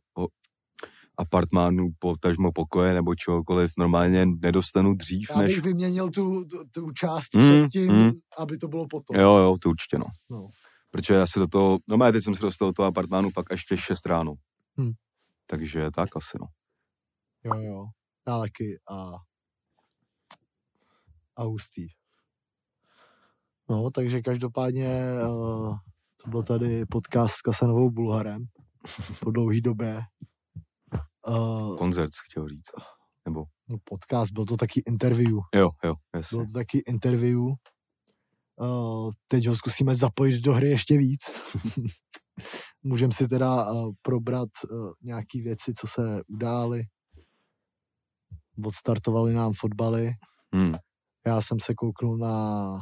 apartmánu, 1.21 1.89
potažmo 1.99 2.51
pokoje 2.51 2.93
nebo 2.93 3.15
čehokoliv 3.15 3.71
normálně 3.77 4.25
nedostanu 4.25 4.93
dřív, 4.93 5.29
Já 5.29 5.41
než... 5.41 5.55
bych 5.55 5.63
vyměnil 5.63 6.09
tu, 6.09 6.45
tu, 6.45 6.63
tu 6.71 6.91
část 6.91 7.35
Mm, 7.35 7.59
předtím, 7.59 7.93
mm. 7.93 8.11
aby 8.37 8.57
to 8.57 8.67
bylo 8.67 8.87
potom. 8.87 9.15
Jo, 9.15 9.37
jo, 9.37 9.57
to 9.61 9.69
určitě, 9.69 9.97
no. 9.97 10.05
No. 10.29 10.47
Protože 10.91 11.13
já 11.13 11.27
se 11.27 11.39
do 11.39 11.47
toho, 11.47 11.79
no 11.89 12.11
teď 12.11 12.23
jsem 12.23 12.35
se 12.35 12.41
dostal 12.41 12.69
do 12.69 12.73
toho 12.73 12.87
apartmánu 12.87 13.29
fakt 13.29 13.51
až 13.51 13.63
v 13.63 13.67
těch 13.67 13.83
6 13.83 14.05
ráno. 14.05 14.33
Hm. 14.81 14.91
Takže 15.47 15.91
tak 15.95 16.09
asi, 16.15 16.37
no. 16.41 16.47
Jo, 17.43 17.61
jo. 17.61 17.85
Já 18.27 18.39
taky 18.39 18.79
a 18.89 19.11
a 21.35 21.43
hustý. 21.43 21.87
No, 23.69 23.91
takže 23.91 24.21
každopádně 24.21 25.03
uh, 25.29 25.77
to 26.23 26.29
byl 26.29 26.43
tady 26.43 26.85
podcast 26.85 27.35
s 27.35 27.41
Kasanovou 27.41 27.89
Bulharem 27.89 28.45
po 29.19 29.31
dlouhý 29.31 29.61
době. 29.61 30.01
Uh, 31.27 31.77
Koncert 31.77 32.11
chtěl 32.25 32.47
říct. 32.47 32.71
Nebo, 33.25 33.43
no, 33.69 33.77
podcast, 33.83 34.31
byl 34.31 34.45
to 34.45 34.57
taky 34.57 34.83
interview. 34.87 35.37
jo, 35.55 35.69
jo, 35.83 35.93
jasně. 36.15 36.35
Bylo 36.35 36.45
to 36.47 36.53
taky 36.53 36.77
interview. 36.77 37.39
Uh, 38.55 39.11
teď 39.27 39.47
ho 39.47 39.55
zkusíme 39.55 39.95
zapojit 39.95 40.41
do 40.41 40.53
hry 40.53 40.69
ještě 40.69 40.97
víc. 40.97 41.21
Můžeme 42.83 43.13
si 43.13 43.27
teda 43.27 43.71
uh, 43.71 43.93
probrat 44.01 44.49
uh, 44.71 44.91
nějaké 45.01 45.41
věci, 45.41 45.73
co 45.73 45.87
se 45.87 46.21
udály. 46.27 46.83
Odstartovali 48.65 49.33
nám 49.33 49.53
fotbaly. 49.59 50.11
Hmm. 50.53 50.75
Já 51.25 51.41
jsem 51.41 51.59
se 51.59 51.73
kouknul 51.73 52.17
na 52.17 52.77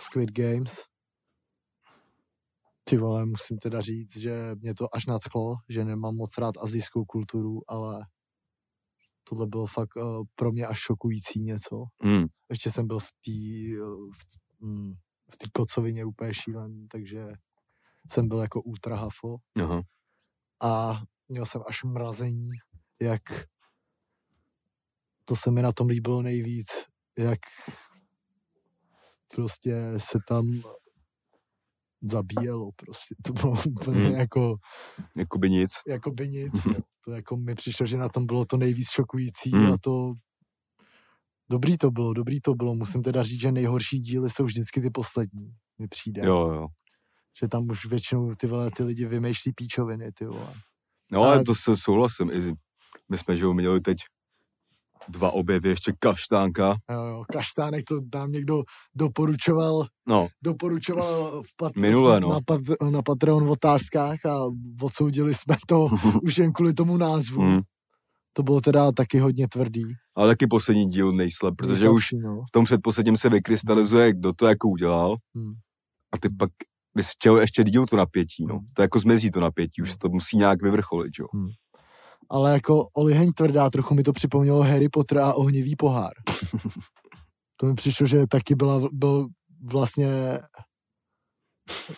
Squid 0.00 0.32
Games. 0.32 0.76
Ty 2.88 2.96
vole, 2.96 3.26
musím 3.26 3.58
teda 3.58 3.80
říct, 3.80 4.16
že 4.16 4.50
mě 4.54 4.74
to 4.74 4.94
až 4.94 5.06
nadchlo, 5.06 5.54
že 5.68 5.84
nemám 5.84 6.16
moc 6.16 6.38
rád 6.38 6.54
azijskou 6.62 7.04
kulturu, 7.04 7.60
ale 7.68 8.06
tohle 9.24 9.46
bylo 9.46 9.66
fakt 9.66 9.96
uh, 9.96 10.24
pro 10.34 10.52
mě 10.52 10.66
až 10.66 10.78
šokující 10.78 11.42
něco. 11.42 11.84
Hmm. 12.02 12.26
Ještě 12.50 12.70
jsem 12.70 12.86
byl 12.86 12.98
v 12.98 13.08
té 13.24 13.32
v, 14.18 14.64
mm, 14.66 14.92
v 15.32 15.36
té 15.36 15.46
kocovině 15.52 16.04
úplně 16.04 16.34
šílený, 16.34 16.88
takže 16.88 17.26
jsem 18.10 18.28
byl 18.28 18.38
jako 18.38 18.62
ultra 18.62 18.96
hafo 18.96 19.36
Aha. 19.56 19.82
a 20.62 21.02
měl 21.28 21.46
jsem 21.46 21.62
až 21.68 21.84
mrazení, 21.84 22.48
jak 23.00 23.22
to 25.24 25.36
se 25.36 25.50
mi 25.50 25.62
na 25.62 25.72
tom 25.72 25.86
líbilo 25.88 26.22
nejvíc, 26.22 26.68
jak 27.18 27.38
prostě 29.34 29.94
se 29.98 30.18
tam 30.28 30.62
zabíjelo 32.10 32.70
prostě. 32.76 33.14
To 33.24 33.32
bylo 33.32 33.54
úplně 33.66 34.06
Hmm. 34.06 34.16
jako, 34.16 34.56
Jakoby 35.16 35.50
nic. 35.50 35.70
jako 35.88 36.10
by 36.10 36.28
nic. 36.28 36.64
jo. 36.66 36.74
To 37.04 37.12
jako 37.12 37.36
mi 37.36 37.54
přišlo, 37.54 37.86
že 37.86 37.96
na 37.96 38.08
tom 38.08 38.26
bylo 38.26 38.44
to 38.44 38.56
nejvíc 38.56 38.90
šokující 38.90 39.50
Hmm. 39.50 39.72
a 39.72 39.76
to 39.80 40.12
dobrý 41.50 41.78
to 41.78 41.90
bylo, 41.90 42.12
dobrý 42.12 42.40
to 42.40 42.54
bylo. 42.54 42.74
Musím 42.74 43.02
teda 43.02 43.22
říct, 43.22 43.40
že 43.40 43.52
nejhorší 43.52 43.98
díly 43.98 44.30
jsou 44.30 44.44
vždycky 44.44 44.80
ty 44.80 44.90
poslední, 44.90 45.50
mi 45.78 45.88
přijde. 45.88 46.22
Jo, 46.24 46.36
jo. 46.52 46.66
Že 47.40 47.48
tam 47.48 47.70
už 47.70 47.86
většinou 47.86 48.34
ty, 48.34 48.46
vole, 48.46 48.70
ty 48.70 48.82
lidi 48.82 49.06
vymýšlí 49.06 49.52
píčoviny, 49.52 50.12
ty 50.12 50.26
vole. 50.26 50.54
No 51.12 51.22
ale 51.22 51.34
Ale- 51.34 51.44
to 51.44 51.54
se 51.54 51.76
souhlasím. 51.76 52.30
My 53.10 53.16
jsme, 53.18 53.36
že 53.36 53.44
jo, 53.44 53.54
měli 53.54 53.80
teď 53.80 53.96
dva 55.08 55.30
objevy, 55.30 55.68
ještě 55.68 55.92
kaštánka. 55.98 56.76
Jo, 56.90 57.02
jo, 57.04 57.22
kaštánek 57.32 57.84
to 57.88 58.00
nám 58.14 58.30
někdo 58.30 58.62
doporučoval, 58.94 59.86
No, 60.08 60.28
doporučoval 60.44 61.42
v 61.42 61.56
pat, 61.56 61.76
Minule, 61.76 62.20
no. 62.20 62.28
na, 62.28 62.38
pat, 62.46 62.60
na 62.90 63.02
Patreon 63.02 63.44
v 63.44 63.50
otázkách 63.50 64.26
a 64.26 64.36
odsoudili 64.82 65.34
jsme 65.34 65.56
to 65.68 65.88
už 66.22 66.38
jen 66.38 66.52
kvůli 66.52 66.74
tomu 66.74 66.96
názvu. 66.96 67.40
hmm. 67.42 67.60
To 68.32 68.42
bylo 68.42 68.60
teda 68.60 68.92
taky 68.92 69.18
hodně 69.18 69.48
tvrdý. 69.48 69.82
ale 70.16 70.28
taky 70.28 70.46
poslední 70.46 70.86
díl 70.90 71.12
nejslab, 71.12 71.54
protože 71.56 71.88
už 71.88 72.04
No. 72.12 72.42
v 72.48 72.50
tom 72.52 72.64
předposledním 72.64 73.16
se 73.16 73.28
vykrystalizuje, 73.28 74.12
kdo 74.12 74.32
to 74.32 74.46
jako 74.46 74.68
udělal 74.68 75.16
Hmm. 75.34 75.52
a 76.14 76.18
ty 76.18 76.28
pak 76.28 76.50
bys 76.96 77.10
chtěl 77.10 77.36
ještě 77.36 77.64
díl 77.64 77.86
to 77.86 77.96
napětí, 77.96 78.46
no. 78.46 78.54
Hmm. 78.54 78.66
To 78.74 78.82
jako 78.82 78.98
zmizí 79.00 79.30
to 79.30 79.40
napětí, 79.40 79.82
už 79.82 79.96
to 79.96 80.08
musí 80.08 80.36
nějak 80.36 80.62
vyvrcholit, 80.62 81.12
jo. 81.18 81.26
Ale 82.30 82.52
jako 82.52 82.86
oliheň 82.92 83.32
tvrdá, 83.32 83.70
trochu 83.70 83.94
mi 83.94 84.02
to 84.02 84.12
připomnělo 84.12 84.62
Harry 84.62 84.88
Potter 84.88 85.18
a 85.18 85.34
ohnivý 85.34 85.76
pohár. 85.76 86.12
to 87.56 87.66
mi 87.66 87.74
přišlo, 87.74 88.06
že 88.06 88.26
taky 88.26 88.54
byla, 88.54 88.88
byl 88.92 89.26
vlastně 89.70 90.38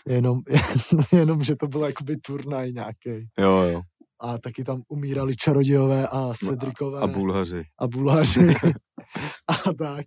jenom, 0.06 0.40
jenom, 1.12 1.42
že 1.42 1.56
to 1.56 1.66
bylo 1.66 1.86
jakoby 1.86 2.16
turnaj 2.16 2.72
nějaký. 2.72 3.28
Jo, 3.38 3.50
jo. 3.50 3.82
A 4.20 4.38
taky 4.38 4.64
tam 4.64 4.82
umírali 4.88 5.36
čarodějové 5.36 6.08
a 6.08 6.32
Cedrikové 6.34 7.00
A 7.00 7.06
bulhaři. 7.06 7.62
a 7.78 7.86
bulhaři 7.86 8.54
a 9.48 9.72
tak. 9.78 10.06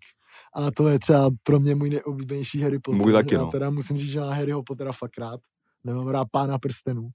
A 0.55 0.71
to 0.71 0.87
je 0.87 0.99
třeba 0.99 1.29
pro 1.43 1.59
mě 1.59 1.75
můj 1.75 1.89
nejoblíbenější 1.89 2.61
Harry 2.61 2.79
Potter. 2.79 3.01
Můj 3.01 3.11
taky, 3.11 3.37
no. 3.37 3.47
teda 3.47 3.69
musím 3.69 3.97
říct, 3.97 4.11
že 4.11 4.19
mám 4.19 4.29
Harryho 4.29 4.63
Pottera 4.63 4.91
fakt 4.91 5.17
rád. 5.17 5.39
Nemám 5.83 6.07
rád 6.07 6.27
pána 6.31 6.59
prstenů. 6.59 7.09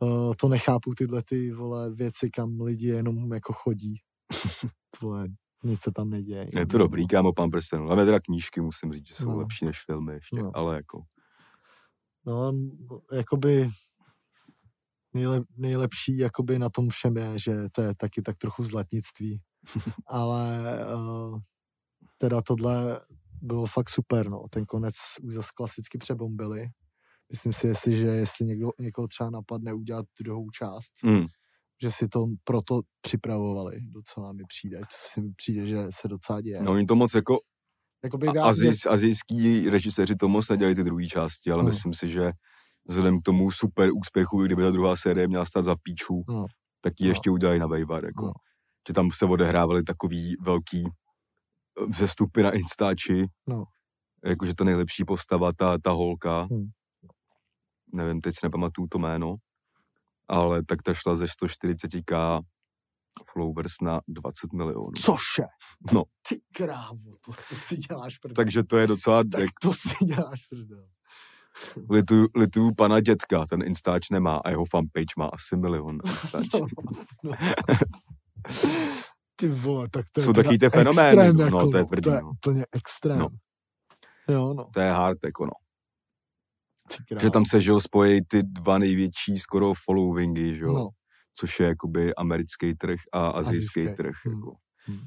Uh, 0.00 0.32
to 0.40 0.48
nechápu 0.48 0.94
tyhle 0.94 1.22
ty 1.22 1.52
vole 1.52 1.90
věci, 1.94 2.30
kam 2.30 2.60
lidi 2.60 2.86
jenom 2.88 3.32
jako 3.32 3.52
chodí. 3.52 3.94
vole, 5.02 5.28
nic 5.64 5.80
se 5.82 5.92
tam 5.92 6.10
neděje. 6.10 6.50
Je 6.54 6.66
to 6.66 6.78
dobrý, 6.78 7.06
kámo, 7.06 7.32
pán 7.32 7.50
prstenů. 7.50 7.90
Ale 7.90 8.04
teda 8.04 8.20
knížky, 8.20 8.60
musím 8.60 8.92
říct, 8.92 9.08
že 9.08 9.14
jsou 9.14 9.30
No. 9.30 9.36
lepší 9.36 9.64
než 9.64 9.84
filmy 9.84 10.12
ještě, 10.14 10.36
No. 10.36 10.50
ale 10.54 10.76
jako... 10.76 11.02
No, 12.26 12.52
jakoby 13.12 13.70
nejlep, 15.14 15.44
nejlepší 15.56 16.18
jakoby 16.18 16.58
na 16.58 16.68
tom 16.70 16.88
všem 16.88 17.16
je, 17.16 17.38
že 17.38 17.68
to 17.72 17.82
je 17.82 17.94
taky 17.94 18.22
tak 18.22 18.36
trochu 18.38 18.64
zlatnictví. 18.64 19.40
Ale 20.06 20.60
uh, 20.94 21.38
teda 22.18 22.42
tohle 22.42 23.00
bylo 23.42 23.66
fakt 23.66 23.90
super, 23.90 24.28
no. 24.30 24.44
Ten 24.50 24.64
konec 24.66 24.94
už 25.22 25.34
zase 25.34 25.48
klasicky 25.54 25.98
přebombili. 25.98 26.66
Myslím 27.30 27.52
si, 27.52 27.66
jestli, 27.66 27.96
že 27.96 28.06
jestli 28.06 28.46
někdo, 28.46 28.70
někoho 28.80 29.08
třeba 29.08 29.30
napadne 29.30 29.72
udělat 29.74 30.06
druhou 30.20 30.50
část, 30.50 30.92
Mm. 31.04 31.26
že 31.82 31.90
si 31.90 32.08
to 32.08 32.26
proto 32.44 32.80
připravovali, 33.00 33.80
docela 33.80 34.32
mi 34.32 34.42
přijde. 34.48 34.78
To 34.78 34.86
si 35.12 35.20
mi 35.20 35.32
přijde, 35.36 35.66
že 35.66 35.86
se 35.90 36.08
docela 36.08 36.40
děje. 36.40 36.62
No, 36.62 36.72
oni 36.72 36.86
to 36.86 36.96
moc 36.96 37.14
jako... 37.14 37.38
Jakoby 38.04 38.26
já- 38.34 38.44
azijs, 38.44 38.86
azijský 38.86 39.70
režiséři 39.70 40.16
to 40.16 40.28
moc 40.28 40.48
nedělají 40.48 40.74
ty 40.76 40.84
druhé 40.84 41.06
části, 41.06 41.50
ale 41.50 41.60
Hmm. 41.62 41.66
myslím 41.68 41.94
si, 41.94 42.08
že 42.10 42.32
vzhledem 42.88 43.20
k 43.20 43.22
tomu 43.22 43.50
super 43.50 43.90
úspěchu, 43.94 44.42
kdyby 44.44 44.62
ta 44.62 44.70
druhá 44.70 44.96
série 44.96 45.28
měla 45.28 45.44
stát 45.44 45.64
za 45.64 45.76
píčů, 45.82 46.22
No. 46.28 46.46
tak 46.80 46.92
ji 47.00 47.06
No. 47.06 47.10
ještě 47.10 47.30
udělají 47.30 47.60
na 47.60 47.66
vejvar, 47.66 48.04
jako. 48.04 48.26
No. 48.26 48.32
Že 48.88 48.94
tam 48.94 49.10
se 49.10 49.24
odehrávaly 49.24 49.82
takový 49.82 50.36
velký 50.40 50.84
eh, 50.86 51.86
vzestupy 51.86 52.42
na 52.42 52.50
Instači, 52.50 53.26
No. 53.46 53.64
jakože 54.24 54.54
ta 54.54 54.64
nejlepší 54.64 55.04
postava, 55.04 55.52
ta, 55.52 55.78
ta 55.78 55.90
holka, 55.90 56.42
Hmm. 56.50 56.66
Nevím, 57.94 58.20
teď 58.20 58.34
si 58.34 58.46
nepamatuju 58.46 58.86
to 58.88 58.98
jméno, 58.98 59.36
ale 60.28 60.62
tak 60.64 60.82
ta 60.82 60.94
šla 60.94 61.14
ze 61.14 61.24
140k 61.24 62.42
followers 63.32 63.72
na 63.82 64.00
20 64.08 64.52
milionů. 64.52 64.92
Cože? 64.96 65.44
No. 65.92 66.02
Ty 66.28 66.40
krávo, 66.56 67.10
to, 67.26 67.32
to 67.48 67.54
si 67.54 67.76
děláš 67.76 68.18
prdel. 68.18 68.34
Takže 68.34 68.62
to 68.62 68.76
je 68.78 68.86
docela, 68.86 69.22
tak 69.32 69.48
to 69.62 69.72
si 69.74 70.04
děláš 70.04 70.46
prdel. 70.46 70.86
lituju, 71.90 72.28
lituju 72.36 72.74
pana 72.74 73.00
dětka, 73.00 73.46
ten 73.46 73.62
Instač 73.62 74.10
nemá 74.10 74.36
a 74.36 74.50
jeho 74.50 74.64
fanpage 74.64 75.14
má 75.18 75.26
asi 75.26 75.56
milion. 75.56 75.98
No, 76.52 76.66
no. 77.22 77.32
Ty 79.36 79.48
vole, 79.48 79.88
tak 79.88 80.06
to 80.12 80.20
je 80.20 80.24
Jsou 80.24 80.32
teda 80.32 80.42
taky 80.42 80.58
ty 80.58 80.70
fenomény, 80.70 81.22
extrém, 81.22 81.36
no, 81.36 81.44
jako, 81.44 81.70
to 81.70 81.76
je 81.76 81.84
tvrdý, 81.84 82.02
To 82.02 82.10
je 82.10 82.22
no. 82.22 82.30
úplně 82.30 82.66
extrém. 82.72 83.18
No. 83.18 83.28
Jo, 84.28 84.54
no. 84.54 84.64
To 84.74 84.80
je 84.80 84.90
hard, 84.92 85.18
jako 85.24 85.46
no. 85.46 85.52
Že 87.20 87.30
tam 87.30 87.44
se, 87.44 87.60
že 87.60 87.70
jo, 87.70 87.80
spojí 87.80 88.20
ty 88.28 88.42
dva 88.42 88.78
největší 88.78 89.38
skoro 89.38 89.72
followingy, 89.84 90.56
že 90.56 90.64
jo. 90.64 90.72
No, 90.72 90.88
což 91.34 91.60
je 91.60 91.66
jakoby 91.66 92.14
americký 92.14 92.74
trh 92.74 92.98
a 93.12 93.26
azijský 93.28 93.88
trh. 93.96 94.14
hm, 94.28 94.30
Jako. 94.32 94.56
hm. 94.90 95.04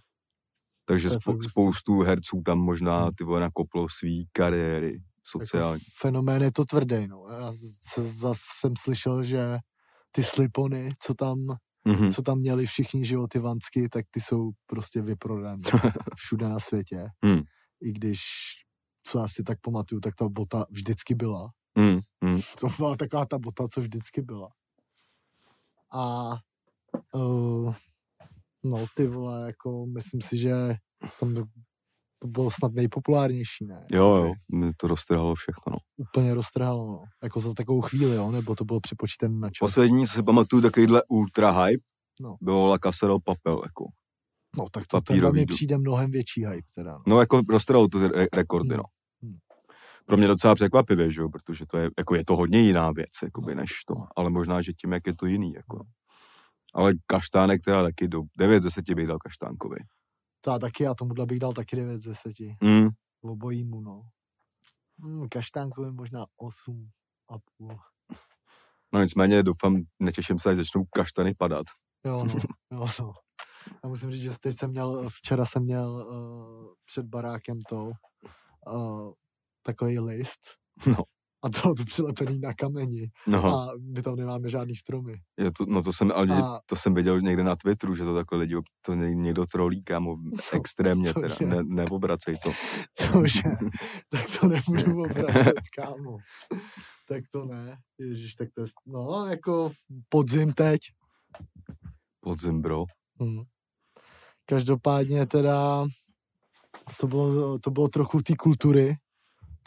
Takže 0.86 1.10
spo, 1.10 1.38
spoustu 1.50 2.02
herců 2.02 2.42
tam 2.46 2.60
možná 2.60 3.06
Hm. 3.08 3.12
ty 3.18 3.24
vole 3.24 3.40
nakoplo 3.40 3.88
svý 3.90 4.28
kariéry 4.32 4.92
jako 4.94 5.02
sociální. 5.24 5.82
fenomén 6.00 6.42
je 6.42 6.52
to 6.52 6.66
tvrdý, 6.66 7.08
no. 7.08 7.26
Já 7.40 7.54
se- 7.94 8.02
zase 8.04 8.42
jsem 8.60 8.74
slyšel, 8.80 9.24
že 9.24 9.58
ty 10.12 10.24
slipony, 10.24 10.94
co 11.02 11.14
tam 11.14 11.38
Mhm. 11.88 12.12
co 12.12 12.22
tam 12.22 12.40
měli 12.40 12.66
všichni, 12.66 13.06
že 13.06 13.16
jo, 13.16 13.28
ty 13.28 13.40
vansky, 13.40 13.90
tak 13.90 14.06
ty 14.12 14.22
jsou 14.22 14.52
prostě 14.66 15.02
vyprodané 15.02 15.62
všude 16.18 16.50
na 16.50 16.60
světě. 16.60 17.08
Hmm. 17.26 17.42
I 17.82 17.92
když, 17.92 18.20
co 19.04 19.20
já 19.20 19.28
si 19.28 19.44
tak 19.44 19.58
pamatuju, 19.62 20.02
tak 20.02 20.16
ta 20.16 20.30
bota 20.30 20.66
vždycky 20.70 21.16
byla. 21.16 21.50
Mm, 21.78 22.00
mm. 22.24 22.42
To 22.60 22.68
byla 22.78 22.96
taková 22.96 23.26
ta 23.26 23.38
bota, 23.40 23.68
co 23.68 23.82
vždycky 23.82 24.22
byla. 24.22 24.50
A 25.94 26.30
uh, 27.14 27.76
no 28.64 28.86
ty 28.96 29.08
vole, 29.08 29.46
jako 29.48 29.86
myslím 29.86 30.22
si, 30.22 30.38
že 30.38 30.54
tam 31.20 31.34
to, 31.36 31.44
to 32.20 32.28
bylo 32.28 32.52
snad 32.52 32.74
nejpopulárnější, 32.74 33.66
ne? 33.66 33.86
Jo, 33.92 34.06
jo, 34.16 34.34
mi 34.54 34.74
to 34.74 34.88
roztrhalo 34.88 35.36
všechno, 35.36 35.64
no. 35.72 35.78
Úplně 35.98 36.34
roztrhalo, 36.34 36.88
no. 36.88 37.04
Jako 37.24 37.40
za 37.40 37.54
takovou 37.54 37.82
chvíli, 37.82 38.16
jo, 38.16 38.32
nebo 38.32 38.56
to 38.56 38.66
bylo 38.66 38.80
připočten 38.80 39.40
na 39.40 39.50
čas. 39.50 39.60
Poslední, 39.60 40.08
co 40.08 40.14
si 40.14 40.24
pamatuju, 40.24 40.62
takovýhle 40.62 41.02
ultra 41.10 41.52
hype, 41.64 41.84
No. 42.22 42.38
bylo 42.42 42.68
La 42.68 42.78
Casa 42.84 43.08
del 43.08 43.20
Papel, 43.26 43.62
jako. 43.66 43.86
No 44.58 44.70
tak 44.70 44.88
to 44.88 45.02
tenhle 45.02 45.32
mi 45.32 45.46
přijde 45.46 45.78
mnohem 45.78 46.12
větší 46.12 46.46
hype 46.46 46.68
teda. 46.76 46.92
No. 46.92 47.04
No, 47.08 47.20
jako 47.20 47.42
roztrhalo 47.50 47.88
to 47.88 48.00
ty 48.00 48.08
re- 48.08 48.28
rekordy, 48.36 48.70
Hmm. 48.70 48.78
no. 48.78 48.84
Pro 50.08 50.18
mě 50.18 50.28
docela 50.28 50.56
překvapivě, 50.56 51.12
že 51.12 51.22
jo, 51.22 51.30
protože 51.30 51.66
to 51.66 51.78
je, 51.78 51.90
jako 51.98 52.16
je 52.16 52.26
to 52.26 52.36
hodně 52.36 52.60
jiná 52.60 52.92
věc, 52.92 53.10
jakoby, 53.24 53.56
než 53.56 53.70
to, 53.88 53.96
ale 54.16 54.30
možná, 54.30 54.62
že 54.62 54.74
tím, 54.74 54.94
jak 54.94 55.08
je 55.08 55.16
to 55.16 55.26
jiný, 55.26 55.54
jako. 55.54 55.86
Ale 56.74 56.94
kaštánek 57.06 57.62
teda 57.62 57.84
taky 57.84 58.08
do 58.08 58.22
9 58.38 58.62
z 58.62 58.66
10 58.66 58.94
bych 58.94 59.08
dal 59.08 59.18
kaštánkovi. 59.18 59.78
To 60.42 60.52
já 60.52 60.60
taky, 60.60 60.88
a 60.88 60.94
tomuhle 60.94 61.26
bych 61.26 61.40
dal 61.40 61.54
taky 61.54 61.76
9 61.76 62.00
z 62.00 62.04
10. 62.04 62.34
Mm, 62.64 62.88
Obojímu, 63.22 63.82
no. 63.82 64.02
Hmm, 65.04 65.30
kaštánkovi 65.30 65.92
možná 65.92 66.26
8 66.38 66.90
a 67.30 67.36
půl. 67.58 67.78
no 68.94 69.02
nicméně 69.02 69.44
doufám, 69.44 69.82
netěším 70.00 70.40
se, 70.40 70.50
až 70.50 70.58
začnou 70.58 70.86
kaštany 70.92 71.34
padat. 71.34 71.66
Jo, 72.06 72.26
no, 72.26 72.34
jo, 72.72 72.88
no. 73.00 73.14
Já 73.84 73.90
musím 73.90 74.12
říct, 74.12 74.22
že 74.22 74.40
teď 74.40 74.58
jsem 74.58 74.70
měl, 74.70 75.10
včera 75.10 75.46
jsem 75.46 75.64
měl 75.64 75.90
uh, 75.90 76.74
před 76.86 77.06
barákem 77.06 77.62
to 77.62 77.92
uh, 78.68 79.12
takový 79.68 80.00
list. 80.00 80.40
No. 80.88 80.96
A 81.44 81.50
bylo 81.50 81.76
to 81.76 81.86
přilepený 81.86 82.40
na 82.40 82.54
kameni. 82.54 83.10
No, 83.28 83.46
A 83.46 83.72
my 83.94 84.02
tam 84.02 84.16
nemáme 84.16 84.50
žádný 84.50 84.76
stromy. 84.76 85.14
je 85.40 85.52
to, 85.52 85.66
no 85.66 85.84
to 85.84 85.94
jsem, 85.94 86.12
ale 86.16 86.28
A- 86.44 86.60
to 86.66 86.76
jsem 86.76 86.94
viděl 86.94 87.22
někde 87.22 87.44
na 87.44 87.56
Twitteru, 87.56 87.96
že 87.96 88.04
to 88.04 88.16
takhle 88.16 88.38
lidi, 88.40 88.56
to 88.82 88.94
ně- 88.94 89.16
někdo 89.16 89.46
trolí, 89.46 89.84
kámo, 89.84 90.18
Co- 90.42 90.58
extrémně 90.58 91.14
cože? 91.14 91.36
teda, 91.36 91.56
ne, 91.56 91.64
neobracej 91.64 92.38
to. 92.44 92.52
Cože? 92.98 93.42
tak 94.10 94.22
to 94.40 94.48
nebudu 94.48 95.04
obracet, 95.04 95.56
kámo. 95.76 96.18
Tak 97.08 97.24
to 97.32 97.46
ne. 97.46 97.78
Ježíš, 98.00 98.36
tak 98.36 98.50
to 98.56 98.62
je, 98.62 98.68
no, 98.86 99.26
jako 99.26 99.72
podzim 100.10 100.54
teď. 100.54 100.80
Podzim, 102.20 102.62
bro. 102.62 102.86
Hmm. 103.22 103.42
Každopádně 104.46 105.26
teda 105.26 105.86
to 107.00 107.08
bylo, 107.08 107.60
to 107.60 107.72
bylo 107.72 107.88
trochu 107.88 108.22
té 108.22 108.36
kultury. 108.36 108.96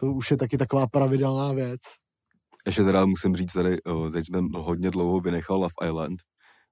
To 0.00 0.06
už 0.12 0.30
je 0.30 0.36
taky 0.36 0.58
taková 0.58 0.86
pravidelná 0.86 1.52
věc. 1.52 1.80
Ještě 2.66 2.84
teda 2.84 3.06
musím 3.06 3.36
říct 3.36 3.52
tady, 3.52 3.76
teď 4.12 4.26
jsme 4.26 4.40
hodně 4.56 4.90
dlouho 4.90 5.20
vynechal 5.20 5.56
Love 5.56 5.74
Island, 5.88 6.20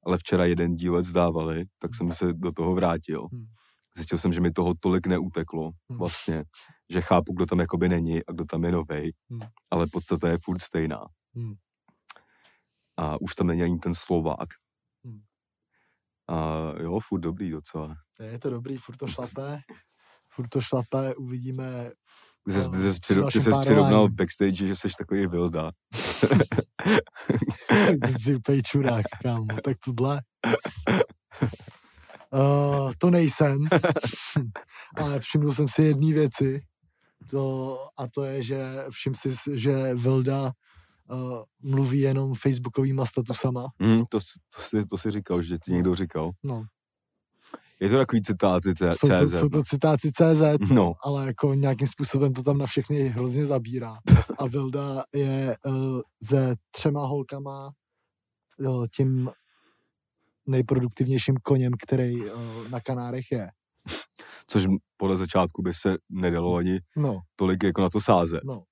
ale 0.07 0.18
včera 0.18 0.45
jeden 0.45 0.76
dílec 0.76 1.12
dávali, 1.12 1.64
tak 1.79 1.95
jsem 1.95 2.12
se 2.12 2.33
do 2.33 2.53
toho 2.53 2.74
vrátil. 2.74 3.26
Hmm. 3.33 3.47
Zjistil 3.97 4.18
jsem, 4.18 4.33
že 4.33 4.41
mi 4.41 4.51
toho 4.51 4.74
tolik 4.81 5.07
neuteklo 5.07 5.70
Hmm. 5.91 5.99
vlastně, 5.99 6.45
že 6.91 7.01
chápu, 7.01 7.33
kdo 7.33 7.47
tam 7.47 7.59
jakoby 7.61 7.89
není 7.89 8.24
a 8.26 8.33
kdo 8.33 8.45
tam 8.45 8.64
je 8.64 8.72
novej, 8.72 9.12
Hmm. 9.31 9.41
ale 9.70 9.87
podstata 9.93 10.29
je 10.29 10.39
furt 10.43 10.59
stejná. 10.62 11.01
Hmm. 11.35 11.55
A 12.97 13.20
už 13.20 13.35
tam 13.35 13.47
není 13.47 13.62
ani 13.62 13.79
ten 13.79 13.95
Slovák. 13.95 14.49
Hmm. 15.05 15.20
A 16.29 16.59
jo, 16.83 17.01
furt 17.01 17.20
dobrý 17.20 17.51
docela. 17.51 17.97
Je 18.20 18.39
to 18.39 18.51
dobrý, 18.51 18.76
furt 18.76 18.97
to 18.97 19.07
šlape. 19.07 19.61
Furt 20.29 20.49
to 20.49 20.61
šlape, 20.61 21.14
uvidíme. 21.14 21.91
Ty 22.49 22.55
ses, 22.55 22.69
ty 22.69 22.81
ses, 22.81 22.99
při 22.99 23.01
přido, 23.01 23.21
ty 23.21 23.25
vašem 23.25 23.43
ses 23.43 23.51
párování. 23.51 23.65
přirovnal 23.65 24.09
v 24.09 24.13
backstage, 24.13 24.67
že 24.67 24.77
jsi 24.77 24.89
takový 24.99 25.27
vilda. 25.27 25.73
Ty 28.05 28.13
jsi 28.13 28.37
úplně 28.37 28.63
čurák, 28.63 29.05
kámo. 29.23 29.47
Tak 29.65 29.77
tohle. 29.85 30.23
Uh, 32.31 32.93
to 32.99 33.11
nejsem, 33.11 33.59
ale 34.97 35.21
všiml 35.21 35.53
jsem 35.53 35.69
si 35.69 35.83
jedné 35.83 36.13
věci, 36.13 36.61
to, 37.31 37.79
a 37.97 38.09
to 38.09 38.25
je, 38.25 38.43
že 38.43 38.85
všim 38.91 39.15
si, 39.15 39.31
že 39.55 39.95
Vilda 39.95 40.53
uh, 41.11 41.43
mluví 41.63 42.01
jenom 42.01 42.35
facebookovýma 42.35 43.07
statusama. 43.07 43.67
Hmm, 43.81 44.05
to, 44.09 44.19
to, 44.55 44.63
si, 44.63 44.87
to 44.87 44.99
si 44.99 45.11
říkal, 45.11 45.43
že 45.43 45.59
ti 45.59 45.73
někdo 45.73 45.95
říkal. 45.95 46.31
No, 46.45 46.65
Je 47.81 47.89
to 47.89 47.97
takový 47.97 48.22
citáty 48.22 48.74
C- 48.74 48.93
jsou 48.93 49.09
to, 49.09 49.26
CZ. 49.26 49.39
jsou 49.41 49.49
to 49.49 49.62
citáci 49.62 50.11
CZ, 50.12 50.43
No, 50.72 50.93
ale 51.05 51.26
jako 51.26 51.55
nějakým 51.55 51.89
způsobem 51.89 52.33
to 52.33 52.43
tam 52.43 52.59
na 52.59 52.66
všechny 52.66 52.99
hrozně 53.09 53.47
zabírá. 53.47 53.97
A 54.39 54.47
Vilda 54.47 55.03
je 55.14 55.57
uh, 55.66 56.01
se 56.24 56.55
třema 56.70 57.07
holkama 57.07 57.70
uh, 58.59 58.87
tím 58.97 59.31
nejproduktivnějším 60.47 61.35
koněm, 61.43 61.72
který 61.87 62.16
uh, 62.31 62.68
na 62.70 62.81
Kanárech 62.81 63.33
je. 63.33 63.49
což 64.47 64.66
podle 64.97 65.16
začátku 65.16 65.62
by 65.62 65.74
se 65.74 65.97
nedalo 66.09 66.55
ani 66.57 66.81
No, 66.97 67.20
tolik 67.37 67.62
jako 67.62 67.81
na 67.83 67.91
to 67.91 68.01
sázet. 68.01 68.41
no. 68.45 68.62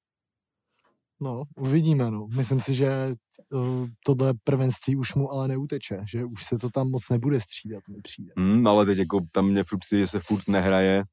No, 1.21 1.43
uvidíme, 1.57 2.11
no. 2.11 2.27
Myslím 2.27 2.61
si, 2.61 2.75
že 2.75 3.15
uh, 3.53 3.87
tohle 4.05 4.35
prvenství 4.45 4.97
už 4.97 5.15
mu 5.15 5.33
ale 5.33 5.49
neuteče, 5.49 6.01
že 6.09 6.25
už 6.25 6.45
se 6.45 6.59
to 6.59 6.71
tam 6.71 6.91
moc 6.91 7.09
nebude 7.11 7.41
střídat, 7.41 7.89
mi 7.89 8.01
přijde. 8.03 8.33
Hmm, 8.37 8.67
ale 8.67 8.87
teď 8.87 8.99
jako 8.99 9.21
tam 9.33 9.49
mě 9.49 9.65
furt 9.65 9.79
přijde, 9.79 10.01
že 10.01 10.07
se 10.07 10.21
furt 10.21 10.49
nehraje, 10.49 11.05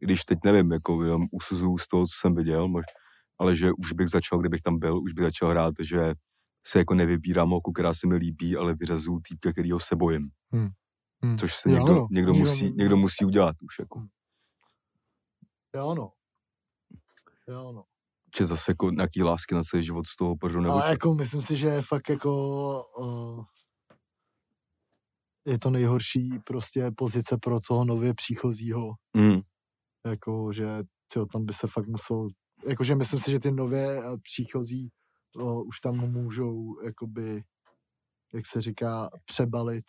když 0.00 0.24
teď 0.24 0.38
nevím, 0.44 0.72
jako 0.72 1.04
jenom 1.04 1.26
usuzuju 1.30 1.78
z 1.78 1.88
toho, 1.88 2.06
co 2.06 2.12
jsem 2.20 2.34
viděl, 2.34 2.68
mož, 2.68 2.84
ale 3.38 3.56
že 3.56 3.72
už 3.72 3.92
bych 3.92 4.08
začal, 4.08 4.38
kdybych 4.38 4.62
tam 4.62 4.78
byl, 4.78 5.02
už 5.02 5.12
bych 5.12 5.24
začal 5.24 5.50
hrát, 5.50 5.74
že 5.80 6.14
se 6.66 6.78
jako 6.78 6.94
nevybírám 6.94 7.50
holku, 7.50 7.72
která 7.72 7.94
se 7.94 8.06
mi 8.06 8.16
líbí, 8.16 8.56
ale 8.56 8.74
vyřazuju 8.74 9.20
týpka, 9.28 9.52
kterýho 9.52 9.80
se 9.80 9.96
bojím. 9.96 10.30
Hmm. 10.52 10.68
Hmm. 11.22 11.38
Což 11.38 11.54
se 11.54 11.68
někdo, 11.68 11.94
no. 11.94 12.08
někdo, 12.10 12.34
musí, 12.34 12.72
někdo 12.76 12.96
musí 12.96 13.24
udělat 13.24 13.56
už. 13.62 13.78
Jako. 13.78 14.02
Jo, 15.76 15.94
no. 15.94 16.12
Jo, 17.48 17.72
no. 17.72 17.84
Že 18.38 18.46
zase 18.46 18.70
jako 18.72 18.90
nějaký 18.90 19.22
lásky 19.22 19.54
na 19.54 19.62
celý 19.62 19.82
život 19.82 20.06
z 20.06 20.16
toho 20.16 20.36
pořadu 20.36 20.60
nebo 20.60 20.74
Ale 20.74 20.90
jako 20.90 21.14
myslím 21.14 21.42
si, 21.42 21.56
že 21.56 21.66
je 21.66 21.82
fakt 21.82 22.08
jako 22.08 22.32
uh, 22.98 23.44
je 25.46 25.58
to 25.58 25.70
nejhorší 25.70 26.38
prostě 26.46 26.90
pozice 26.96 27.36
pro 27.42 27.60
toho 27.60 27.84
nově 27.84 28.14
příchozího. 28.14 28.94
hmm, 29.16 29.40
Jako, 30.06 30.52
že 30.52 30.66
tyjo, 31.12 31.26
tam 31.26 31.44
by 31.44 31.52
se 31.52 31.66
fakt 31.66 31.86
musel, 31.86 32.28
jakože 32.66 32.94
myslím 32.94 33.20
si, 33.20 33.30
že 33.30 33.38
ty 33.38 33.50
nově 33.50 33.98
eh, 33.98 34.18
příchozí 34.22 34.90
uh, 35.36 35.66
už 35.68 35.80
tam 35.80 35.96
můžou 36.10 36.80
jakoby, 36.84 37.42
jak 38.34 38.46
se 38.46 38.62
říká, 38.62 39.10
přebalit 39.24 39.84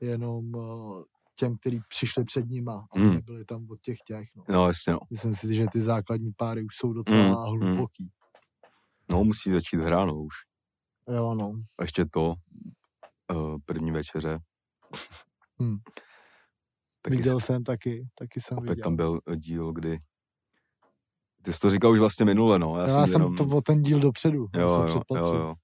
jenom 0.00 0.54
uh, 0.54 1.02
těm, 1.40 1.56
kteří 1.56 1.80
přišli 1.88 2.24
před 2.24 2.48
nima 2.48 2.86
a 2.92 2.98
Hmm. 2.98 3.14
nebyli 3.14 3.44
tam 3.44 3.66
od 3.70 3.80
těch 3.80 3.98
těch. 4.06 4.28
No. 4.36 4.44
no 4.48 4.66
jasně 4.66 4.92
no. 4.92 4.98
Myslím 5.10 5.34
si, 5.34 5.54
že 5.54 5.66
ty 5.72 5.80
základní 5.80 6.32
páry 6.36 6.64
už 6.64 6.76
jsou 6.76 6.92
docela 6.92 7.22
hmm. 7.22 7.60
hluboký. 7.60 8.10
No 9.10 9.24
musí 9.24 9.50
začít 9.50 9.76
hrát 9.76 10.04
no 10.04 10.22
už. 10.22 10.34
Jo, 11.14 11.34
no. 11.34 11.52
A 11.78 11.82
ještě 11.82 12.04
to, 12.04 12.34
uh, 13.32 13.56
první 13.64 13.90
večeře. 13.90 14.38
Hmm. 15.58 15.76
Taky 17.02 17.16
Viděl 17.16 17.40
jsem 17.40 17.64
taky, 17.64 18.08
taky 18.14 18.40
jsem 18.40 18.58
Opět 18.58 18.70
viděl. 18.70 18.84
tam 18.84 18.96
byl 18.96 19.20
díl, 19.36 19.72
kdy... 19.72 19.98
Ty 21.42 21.52
jsi 21.52 21.58
to 21.58 21.70
říkal 21.70 21.90
už 21.92 21.98
vlastně 21.98 22.24
minule, 22.24 22.58
no. 22.58 22.76
Já, 22.76 22.82
Já, 22.82 22.88
jsem, 22.88 23.06
jsem 23.06 23.20
jenom... 23.20 23.36
to 23.36 23.44
o 23.44 23.60
ten 23.60 23.82
díl 23.82 24.00
dopředu. 24.00 24.46
Jo, 24.54 24.86
jo, 24.88 25.02
jo, 25.14 25.34
jo. 25.34 25.54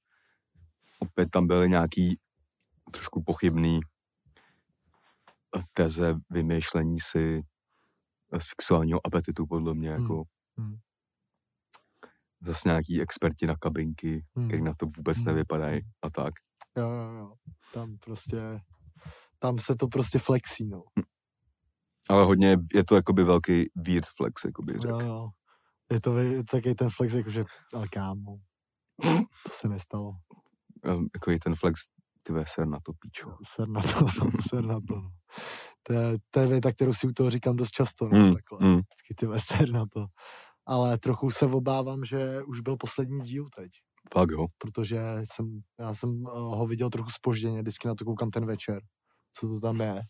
Opět 0.99 1.31
tam 1.31 1.47
byly 1.47 1.68
nějaký 1.68 2.18
trošku 2.91 3.22
pochybný 3.22 3.81
teze 5.73 6.15
vymýšlení 6.31 7.01
si 7.01 7.43
eh, 8.33 8.41
sexuálního 8.41 9.01
apetitu, 9.07 9.47
podle 9.47 9.75
mě, 9.75 9.93
Hmm, 9.95 10.03
jako 10.03 10.25
hmm. 10.59 10.77
zase 12.41 12.69
nějaký 12.69 13.03
experti 13.03 13.47
na 13.47 13.55
kabinky, 13.57 14.25
Hmm. 14.37 14.49
který 14.49 14.63
na 14.63 14.75
to 14.77 14.87
vůbec 14.87 15.17
Hmm, 15.17 15.27
nevypadají 15.27 15.81
a 16.03 16.11
tak. 16.11 16.35
Jo, 16.79 16.91
jo, 16.91 17.13
jo. 17.13 17.33
Tam 17.75 17.97
prostě, 17.99 18.61
tam 19.39 19.59
se 19.59 19.77
to 19.77 19.89
prostě 19.89 20.19
flexí, 20.19 20.67
no. 20.67 20.83
Ale 22.09 22.25
hodně 22.25 22.57
je 22.75 22.85
to 22.85 22.97
jakoby 22.97 23.25
velký 23.25 23.65
weird 23.75 24.07
flex, 24.17 24.45
jakoby 24.45 24.73
řekl. 24.73 24.89
Jo, 24.89 25.01
jo. 25.01 25.29
Je 25.93 26.01
to 26.01 26.15
taky 26.51 26.75
ten 26.75 26.89
flex, 26.91 27.15
jakože, 27.15 27.45
ale 27.75 27.89
kámo, 27.89 28.37
to 29.45 29.51
se 29.51 29.69
nestalo. 29.69 30.11
Um, 30.85 31.09
jako 31.15 31.31
i 31.31 31.39
ten 31.39 31.55
flex, 31.55 31.81
ty 32.27 32.45
ser 32.47 32.66
na 32.68 32.79
to 32.83 32.93
píčo. 32.93 33.31
Ser 33.55 33.68
na 33.68 33.83
to, 33.83 34.01
no, 34.01 34.31
ser 34.51 34.64
na 34.64 34.81
to, 34.89 34.95
no. 34.97 35.11
To 35.83 35.93
je, 35.93 36.18
to 36.31 36.41
je 36.41 36.47
věta, 36.47 36.72
kterou 36.72 36.93
si 36.93 37.07
u 37.07 37.12
toho 37.12 37.31
říkám 37.31 37.57
dost 37.57 37.70
často, 37.70 38.09
no, 38.09 38.18
Hmm, 38.18 38.33
takhle. 38.33 38.59
hmm. 38.68 38.81
Vždycky 38.81 39.14
ty 39.14 39.27
ser 39.39 39.70
na 39.72 39.85
to. 39.93 40.07
Ale 40.66 40.99
trochu 40.99 41.31
se 41.31 41.47
obávám, 41.47 42.05
že 42.05 42.43
už 42.43 42.61
byl 42.61 42.77
poslední 42.77 43.20
díl 43.20 43.49
teď. 43.57 43.70
Fakt 44.12 44.31
jo. 44.31 44.47
protože 44.59 45.01
jsem, 45.33 45.61
já 45.81 45.95
jsem 45.95 46.11
uh, 46.11 46.31
ho 46.33 46.66
viděl 46.66 46.91
trochu 46.91 47.11
spožděně, 47.11 47.61
vždycky 47.62 47.89
na 47.89 47.95
to 47.95 48.05
koukám 48.05 48.31
ten 48.31 48.47
večer, 48.47 48.81
co 49.33 49.49
to 49.49 49.61
tam 49.61 49.81
je. 49.81 50.01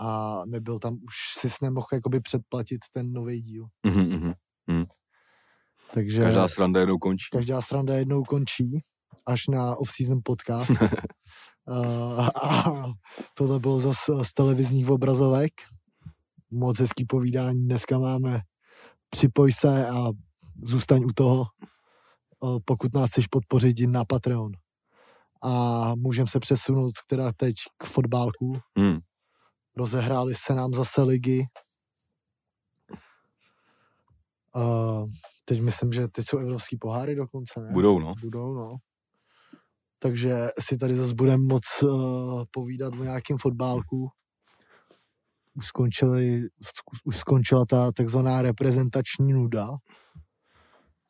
A 0.00 0.40
nebyl 0.46 0.78
tam, 0.78 0.94
už 0.94 1.14
si 1.38 1.48
nemohl 1.62 1.86
jakoby 1.92 2.20
předplatit 2.20 2.78
ten 2.92 3.12
nový 3.12 3.42
díl. 3.42 3.66
Mhm, 3.86 4.34
mhm. 4.66 4.84
Takže 5.94 6.22
Každá 6.22 6.48
sranda 6.48 6.80
jednou 6.80 6.98
končí. 6.98 7.28
každá 7.32 7.60
stranda 7.62 7.94
jednou 7.94 8.22
končí, 8.22 8.80
až 9.26 9.46
na 9.48 9.76
off-season 9.76 10.20
podcast. 10.24 10.70
uh, 11.66 12.28
a 12.42 12.86
tohle 13.34 13.60
bylo 13.60 13.80
zase 13.80 14.12
z 14.22 14.32
televizních 14.32 14.88
obrazovek. 14.88 15.52
Moc 16.50 16.78
hezký 16.80 17.04
povídání. 17.04 17.64
Dneska 17.64 17.98
máme 17.98 18.40
připoj 19.10 19.52
se 19.52 19.88
a 19.88 20.10
zůstaň 20.62 21.04
u 21.04 21.12
toho, 21.14 21.44
uh, 22.40 22.58
pokud 22.64 22.94
nás 22.94 23.10
chceš 23.10 23.26
podpořit 23.26 23.76
na 23.86 24.04
Patreon. 24.04 24.52
A 25.42 25.94
můžeme 25.94 26.28
se 26.28 26.40
přesunout 26.40 26.92
teda 27.06 27.32
teď 27.36 27.54
k 27.76 27.84
fotbálku. 27.84 28.58
Hmm. 28.78 28.98
Rozehrály 29.76 30.34
se 30.34 30.54
nám 30.54 30.72
zase 30.72 31.02
ligy. 31.02 31.46
Uh, 34.56 35.06
teď 35.44 35.60
myslím, 35.60 35.92
že 35.92 36.08
teď 36.08 36.26
jsou 36.28 36.38
evropský 36.38 36.76
poháry 36.76 37.14
dokonce, 37.14 37.60
ne? 37.60 37.72
Budou, 37.72 37.98
no. 37.98 38.14
Budou, 38.22 38.54
no. 38.54 38.76
Takže 40.02 40.48
si 40.58 40.78
tady 40.78 40.94
zase 40.94 41.14
budeme 41.14 41.42
moc 41.46 41.62
uh, 41.82 42.44
povídat 42.50 42.94
o 42.94 43.04
nějakém 43.04 43.38
fotbálku. 43.38 44.08
Už, 45.54 45.66
skončili, 45.66 46.42
už 47.04 47.16
skončila 47.16 47.64
ta 47.68 47.92
takzvaná 47.92 48.42
reprezentační 48.42 49.32
nuda 49.32 49.68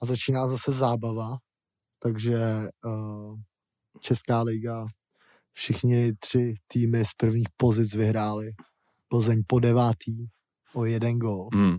a 0.03 0.07
začíná 0.07 0.47
zase 0.47 0.73
zábava. 0.73 1.39
Takže 1.99 2.39
uh, 2.85 3.39
Česká 4.01 4.43
liga, 4.43 4.87
všichni 5.53 6.13
tři 6.13 6.55
týmy 6.67 7.05
z 7.05 7.13
prvních 7.17 7.49
pozic 7.57 7.95
vyhráli. 7.95 8.53
Plzeň 9.09 9.43
po 9.47 9.61
devátý 9.61 10.27
o 10.75 10.85
jeden 10.85 11.19
gol. 11.19 11.49
Hmm. 11.55 11.77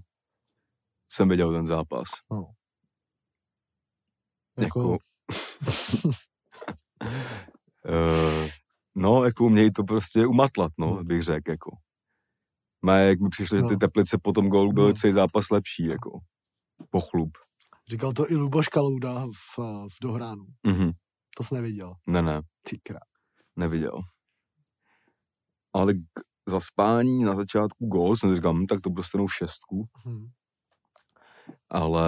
Jsem 1.10 1.30
viděl 1.30 1.52
ten 1.52 1.68
zápas. 1.68 2.08
Jako... 4.58 4.98
uh, 7.02 8.50
no, 8.96 9.24
jako 9.24 9.50
měj 9.50 9.72
to 9.72 9.84
prostě 9.84 10.28
umatlat, 10.28 10.72
no, 10.78 10.94
Hmm. 10.94 11.08
bych 11.08 11.24
řekl, 11.24 11.52
jako. 11.52 11.72
Má, 12.82 12.98
jak 12.98 13.20
mi 13.20 13.30
přišlo, 13.30 13.58
že 13.58 13.64
ty 13.64 13.74
No. 13.74 13.80
teplice 13.80 14.18
po 14.24 14.32
tom 14.32 14.50
gólu 14.50 14.74
byly 14.74 14.88
No. 14.88 14.94
celý 14.94 15.14
zápas 15.14 15.50
lepší, 15.50 15.86
jako. 15.86 16.20
Pochlub. 16.90 17.30
Říkal 17.90 18.14
to 18.14 18.32
i 18.32 18.36
Luboš 18.36 18.68
Kalouda 18.68 19.26
v, 19.26 19.60
v 19.88 19.96
dohránu. 20.02 20.46
Mhm. 20.68 20.92
To 21.38 21.44
jsi 21.44 21.56
neviděl. 21.56 21.94
Ne, 22.08 22.22
ne, 22.22 22.42
Ty 22.70 22.80
krá. 22.84 23.00
neviděl. 23.56 24.02
Ale 25.74 25.94
k, 25.94 26.00
za 26.48 26.60
spání 26.60 27.24
na 27.24 27.36
začátku 27.36 27.86
gól 27.88 28.16
jsem 28.16 28.30
si 28.30 28.36
říkal, 28.36 28.54
hm, 28.54 28.66
tak 28.68 28.82
to 28.82 28.90
dostanou 28.90 29.28
šestku, 29.28 29.86
Hm. 30.08 30.28
ale 31.70 32.08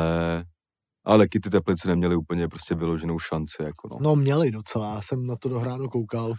ale 1.06 1.18
taky 1.24 1.40
ty 1.40 1.50
teplice 1.50 1.88
neměly 1.88 2.16
úplně 2.16 2.48
prostě 2.48 2.76
vyloženou 2.76 3.20
šanci, 3.20 3.64
jako 3.64 3.88
no. 3.92 3.98
No 4.02 4.16
měli 4.16 4.52
docela, 4.52 4.96
já 4.96 5.02
jsem 5.02 5.26
na 5.28 5.36
to 5.36 5.50
dohráno 5.50 5.90
koukal. 5.90 6.34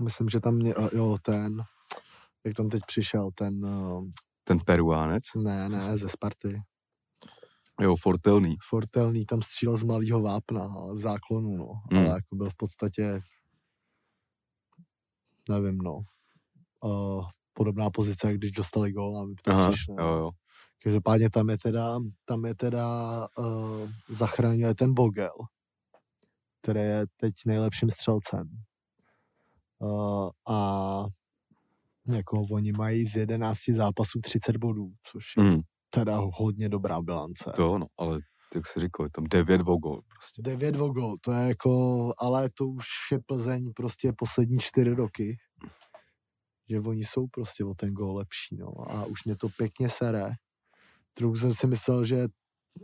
Myslím, 0.00 0.28
že 0.28 0.40
tam 0.40 0.54
mě, 0.54 0.74
jo, 0.92 1.16
ten, 1.22 1.62
jak 2.44 2.56
tam 2.56 2.68
teď 2.68 2.82
přišel, 2.86 3.30
ten, 3.34 3.66
eh, 3.66 4.10
Ten 4.44 4.58
Peruánec, 4.66 5.22
ne, 5.36 5.68
ne, 5.68 5.96
ze 5.98 6.08
Sparty. 6.08 6.62
jo, 7.80 7.96
Fortelný. 7.96 8.56
Fortelný 8.68 9.26
tam 9.26 9.42
střílel 9.42 9.76
z 9.76 9.82
malého 9.82 10.20
vápna, 10.22 10.62
ale 10.64 10.94
v 10.94 10.98
záklonu, 10.98 11.56
no. 11.56 11.68
Hmm. 11.92 12.00
Ale 12.06 12.14
jako 12.14 12.36
byl 12.36 12.50
v 12.50 12.54
podstatě, 12.56 13.20
nevím, 15.48 15.78
no. 15.78 16.00
Uh, 16.84 17.24
podobná 17.52 17.90
pozice, 17.90 18.26
jak 18.26 18.36
když 18.36 18.50
dostali 18.50 18.92
gól, 18.92 19.34
to 19.44 19.50
Aha, 19.50 19.70
přišlo. 19.70 19.96
jo, 20.00 20.06
jo. 20.06 20.30
Každopádně 20.84 21.30
tam 21.30 21.50
je 21.50 21.58
teda, 21.58 21.98
tam 22.24 22.44
je 22.44 22.54
teda 22.54 22.86
uh, 23.38 23.90
zachránil 24.08 24.74
ten 24.74 24.94
Bogel, 24.94 25.32
který 26.62 26.80
je 26.80 27.06
teď 27.16 27.34
nejlepším 27.46 27.90
střelcem. 27.90 28.48
Uh, 29.78 30.30
a 30.48 31.04
jako 32.08 32.42
oni 32.52 32.72
mají 32.72 33.06
z 33.06 33.16
11 33.16 33.58
zápasů 33.74 34.20
30 34.20 34.56
bodů, 34.56 34.92
což 35.02 35.24
je 35.36 35.44
Mm, 35.44 35.60
teda 35.90 36.20
hodně 36.34 36.68
dobrá 36.68 37.00
bilance. 37.02 37.52
to 37.56 37.78
no, 37.78 37.86
ale 37.98 38.18
jak 38.54 38.66
se 38.66 38.80
říkal, 38.80 39.06
je 39.06 39.10
tam 39.10 39.24
9 39.24 39.60
o 39.60 39.76
gól 39.76 40.02
prostě. 40.02 40.42
9 40.42 40.76
o 40.76 40.88
gol, 40.88 41.16
to 41.20 41.32
je 41.32 41.48
jako, 41.48 42.12
ale 42.18 42.50
to 42.50 42.66
už 42.66 42.86
je 43.12 43.18
Plzeň 43.26 43.72
prostě 43.76 44.12
poslední 44.16 44.58
čtyři 44.58 44.90
roky, 44.94 45.36
že 46.70 46.80
oni 46.80 47.04
jsou 47.04 47.26
prostě 47.26 47.64
o 47.64 47.74
ten 47.74 47.94
gol 47.94 48.16
lepší, 48.16 48.56
no. 48.56 48.90
A 48.90 49.04
už 49.04 49.24
mě 49.24 49.36
to 49.36 49.48
pěkně 49.48 49.88
sere. 49.88 50.30
Trochu 51.14 51.36
jsem 51.36 51.52
si 51.52 51.66
myslel, 51.66 52.04
že 52.04 52.28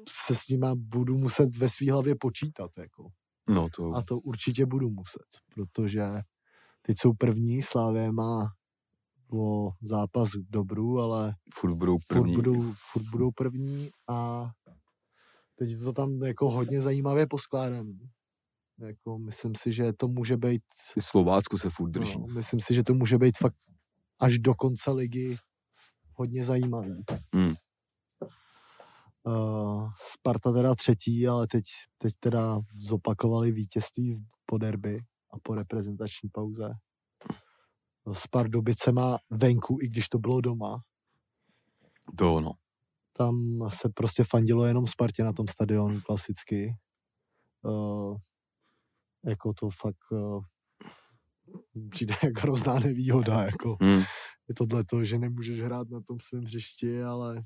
se 0.09 0.35
s 0.35 0.49
nima 0.49 0.75
budu 0.77 1.19
muset 1.19 1.57
ve 1.57 1.69
svý 1.69 1.91
hlavě 1.91 2.15
počítat, 2.21 2.71
jako. 2.79 3.09
No 3.49 3.69
to, 3.77 3.93
A 3.95 4.03
to 4.03 4.19
určitě 4.19 4.67
budu 4.67 4.91
muset, 4.91 5.27
protože 5.55 6.03
teď 6.83 6.97
jsou 6.99 7.13
první, 7.13 7.63
Slávě 7.63 8.13
má 8.13 8.49
o 9.33 9.71
zápas 9.83 10.31
k 10.31 10.51
dobru, 10.51 11.01
ale 11.01 11.35
furt 11.55 11.75
budou 11.75 11.99
furt 11.99 12.07
první. 12.07 12.35
budou, 12.35 12.75
furt 12.93 13.03
budou 13.11 13.31
první 13.31 13.91
a 14.09 14.51
teď 15.55 15.71
je 15.71 15.77
to 15.79 15.93
tam 15.93 16.23
jako 16.23 16.51
hodně 16.51 16.81
zajímavě 16.83 17.27
poskládaný. 17.27 17.99
Jako 18.79 19.19
myslím 19.19 19.53
si, 19.55 19.73
že 19.73 19.93
to 19.93 20.09
může 20.09 20.37
být, 20.37 20.63
I 20.97 21.01
Slovácko 21.03 21.59
se 21.59 21.71
furt 21.71 21.91
drží. 21.91 22.19
no, 22.19 22.27
myslím 22.27 22.61
si, 22.61 22.75
že 22.75 22.83
to 22.85 22.95
může 22.95 23.19
být 23.19 23.39
fakt 23.39 23.57
až 24.21 24.39
do 24.39 24.55
konce 24.55 24.91
ligy 24.91 25.37
hodně 26.15 26.45
zajímavý. 26.45 27.05
Mm. 27.35 27.55
Uh, 29.25 29.91
Sparta 30.13 30.53
teda 30.53 30.75
třetí, 30.75 31.29
ale 31.29 31.47
teď, 31.47 31.65
teď 31.99 32.15
teda 32.21 32.59
zopakovali 32.75 33.53
vítězství 33.53 34.25
po 34.47 34.59
derby 34.59 34.99
a 35.31 35.37
po 35.43 35.55
reprezentační 35.55 36.29
pauze. 36.33 36.71
Spardubice 38.13 38.93
má 38.93 39.19
venku, 39.31 39.79
i 39.83 39.89
když 39.89 40.09
to 40.09 40.19
bylo 40.19 40.41
doma. 40.41 40.83
To 42.19 42.41
no. 42.41 42.53
tam 43.13 43.35
se 43.69 43.89
prostě 43.89 44.25
fandilo 44.25 44.67
jenom 44.67 44.87
Spartě 44.87 45.25
na 45.25 45.33
tom 45.33 45.49
stadionu 45.49 46.01
klasicky. 46.01 46.75
Uh, 47.63 48.17
jako 49.25 49.53
to 49.53 49.71
fakt 49.71 50.13
uh, 50.13 50.45
přijde 51.91 52.15
jako 52.25 52.41
hrozná 52.41 52.79
nevýhoda, 52.79 53.43
jako 53.43 53.77
Mm. 53.83 54.03
je 54.49 54.55
tohle 54.57 54.85
to, 54.85 55.05
že 55.05 55.19
nemůžeš 55.19 55.61
hrát 55.61 55.91
na 55.91 56.01
tom 56.01 56.21
svém 56.21 56.43
hřišti, 56.43 57.03
ale 57.03 57.45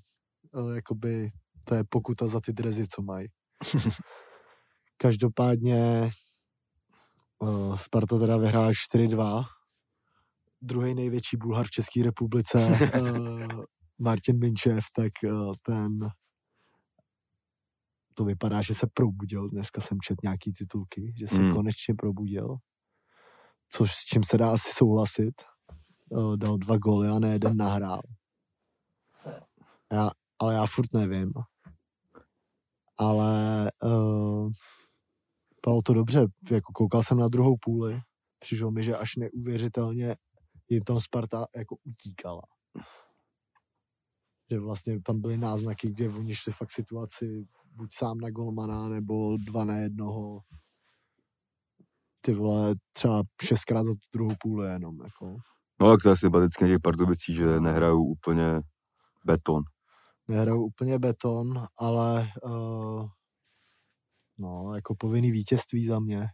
uh, 0.53 0.75
jakoby 0.75 1.31
to 1.65 1.75
je 1.75 1.85
pokuta 1.89 2.29
za 2.29 2.41
ty 2.41 2.53
drezy, 2.53 2.87
co 2.89 3.03
mají. 3.03 3.29
Každopádně 4.97 6.11
uh, 7.39 7.77
Sparta 7.77 8.19
teda 8.19 8.37
vyhrála 8.37 8.71
4-2. 8.71 9.45
Druhý 10.63 10.95
největší 10.95 11.37
Bulhar 11.37 11.67
v 11.67 11.71
České 11.71 12.03
republice, 12.03 12.79
uh, 13.01 13.49
Martin 13.99 14.39
Minčev, 14.39 14.85
tak 14.97 15.13
uh, 15.33 15.53
ten 15.63 15.99
to 18.15 18.25
vypadá, 18.25 18.63
že 18.63 18.75
se 18.75 18.87
probudil. 18.95 19.49
Dneska 19.49 19.81
jsem 19.81 19.99
čet 20.01 20.23
nějaký 20.23 20.53
titulky, 20.53 21.15
že 21.19 21.27
se 21.27 21.43
Mm. 21.43 21.53
konečně 21.53 21.95
probudil. 21.95 22.57
Což 23.69 23.93
s 23.93 24.05
čím 24.05 24.23
se 24.25 24.39
dá 24.39 24.53
asi 24.53 24.73
souhlasit. 24.73 25.35
Uh, 26.11 26.37
dal 26.37 26.59
dva 26.59 26.77
góly 26.79 27.09
a 27.09 27.19
ne 27.19 27.33
jeden 27.33 27.57
nahrál. 27.57 28.01
Já, 29.93 30.11
ale 30.39 30.55
já 30.55 30.67
furt 30.67 30.93
nevím. 30.93 31.33
Ale 32.99 33.71
uh, 33.85 34.51
bylo 35.67 35.83
to 35.83 35.95
dobře. 35.95 36.27
Jako 36.51 36.73
koukal 36.73 37.03
jsem 37.03 37.19
na 37.19 37.29
druhou 37.29 37.57
půli. 37.61 38.01
Přišlo 38.39 38.71
mi, 38.71 38.83
že 38.83 38.97
až 38.97 39.17
neuvěřitelně 39.17 40.17
jim 40.69 40.83
tam 40.83 41.01
Sparta 41.01 41.47
jako 41.57 41.77
utíkala. 41.85 42.43
Že 44.51 44.61
vlastně 44.61 45.01
tam 45.01 45.21
byly 45.21 45.39
náznaky, 45.39 45.89
kde 45.89 46.09
oni 46.09 46.35
šli 46.35 46.53
fakt 46.53 46.73
situaci 46.73 47.45
buď 47.77 47.93
sám 47.93 48.19
na 48.19 48.31
golmana, 48.31 48.89
nebo 48.89 49.37
dva 49.37 49.65
na 49.65 49.77
jednoho. 49.77 50.41
Ty 52.21 52.35
vole, 52.35 52.75
třeba 52.93 53.23
šestkrát 53.43 53.87
za 53.87 53.93
tu 53.93 54.01
druhou 54.13 54.33
půli 54.41 54.73
jenom, 54.73 55.01
jako. 55.05 55.37
No 55.81 55.91
tak 55.91 56.03
to 56.03 56.09
je 56.11 56.17
sympatické 56.17 56.69
těch 56.69 56.81
Pardubicích, 56.83 57.37
že 57.37 57.61
nehrajou 57.61 58.05
úplně 58.05 58.61
beton. 59.27 59.63
Nehrajou 60.29 60.65
úplně 60.67 60.99
beton, 60.99 61.67
ale 61.79 62.29
uh, 62.45 63.09
no, 64.39 64.73
jako 64.75 64.95
povinný 64.95 65.31
vítězství 65.31 65.87
za 65.87 66.01
mě. 66.01 66.27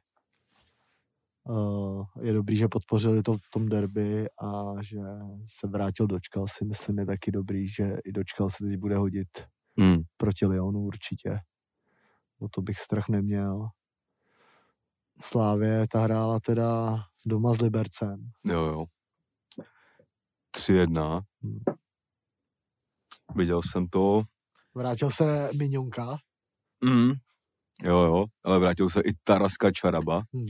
Uh, 1.48 2.04
je 2.20 2.32
dobrý, 2.32 2.56
že 2.56 2.68
podpořili 2.68 3.22
to 3.22 3.34
v 3.36 3.50
tom 3.52 3.68
derby 3.68 4.28
a 4.30 4.74
že 4.82 5.00
se 5.48 5.66
vrátil 5.66 6.06
dočkal 6.06 6.46
si, 6.48 6.64
myslím, 6.64 6.98
je 6.98 7.06
taky 7.06 7.30
dobrý, 7.30 7.68
že 7.68 7.96
i 8.04 8.12
dočkal 8.12 8.50
se 8.50 8.64
teď 8.64 8.76
bude 8.76 8.96
hodit 8.96 9.28
Mm. 9.76 10.02
proti 10.16 10.46
Lyonu 10.46 10.80
určitě. 10.80 11.38
O 12.40 12.48
to 12.48 12.62
bych 12.62 12.78
strach 12.78 13.08
neměl. 13.08 13.68
Slávě, 15.20 15.88
ta 15.88 16.00
hrála 16.00 16.40
teda 16.40 16.98
doma 17.26 17.54
s 17.54 17.60
Libercem. 17.60 18.30
Jo, 18.44 18.60
jo. 18.60 18.84
3-1. 20.56 21.22
Hmm. 21.42 21.58
Viděl 23.36 23.62
jsem 23.62 23.86
to. 23.86 24.22
Vrátil 24.74 25.10
se 25.10 25.50
Miňonka. 25.58 26.16
Mm. 26.84 27.12
Jo, 27.82 27.98
jo, 27.98 28.24
ale 28.44 28.58
vrátil 28.58 28.90
se 28.90 29.00
i 29.00 29.10
Taraska 29.24 29.70
Čaraba, 29.72 30.22
Hmm. 30.34 30.46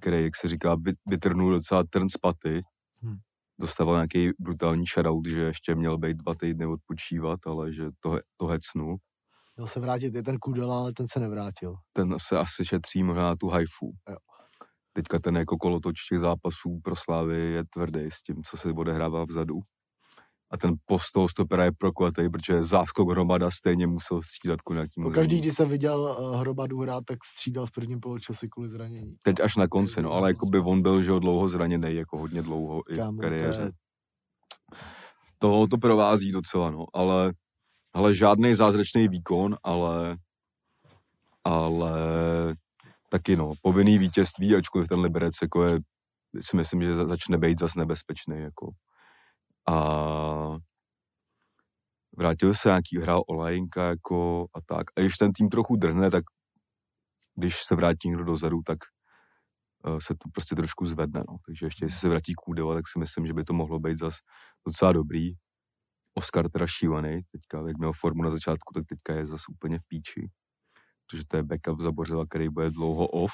který, 0.00 0.22
jak 0.24 0.36
se 0.36 0.48
říká, 0.48 0.74
vy- 0.74 0.92
vytrhnul 1.06 1.50
docela 1.52 1.84
trn 1.90 2.08
z 2.08 2.16
paty. 2.16 2.62
Hmm. 3.02 3.16
Dostával 3.60 3.94
nějaký 3.96 4.30
brutální 4.38 4.84
shoutout, 4.94 5.26
že 5.26 5.40
ještě 5.40 5.74
měl 5.74 5.98
být 5.98 6.16
dva 6.16 6.34
týdny 6.34 6.66
odpočívat, 6.66 7.40
ale 7.46 7.72
že 7.72 7.84
to, 8.00 8.18
to 8.36 8.46
hecnul. 8.46 8.96
Měl 9.56 9.66
se 9.66 9.80
vrátit 9.80 10.14
i 10.16 10.22
ten 10.22 10.38
Kudela, 10.38 10.78
ale 10.78 10.92
ten 10.92 11.06
se 11.08 11.20
nevrátil. 11.20 11.74
Ten 11.92 12.16
se 12.20 12.38
asi 12.38 12.64
šetří 12.64 13.02
možná 13.02 13.22
na 13.22 13.36
tu 13.36 13.48
hajfu. 13.48 13.92
Jo. 14.10 14.16
Teďka 14.92 15.18
ten 15.18 15.36
jako 15.36 15.56
kolotoč 15.56 15.94
těch 16.08 16.18
zápasů 16.18 16.80
pro 16.84 16.96
Slávy 16.96 17.38
je 17.38 17.64
tvrdý 17.74 18.00
s 18.10 18.22
tím, 18.22 18.42
co 18.44 18.56
se 18.56 18.68
odehrává 18.72 19.24
vzadu. 19.24 19.54
A 20.50 20.56
ten 20.56 20.74
post 20.86 21.10
toho 21.12 21.28
stopera 21.28 21.64
je 21.64 21.72
prokletej, 21.78 22.30
protože 22.30 22.62
záskok 22.62 23.10
hromada 23.10 23.50
stejně 23.50 23.86
musel 23.86 24.22
střídat 24.22 24.62
ku 24.62 24.72
nějakým 24.72 25.04
Po 25.04 25.10
každý, 25.10 25.40
když 25.40 25.54
jsem 25.54 25.68
viděl 25.68 26.00
uh, 26.00 26.36
Hrobadu 26.40 26.78
hrát, 26.78 27.04
tak 27.04 27.18
střídal 27.24 27.66
v 27.66 27.70
prvním 27.70 28.00
poločase 28.00 28.48
kvůli 28.48 28.68
zranění. 28.68 29.16
Teď 29.22 29.40
až 29.40 29.56
na 29.56 29.68
konci, 29.68 30.02
no, 30.02 30.12
ale 30.12 30.30
jako 30.30 30.46
by 30.46 30.58
on 30.58 30.82
byl, 30.82 31.02
že 31.02 31.12
dlouho 31.12 31.48
zraněný, 31.48 31.94
jako 31.94 32.18
hodně 32.18 32.42
dlouho 32.42 32.82
i 32.90 32.94
v 32.94 32.96
Kámo, 32.96 33.16
to 33.16 33.22
kariéře. 33.22 33.60
je- 33.62 33.70
To, 35.38 35.66
to 35.66 35.78
provází 35.78 36.32
docela, 36.32 36.70
no, 36.70 36.84
ale, 36.94 37.32
ale 37.94 38.14
žádný 38.14 38.54
zázračný 38.54 39.08
výkon, 39.08 39.56
ale, 39.62 40.16
ale 41.44 41.92
taky, 43.10 43.36
no, 43.36 43.52
povinný 43.62 43.98
vítězství, 43.98 44.54
ačkoliv 44.56 44.88
ten 44.88 45.00
Liberec, 45.00 45.34
jako 45.42 45.64
je, 45.64 45.78
si 46.40 46.56
myslím, 46.56 46.82
že 46.82 46.94
za- 46.94 47.06
začne 47.08 47.38
být 47.38 47.58
zas 47.60 47.74
nebezpečný, 47.74 48.38
jako. 48.40 48.70
A 49.68 50.56
vrátil 52.16 52.54
se 52.54 52.68
nějaký, 52.68 52.98
hrál 52.98 53.22
Olajinka, 53.28 53.88
jako, 53.88 54.46
a 54.54 54.60
tak. 54.66 54.86
A 54.96 55.00
když 55.00 55.16
ten 55.16 55.32
tým 55.32 55.48
trochu 55.48 55.76
drhne, 55.76 56.10
tak 56.10 56.24
když 57.34 57.62
se 57.64 57.74
vrátí 57.74 58.08
někdo 58.08 58.24
dozadu, 58.24 58.60
tak 58.66 58.78
eh, 59.86 60.00
se 60.00 60.14
to 60.14 60.28
prostě 60.34 60.54
trošku 60.54 60.86
zvedne, 60.86 61.22
no. 61.28 61.36
Takže 61.46 61.66
ještě, 61.66 61.84
jestli 61.84 61.98
se 61.98 62.08
vrátí 62.08 62.34
Kůdela, 62.34 62.74
tak 62.74 62.88
si 62.88 62.98
myslím, 62.98 63.26
že 63.26 63.34
by 63.34 63.44
to 63.44 63.52
mohlo 63.52 63.80
být 63.80 63.98
zas 63.98 64.14
docela 64.66 64.92
dobrý. 64.92 65.30
Oscar 66.14 66.50
teda 66.50 66.66
šílený, 66.66 67.20
teďka, 67.32 67.68
jak 67.68 67.78
měl 67.78 67.92
formu 67.92 68.22
na 68.22 68.30
začátku, 68.30 68.74
tak 68.74 68.84
teďka 68.88 69.14
je 69.14 69.26
zase 69.26 69.44
úplně 69.50 69.78
v 69.78 69.86
píči. 69.88 70.30
Protože 71.06 71.22
to 71.28 71.36
je 71.36 71.42
backup 71.42 71.80
za 71.80 71.92
Bořila, 71.92 72.24
který 72.26 72.48
bude 72.48 72.70
dlouho 72.70 73.08
off. 73.08 73.32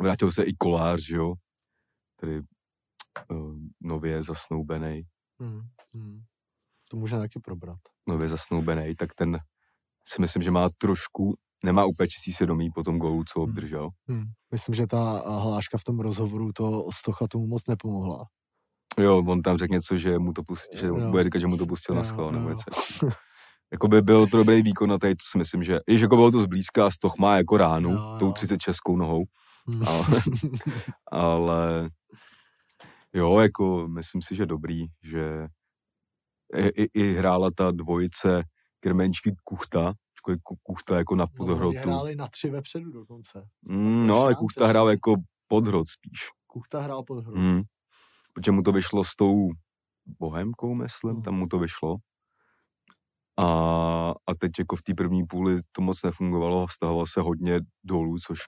Vrátil 0.00 0.32
se 0.32 0.42
i 0.44 0.52
Kolář, 0.58 1.08
jo, 1.08 1.34
který 2.16 2.40
uh, 3.30 3.56
nově 3.80 4.22
zasnoubený, 4.22 5.02
Hmm. 5.42 5.60
Hmm. 5.94 6.20
To 6.90 6.96
můžeme 6.96 7.20
taky 7.22 7.40
probrat. 7.40 7.78
nově 8.08 8.28
zasnoubený, 8.28 8.94
tak 8.96 9.14
ten 9.14 9.38
si 10.08 10.20
myslím, 10.20 10.42
že 10.42 10.50
má 10.50 10.68
trošku, 10.78 11.34
nemá 11.64 11.84
úplně 11.84 12.08
čistý 12.08 12.32
svědomí 12.32 12.70
po 12.70 12.82
tom 12.82 12.98
gólu, 12.98 13.24
co 13.24 13.40
obdržel. 13.42 13.88
Hmm. 14.08 14.24
Myslím, 14.52 14.74
že 14.74 14.86
ta 14.86 15.18
a, 15.18 15.38
hláška 15.38 15.78
v 15.78 15.84
tom 15.84 16.00
rozhovoru 16.00 16.52
to 16.52 16.86
Stocha 16.92 17.26
tomu 17.28 17.46
moc 17.46 17.62
nepomohla. 17.68 18.24
Jo, 18.98 19.24
on 19.26 19.42
tam 19.42 19.56
řekl 19.58 19.72
něco, 19.74 19.98
že 19.98 20.18
mu 20.18 20.32
to 20.32 20.42
pustil, 20.42 20.78
že 20.80 20.86
Jo. 20.86 21.10
bude 21.10 21.24
říkat, 21.24 21.38
že 21.38 21.46
mu 21.46 21.56
to 21.56 21.66
pustil 21.66 21.94
na 21.94 22.00
Jo, 22.00 22.04
schvál, 22.04 22.32
nebo 22.32 22.48
něco. 22.48 22.64
jako 23.72 23.88
by 23.88 24.02
byl 24.02 24.26
to 24.26 24.36
dobrý 24.36 24.62
výkon 24.62 24.90
na 24.90 24.98
tady, 24.98 25.14
to 25.14 25.24
si 25.32 25.38
myslím, 25.38 25.62
že, 25.64 25.78
když 25.86 26.00
jako 26.00 26.16
bylo 26.16 26.30
to 26.30 26.42
zblízka, 26.42 26.90
Stoch 26.90 27.16
má 27.18 27.36
jako 27.36 27.56
ránu, 27.56 27.90
Jo, 27.90 27.96
jo. 27.98 28.16
tou 28.18 28.32
30 28.32 28.58
českou 28.58 28.96
nohou, 28.96 29.24
Hmm. 29.66 29.82
ale, 29.88 30.06
ale 31.12 31.90
jo, 33.14 33.38
jako 33.40 33.88
myslím 33.88 34.22
si, 34.22 34.36
že 34.36 34.46
dobrý, 34.46 34.86
že 35.02 35.46
i, 36.56 36.82
i, 36.82 36.88
i 36.94 37.14
hrála 37.14 37.50
ta 37.56 37.70
dvojice 37.70 38.42
Krmenčky 38.80 39.34
Kuchta, 39.44 39.92
Ku- 40.42 40.56
Kuchta 40.62 40.96
jako 40.98 41.16
na 41.16 41.24
No, 41.24 41.28
podhrotu. 41.36 41.78
hráli 41.78 42.16
na 42.16 42.28
tři 42.28 42.50
vepředu 42.50 42.90
dokonce. 42.92 43.48
Mm, 43.62 44.06
no, 44.06 44.20
ale 44.20 44.34
Kuchta 44.34 44.66
hrál 44.66 44.90
jako 44.90 45.14
podhrot 45.48 45.88
spíš. 45.88 46.20
Kuchta 46.46 46.80
hrál 46.80 47.02
pod 47.02 47.24
hru. 47.26 47.36
Mm. 47.36 47.62
Protože 48.34 48.52
mu 48.52 48.62
to 48.62 48.72
vyšlo 48.72 49.04
s 49.04 49.16
tou 49.16 49.48
Bohemkou, 50.20 50.74
myslím, 50.74 51.16
Mm. 51.16 51.22
tam 51.22 51.34
mu 51.34 51.46
to 51.46 51.58
vyšlo. 51.58 51.96
A, 53.38 53.44
a 54.26 54.34
teď 54.38 54.52
jako 54.58 54.76
v 54.76 54.82
té 54.82 54.94
první 54.94 55.24
půli 55.26 55.60
to 55.72 55.82
moc 55.82 56.02
nefungovalo, 56.02 56.68
stahoval 56.68 57.06
se 57.06 57.20
hodně 57.20 57.60
dolů, 57.84 58.18
což 58.26 58.38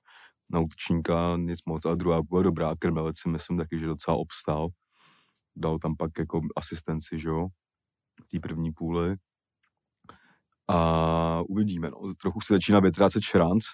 na 0.50 0.60
útočníka 0.60 1.36
nic 1.36 1.58
moc, 1.66 1.86
a 1.86 1.94
druhá 1.94 2.22
půle 2.22 2.42
dobrá, 2.42 2.74
Krmelec 2.78 3.18
si 3.18 3.28
myslím 3.28 3.58
taky, 3.58 3.80
že 3.80 3.86
docela 3.86 4.16
obstál. 4.16 4.68
Dal 5.56 5.78
tam 5.78 5.96
pak 5.96 6.10
jako 6.18 6.40
asistenci, 6.56 7.18
že 7.18 7.28
jo, 7.28 7.46
v 8.24 8.28
té 8.28 8.40
první 8.40 8.72
půli. 8.72 9.16
A 10.68 11.40
uvidíme, 11.48 11.90
no. 11.90 12.14
Trochu 12.22 12.40
se 12.40 12.54
začíná 12.54 12.80
vytrácet 12.80 13.22
šranc, 13.22 13.64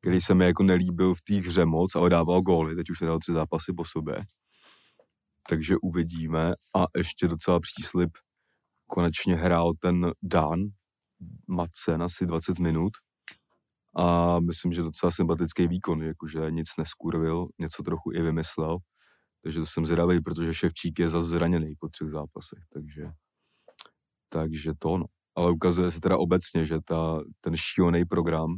který 0.00 0.20
se 0.20 0.34
mi 0.34 0.44
jako 0.46 0.62
nelíbil 0.62 1.14
v 1.14 1.22
té 1.22 1.34
hře 1.34 1.64
moc, 1.64 1.94
ale 1.94 2.10
dával 2.10 2.40
góly, 2.40 2.76
teď 2.76 2.90
už 2.90 2.98
dal 2.98 3.18
tři 3.18 3.32
zápasy 3.32 3.72
po 3.72 3.84
sobě. 3.84 4.16
Takže 5.48 5.76
uvidíme 5.82 6.52
a 6.76 6.84
ještě 6.96 7.28
docela 7.28 7.60
příslip, 7.60 8.10
konečně 8.86 9.36
hrál 9.36 9.72
ten 9.80 10.12
Dan, 10.22 10.60
Madsen, 11.48 12.02
asi 12.02 12.26
20 12.26 12.58
minut 12.58 12.92
a 13.96 14.40
myslím, 14.40 14.72
že 14.72 14.82
docela 14.82 15.12
sympatický 15.12 15.68
výkon, 15.68 16.02
jakože 16.02 16.50
nic 16.50 16.68
neskurvil, 16.78 17.46
něco 17.58 17.82
trochu 17.82 18.12
i 18.14 18.22
vymyslel, 18.22 18.78
takže 19.42 19.60
to 19.60 19.66
jsem 19.66 19.86
zvědavý, 19.86 20.20
protože 20.20 20.54
Ševčík 20.54 20.98
je 20.98 21.08
zase 21.08 21.28
zraněný 21.28 21.74
po 21.80 21.88
třech 21.88 22.08
zápasech, 22.08 22.64
takže, 22.72 23.02
takže 24.28 24.72
to 24.78 24.98
no. 24.98 25.04
Ale 25.36 25.50
ukazuje 25.50 25.90
se 25.90 26.00
teda 26.00 26.18
obecně, 26.18 26.66
že 26.66 26.78
ta, 26.84 27.20
ten 27.40 27.56
šílený 27.56 28.04
program 28.04 28.56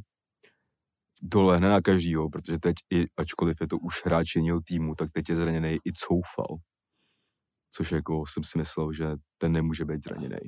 dolehne 1.23 1.69
na 1.69 1.81
každýho, 1.81 2.31
protože 2.31 2.59
teď 2.59 2.75
i, 2.93 3.07
ačkoliv 3.17 3.61
je 3.61 3.69
to 3.69 3.79
už 3.79 4.05
hráč 4.05 4.37
jiného 4.37 4.61
týmu, 4.65 4.95
tak 4.95 5.13
teď 5.13 5.29
je 5.29 5.37
zraněný 5.37 5.79
i 5.85 5.93
Coufal. 5.93 6.57
Což 7.71 7.93
jako 7.93 8.25
jsem 8.27 8.45
si 8.45 8.59
myslel, 8.59 8.93
že 8.93 9.07
ten 9.39 9.53
nemůže 9.53 9.85
být 9.85 10.05
zraněný. 10.05 10.39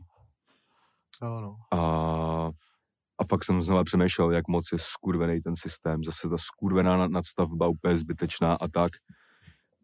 No. 1.22 1.56
A, 1.72 2.50
a 3.18 3.24
fakt 3.24 3.44
jsem 3.44 3.62
znova 3.62 3.84
přemýšlel, 3.84 4.32
jak 4.32 4.48
moc 4.48 4.72
je 4.72 4.78
skurvený 4.78 5.40
ten 5.40 5.56
systém. 5.56 6.04
Zase 6.04 6.28
ta 6.28 6.36
skurvená 6.38 6.96
nad- 6.96 7.10
nadstavba 7.10 7.68
úplně 7.68 7.96
zbytečná 7.96 8.54
a 8.60 8.68
tak, 8.68 8.92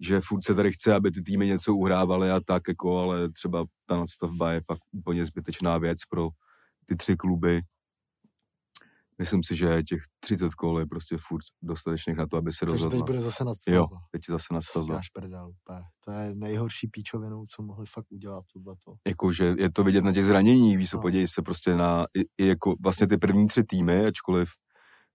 že 0.01 0.21
furt 0.21 0.45
se 0.45 0.55
tady 0.55 0.73
chce, 0.73 0.95
aby 0.95 1.11
ty 1.11 1.23
týmy 1.23 1.47
něco 1.47 1.75
uhrávaly 1.75 2.31
a 2.31 2.41
tak, 2.47 2.63
jako, 2.69 2.99
ale 2.99 3.29
třeba 3.33 3.65
ta 3.87 3.97
nadstavba 3.97 4.53
je 4.53 4.61
fakt 4.61 4.83
úplně 4.93 5.25
zbytečná 5.25 5.79
věc 5.79 5.99
pro 6.11 6.29
ty 6.87 6.97
tři 6.97 7.17
kluby. 7.17 7.61
Myslím 9.23 9.43
si, 9.43 9.57
že 9.57 9.83
těch 9.83 10.01
30 10.21 10.55
kol 10.55 10.79
je 10.79 10.87
prostě 10.87 11.17
furt 11.21 11.45
dostatečných 11.63 12.17
na 12.17 12.27
to, 12.27 12.37
aby 12.37 12.53
se 12.53 12.59
Takže 12.61 12.75
teď 12.75 12.83
rozhodla. 12.85 13.07
bude 13.07 13.21
zase 13.21 13.45
nad 13.45 13.59
Jo, 13.67 13.87
teď 14.11 14.23
zase 14.29 14.55
nadstavba. 14.55 15.01
Prdel. 15.13 15.53
To 16.05 16.11
je 16.13 16.35
nejhorší 16.35 16.89
píčovinou, 16.89 17.47
co 17.47 17.63
mohli 17.63 17.87
fakt 17.87 18.07
udělat 18.13 18.45
tohleto. 18.55 18.95
jako, 19.09 19.33
že 19.33 19.55
je 19.59 19.73
to 19.73 19.85
vidět 19.85 20.05
na 20.05 20.13
těch 20.13 20.25
zraněních, 20.25 20.79
víš, 20.79 20.93
No. 20.93 21.01
se 21.27 21.43
prostě 21.43 21.75
na, 21.77 22.07
i, 22.19 22.45
i 22.45 22.47
jako 22.47 22.75
vlastně 22.83 23.07
ty 23.07 23.17
první 23.19 23.47
tři 23.49 23.65
týmy, 23.65 24.07
ačkoliv 24.07 24.49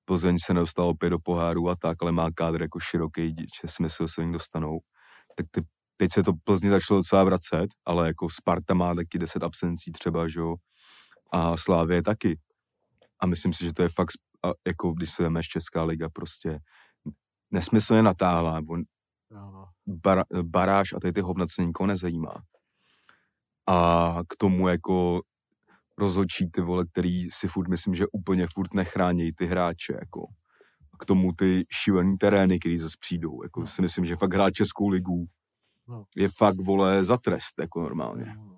Plzeň 0.06 0.38
se 0.46 0.54
nedostal 0.54 0.88
opět 0.88 1.10
do 1.10 1.20
poháru 1.20 1.70
a 1.70 1.76
tak, 1.76 1.98
ale 2.02 2.12
má 2.12 2.32
kádr 2.32 2.62
jako 2.62 2.80
široký, 2.80 3.36
že 3.62 3.68
si 3.68 3.84
myslel, 3.84 4.08
že 4.08 4.14
se 4.14 4.22
jim 4.22 4.32
dostanou, 4.32 4.80
tak 5.38 5.46
ty, 5.52 5.62
teď 5.98 6.12
se 6.14 6.24
to 6.24 6.32
Plzni 6.44 6.70
začalo 6.70 7.00
docela 7.00 7.24
vracet, 7.24 7.68
ale 7.86 8.08
jako 8.08 8.30
Sparta 8.30 8.74
má 8.74 8.96
taky 8.96 9.20
10 9.20 9.44
absencí 9.44 9.92
třeba, 9.92 10.28
že 10.28 10.40
jo, 10.40 10.56
a 11.32 11.58
Slávě 11.58 12.04
taky. 12.04 12.40
A 13.20 13.26
myslím 13.26 13.54
si, 13.54 13.64
že 13.66 13.74
to 13.74 13.82
je 13.84 13.90
fakt, 13.90 14.12
jako 14.68 14.92
když 14.92 15.10
se 15.14 15.24
vemeš 15.24 15.48
Česká 15.48 15.84
liga, 15.84 16.10
prostě 16.10 16.60
nesmyslně 17.52 18.04
natáhla, 18.04 18.62
no. 19.32 19.66
bar, 19.88 20.24
baráž 20.44 20.94
a 20.94 21.00
tady 21.00 21.14
ty 21.14 21.22
hovna, 21.22 21.46
co 21.46 21.62
nikoho 21.62 21.88
nezajímá. 21.88 22.34
A 23.70 24.16
k 24.30 24.36
tomu 24.38 24.68
jako 24.68 25.22
rozhodčí 25.98 26.50
ty 26.52 26.62
vole, 26.62 26.86
který 26.92 27.32
si 27.32 27.48
furt 27.48 27.68
myslím, 27.70 27.96
že 27.96 28.06
úplně 28.12 28.48
furt 28.54 28.74
nechrání 28.74 29.32
ty 29.34 29.46
hráče, 29.46 29.94
jako. 30.00 30.22
A 30.94 30.98
k 30.98 31.06
tomu 31.06 31.34
ty 31.34 31.66
šílený 31.72 32.18
terény, 32.18 32.60
který 32.60 32.78
zase 32.78 32.96
přijdou, 33.00 33.44
jako 33.44 33.60
No. 33.60 33.68
si 33.68 33.82
myslím, 33.82 34.06
že 34.06 34.16
fakt 34.16 34.34
hrát 34.34 34.52
Českou 34.54 34.88
ligu 34.90 35.26
No. 35.88 36.06
je 36.16 36.30
fakt, 36.38 36.58
vole, 36.62 37.04
za 37.04 37.18
trest, 37.18 37.60
jako 37.60 37.82
normálně. 37.82 38.34
No. 38.38 38.57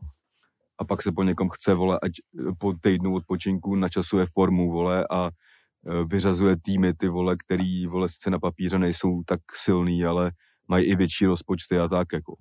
A 0.79 0.85
pak 0.85 1.03
se 1.03 1.11
po 1.11 1.23
někom 1.23 1.49
chce, 1.49 1.73
vole, 1.73 1.99
ať 2.01 2.11
eh, 2.39 2.51
po 2.57 2.73
týdnu 2.73 3.15
odpočinku 3.15 3.75
načasuje 3.75 4.25
formu, 4.33 4.71
vole, 4.71 5.07
a 5.11 5.29
eh, 5.29 6.03
vyřazuje 6.05 6.55
týmy, 6.61 6.93
ty 6.93 7.07
vole, 7.07 7.35
který, 7.37 7.87
vole, 7.87 8.09
sice 8.09 8.29
na 8.29 8.39
papíře 8.39 8.79
nejsou 8.79 9.23
tak 9.25 9.39
silný, 9.55 10.05
ale 10.05 10.31
mají 10.67 10.85
i 10.85 10.95
větší 10.95 11.25
rozpočty 11.25 11.79
a 11.79 11.87
tak, 11.87 12.07
jako. 12.13 12.35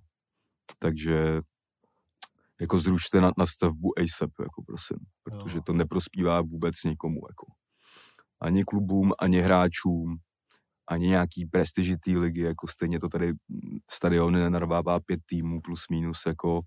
Takže 0.79 1.41
jako 2.61 2.81
zrušte 2.81 3.21
na, 3.21 3.33
na 3.39 3.47
stavbu 3.47 3.99
ASAP, 3.99 4.31
jako 4.41 4.63
prosím, 4.67 4.99
protože 5.23 5.61
to 5.67 5.73
neprospívá 5.73 6.41
vůbec 6.41 6.75
nikomu, 6.85 7.21
jako. 7.29 7.47
Ani 8.41 8.65
klubům, 8.65 9.13
ani 9.19 9.41
hráčům, 9.41 10.17
ani 10.89 11.07
nějaký 11.09 11.47
prestiži 11.47 11.97
té 11.97 12.11
ligy, 12.11 12.41
jako 12.41 12.67
stejně 12.69 13.01
to 13.01 13.09
tady 13.09 13.33
mm, 13.33 13.79
stadion 13.91 14.33
nenarvává 14.33 15.01
pět 15.01 15.21
týmů 15.27 15.61
plus 15.61 15.85
minus, 15.91 16.23
jako 16.27 16.61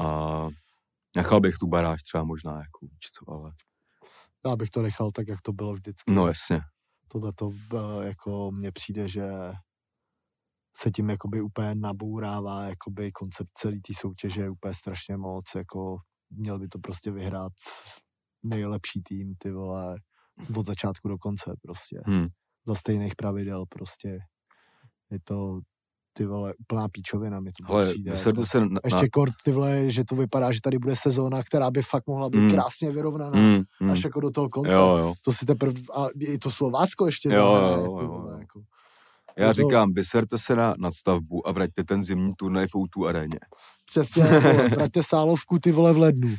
a 0.00 0.48
nechal 1.16 1.40
bych 1.40 1.58
tu 1.58 1.66
baráž 1.66 2.02
třeba 2.02 2.24
možná, 2.24 2.52
jako 2.52 2.86
víš 2.86 3.10
co, 3.12 3.32
ale 3.32 3.52
Já 4.46 4.56
bych 4.56 4.70
to 4.70 4.82
nechal 4.82 5.10
tak, 5.10 5.28
jak 5.28 5.40
to 5.40 5.52
bylo 5.52 5.74
vždycky. 5.74 6.12
no 6.12 6.26
jasně, 6.26 6.60
Tohle 7.08 7.32
to 7.32 7.52
jako 8.02 8.50
mně 8.52 8.72
přijde, 8.72 9.08
že 9.08 9.28
se 10.76 10.90
tím 10.90 11.10
jakoby 11.10 11.40
úplně 11.40 11.74
nabourává 11.74 12.64
jakoby 12.64 13.12
koncept 13.12 13.50
celý 13.54 13.80
té 13.80 13.94
soutěže 13.94 14.42
je 14.42 14.50
úplně 14.50 14.74
strašně 14.74 15.16
moc, 15.16 15.44
jako 15.56 15.96
měl 16.30 16.58
by 16.58 16.68
to 16.68 16.78
prostě 16.78 17.10
vyhrát 17.10 17.52
nejlepší 18.42 19.02
tým, 19.02 19.34
ty 19.38 19.50
vole, 19.50 19.96
od 20.56 20.66
začátku 20.66 21.08
do 21.08 21.18
konce 21.18 21.54
prostě. 21.62 22.00
hm. 22.08 22.26
Za 22.66 22.74
stejných 22.74 23.16
pravidel 23.16 23.64
prostě. 23.68 24.18
Je 25.10 25.20
to 25.24 25.60
ty 26.18 26.26
vole 26.26 26.54
úplná 26.58 26.88
píčovina 26.88 27.40
mi 27.40 27.50
to 27.52 27.72
ale 27.74 27.84
přijde. 27.84 28.10
Jako, 28.26 28.46
se 28.46 28.60
na, 28.60 28.80
ještě 28.84 29.08
kort, 29.08 29.32
ty 29.44 29.52
vole, 29.52 29.90
že 29.90 30.04
to 30.04 30.16
vypadá, 30.16 30.52
že 30.52 30.60
tady 30.62 30.78
bude 30.78 30.96
sezóna, 30.96 31.42
která 31.42 31.70
by 31.70 31.82
fakt 31.82 32.06
mohla 32.06 32.28
být 32.30 32.38
Hmm. 32.38 32.50
krásně 32.50 32.90
vyrovnaná. 32.90 33.38
hm, 33.40 33.62
hm. 33.82 33.90
Až 33.90 34.04
jako 34.04 34.20
do 34.20 34.30
toho 34.30 34.48
konce. 34.48 34.72
jo, 34.72 34.96
jo. 34.96 35.14
To 35.24 35.32
si 35.32 35.46
teprve, 35.46 35.80
a 35.96 36.06
i 36.20 36.38
to 36.38 36.50
Slovácko 36.50 37.06
ještě 37.06 37.28
Jo, 37.28 37.52
zahraje, 37.52 37.72
jo, 37.72 37.96
ty 37.98 38.04
jo, 38.04 38.08
vole, 38.08 38.32
jo. 38.32 38.38
jako. 38.38 38.60
Já 39.38 39.46
to- 39.48 39.54
říkám, 39.54 39.92
vyserte 39.92 40.38
se 40.38 40.56
na 40.56 40.74
nadstavbu 40.78 41.48
a 41.48 41.52
vraťte 41.52 41.84
ten 41.84 42.02
zimní 42.04 42.32
turnaj 42.36 42.66
v 42.66 42.74
O2 42.74 43.06
aréně. 43.08 43.38
Přesně, 43.86 44.24
vole, 44.24 44.68
vraťte 44.68 45.02
sálovku 45.02 45.58
ty 45.58 45.72
vole 45.72 45.92
v 45.92 45.98
lednu. 45.98 46.34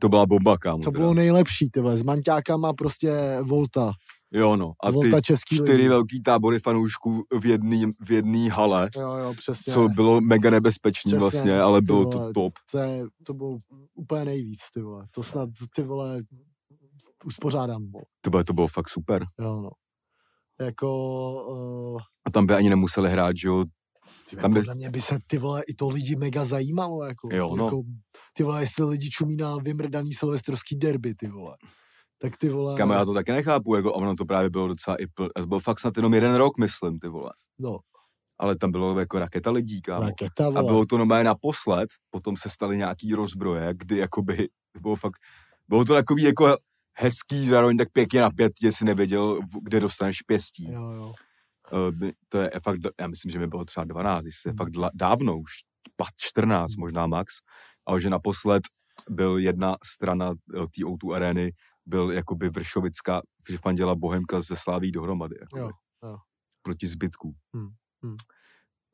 To 0.00 0.08
byla 0.08 0.26
bomba, 0.26 0.58
kámo. 0.58 0.82
To 0.82 0.90
bylo 0.90 1.14
nejlepší, 1.14 1.70
ty 1.70 1.80
vole, 1.80 1.96
s 1.96 2.02
manťákama 2.02 2.72
prostě 2.72 3.38
Volta. 3.42 3.92
Jo, 4.32 4.56
no. 4.56 4.72
A 4.84 4.92
ty 4.92 5.10
čtyři 5.54 5.72
ligy. 5.72 5.88
velký 5.88 6.22
tábory 6.22 6.60
fanoušků 6.60 7.22
v 7.40 7.46
jedný, 7.46 7.86
v 8.00 8.10
jedný 8.10 8.48
hale, 8.48 8.90
Jo, 8.96 9.14
jo, 9.14 9.34
přesně. 9.34 9.72
co 9.72 9.88
bylo 9.88 10.20
mega 10.20 10.50
nebezpečný 10.50 11.10
Přesně, 11.12 11.18
vlastně, 11.18 11.60
ale 11.60 11.82
bylo 11.82 12.02
vole. 12.04 12.12
to 12.26 12.32
top. 12.32 12.52
To, 12.70 12.78
je, 12.78 13.04
to 13.26 13.34
bylo 13.34 13.58
úplně 13.94 14.24
nejvíc, 14.24 14.58
ty 14.74 14.80
vole. 14.80 15.06
To 15.10 15.22
snad, 15.22 15.48
ty 15.74 15.82
vole, 15.82 16.22
uspořádám, 17.24 17.90
vole. 17.90 18.04
To 18.20 18.30
bylo, 18.30 18.44
to 18.44 18.52
bylo 18.52 18.68
fakt 18.68 18.88
super. 18.88 19.24
Jo, 19.40 19.60
no. 19.60 19.70
Jako, 20.66 20.90
uh, 21.94 22.00
A 22.26 22.30
tam 22.30 22.46
by 22.46 22.54
ani 22.54 22.68
nemuseli 22.70 23.10
hrát, 23.10 23.36
že 23.36 23.48
jo, 23.48 23.64
ty 24.30 24.36
Tam 24.36 24.42
Tam 24.42 24.54
by- 24.54 24.60
podle 24.60 24.74
mě 24.74 24.90
by 24.90 25.00
se 25.00 25.18
ty 25.26 25.38
vole 25.38 25.62
i 25.68 25.74
to 25.74 25.88
lidi 25.88 26.16
mega 26.16 26.44
zajímalo, 26.44 27.04
jako, 27.04 27.28
Jo, 27.32 27.56
no. 27.56 27.64
jako 27.64 27.82
ty 28.32 28.42
vole, 28.42 28.62
jestli 28.62 28.84
lidi 28.84 29.10
čumí 29.10 29.36
na 29.36 29.56
vymrdaný 29.56 30.14
silvestrovský 30.14 30.76
derby, 30.76 31.14
ty 31.14 31.28
vole. 31.28 31.56
Tak 32.18 32.36
ty 32.36 32.48
vole, 32.48 32.76
kam 32.76 32.90
já 32.90 33.04
to 33.04 33.14
taky 33.14 33.32
nechápu, 33.32 33.74
jako 33.76 33.92
ono 33.92 34.14
to 34.14 34.24
právě 34.24 34.50
bylo 34.50 34.68
docela 34.68 34.96
i 34.96 35.06
pl... 35.06 35.28
byl 35.46 35.60
fakt 35.60 35.80
snad 35.80 35.96
jenom 35.96 36.14
jeden 36.14 36.34
rok, 36.34 36.58
myslím, 36.58 36.98
ty 36.98 37.08
vole. 37.08 37.30
no, 37.58 37.78
Ale 38.38 38.56
tam 38.56 38.70
bylo 38.72 38.98
jako 38.98 39.18
raketa 39.18 39.50
lidí, 39.50 39.82
kámo. 39.82 40.06
raketa, 40.06 40.46
A 40.46 40.50
vole. 40.50 40.62
bylo 40.64 40.86
to 40.86 40.98
normálně 40.98 41.24
naposled, 41.24 41.88
potom 42.10 42.36
se 42.36 42.48
staly 42.50 42.76
nějaký 42.76 43.14
rozbroje, 43.14 43.74
kdy 43.76 43.96
jakoby, 43.98 44.48
bylo 44.80 44.96
fakt, 44.96 45.16
bylo 45.68 45.84
to 45.84 45.94
takový 45.94 46.22
jako 46.22 46.56
hezký, 46.98 47.48
zároveň 47.48 47.76
tak 47.76 47.88
pěkně 47.92 48.20
napětě, 48.20 48.72
si 48.72 48.84
nevěděl, 48.84 49.34
v- 49.40 49.62
kde 49.62 49.80
dostaneš 49.80 50.22
pěstí. 50.22 50.72
Jo, 50.72 50.90
jo. 50.92 51.14
By- 51.90 52.12
to 52.28 52.38
je 52.38 52.50
fakt, 52.62 52.80
já 53.00 53.06
myslím, 53.06 53.30
že 53.32 53.38
mi 53.38 53.46
bylo 53.46 53.64
třeba 53.64 53.84
12, 53.84 54.24
jestli 54.24 54.48
je 54.48 54.52
Hmm. 54.52 54.56
fakt 54.58 54.72
dávno 54.94 55.38
už, 55.38 55.50
pat 55.96 56.08
14 56.16 56.72
Hmm. 56.74 56.80
možná 56.80 57.06
max, 57.06 57.32
ale 57.86 58.00
že 58.00 58.10
naposled 58.10 58.62
byl 59.10 59.38
jedna 59.38 59.76
strana 59.84 60.30
eh, 60.54 60.58
té 60.60 60.84
O2 60.84 61.14
arény, 61.14 61.52
byl 61.88 62.10
jakoby 62.12 62.48
Vršovická, 62.48 63.22
že 63.50 63.58
fandila 63.58 63.94
Bohemka 63.94 64.40
ze 64.40 64.56
Sláví 64.56 64.90
dohromady. 64.92 65.36
Jakoby, 65.40 65.60
Jo, 65.60 65.70
jo. 66.04 66.16
Proti 66.62 66.86
zbytku. 66.86 67.34
Hmm, 67.54 67.68
hmm. 68.04 68.16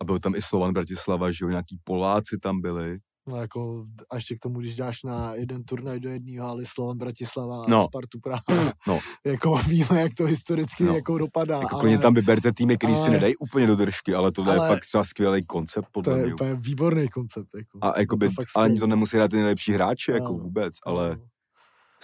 A 0.03 0.05
byl 0.05 0.19
tam 0.19 0.35
i 0.35 0.43
Slovan 0.43 0.73
Bratislava, 0.73 1.31
že 1.31 1.45
jo, 1.45 1.49
nějaký 1.49 1.79
Poláci 1.85 2.39
tam 2.43 2.61
byli. 2.61 2.99
No 3.29 3.37
jako, 3.37 3.87
a 4.11 4.15
ještě 4.15 4.35
k 4.37 4.39
tomu, 4.39 4.61
když 4.61 4.77
dáš 4.77 5.03
na 5.03 5.35
jeden 5.35 5.65
turnaj 5.65 6.01
do 6.01 6.09
jedného 6.09 6.47
haly 6.47 6.67
Slovan 6.67 6.99
Bratislava 6.99 7.65
a 7.65 7.69
No. 7.69 7.85
Spartu 7.85 8.21
Praha, 8.21 8.43
No. 8.89 8.99
jako 9.27 9.57
víme, 9.69 10.01
jak 10.01 10.15
to 10.15 10.25
historicky 10.25 10.85
No. 10.85 10.95
jako 10.95 11.19
dopadá, 11.19 11.59
Jako 11.61 11.77
ale 11.79 11.99
tam 11.99 12.15
vyberte 12.15 12.53
týmy, 12.53 12.77
který 12.77 12.95
si 12.97 13.01
ale- 13.01 13.11
nedají 13.11 13.37
úplně 13.37 13.67
do 13.67 13.77
držky, 13.77 14.15
ale 14.15 14.33
tohle 14.33 14.57
ale- 14.57 14.67
je 14.69 14.75
fakt 14.75 14.85
třeba 14.85 15.05
skvělý 15.05 15.47
koncept 15.47 15.85
to 15.85 15.91
podle 15.93 16.19
je 16.19 16.25
mě. 16.25 16.35
úplně 16.35 16.55
výborný 16.55 17.09
koncept. 17.09 17.49
Jako. 17.59 17.79
A 17.83 18.01
jakoby, 18.01 18.27
to 18.27 18.33
fakt 18.33 18.47
ale 18.57 18.65
ani 18.67 18.79
to 18.79 18.87
nemusí 18.87 19.17
hrát 19.17 19.31
ty 19.31 19.37
nejlepší 19.37 19.73
hráči, 19.73 20.11
jako 20.13 20.33
No. 20.33 20.39
vůbec, 20.39 20.73
ale 20.87 21.17
No. 21.17 21.25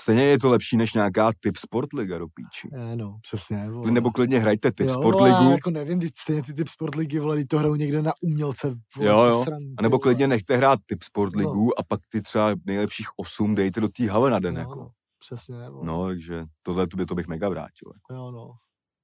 Stejně 0.00 0.22
je 0.22 0.38
to 0.38 0.50
lepší 0.50 0.76
než 0.76 0.94
nějaká 0.94 1.30
typ 1.40 1.56
sportliga 1.56 2.18
do 2.18 2.26
píči. 2.34 2.68
Je, 2.72 2.96
no, 2.96 3.18
přesně. 3.22 3.70
Vole. 3.70 3.90
Nebo 3.90 4.10
klidně 4.10 4.38
hrajte 4.38 4.72
typ 4.72 4.86
jo, 4.86 4.94
vole, 5.00 5.28
já 5.28 5.34
sportligu, 5.34 5.52
jako 5.52 5.70
nevím, 5.70 6.00
teď 6.00 6.10
stejně 6.18 6.42
ty 6.42 6.54
typ 6.54 6.68
sportligy, 6.68 7.18
vole, 7.18 7.44
to 7.44 7.58
hrajou 7.58 7.74
někde 7.74 8.02
na 8.02 8.12
umělce. 8.22 8.74
Vole, 8.96 9.08
Jo, 9.08 9.22
jo. 9.24 9.38
posraný, 9.38 9.74
a 9.78 9.82
nebo 9.82 9.98
klidně 9.98 10.26
nechte 10.26 10.56
hrát 10.56 10.78
typ 10.86 11.02
sportligu 11.02 11.78
a 11.80 11.82
pak 11.82 12.00
ty 12.08 12.22
třeba 12.22 12.54
nejlepších 12.66 13.06
osm 13.16 13.54
dejte 13.54 13.80
do 13.80 13.88
té 13.88 14.10
hale 14.10 14.30
na 14.30 14.38
den, 14.38 14.54
no, 14.54 14.60
jako. 14.60 14.74
no, 14.74 14.90
přesně. 15.18 15.70
Vole. 15.70 15.86
No, 15.86 16.06
takže 16.06 16.44
tohle 16.62 16.86
to 16.86 16.96
by, 16.96 17.06
to 17.06 17.14
bych 17.14 17.26
mega 17.26 17.48
vrátil. 17.48 17.92
Jako. 17.94 18.14
Jo, 18.14 18.30
no. 18.30 18.50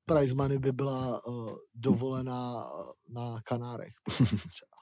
Prize 0.08 0.34
money 0.34 0.58
by 0.58 0.72
byla 0.72 1.26
uh, 1.26 1.54
dovolená 1.74 2.54
uh, 2.54 2.86
na 3.08 3.40
Kanárech. 3.44 3.92
třeba. 4.28 4.76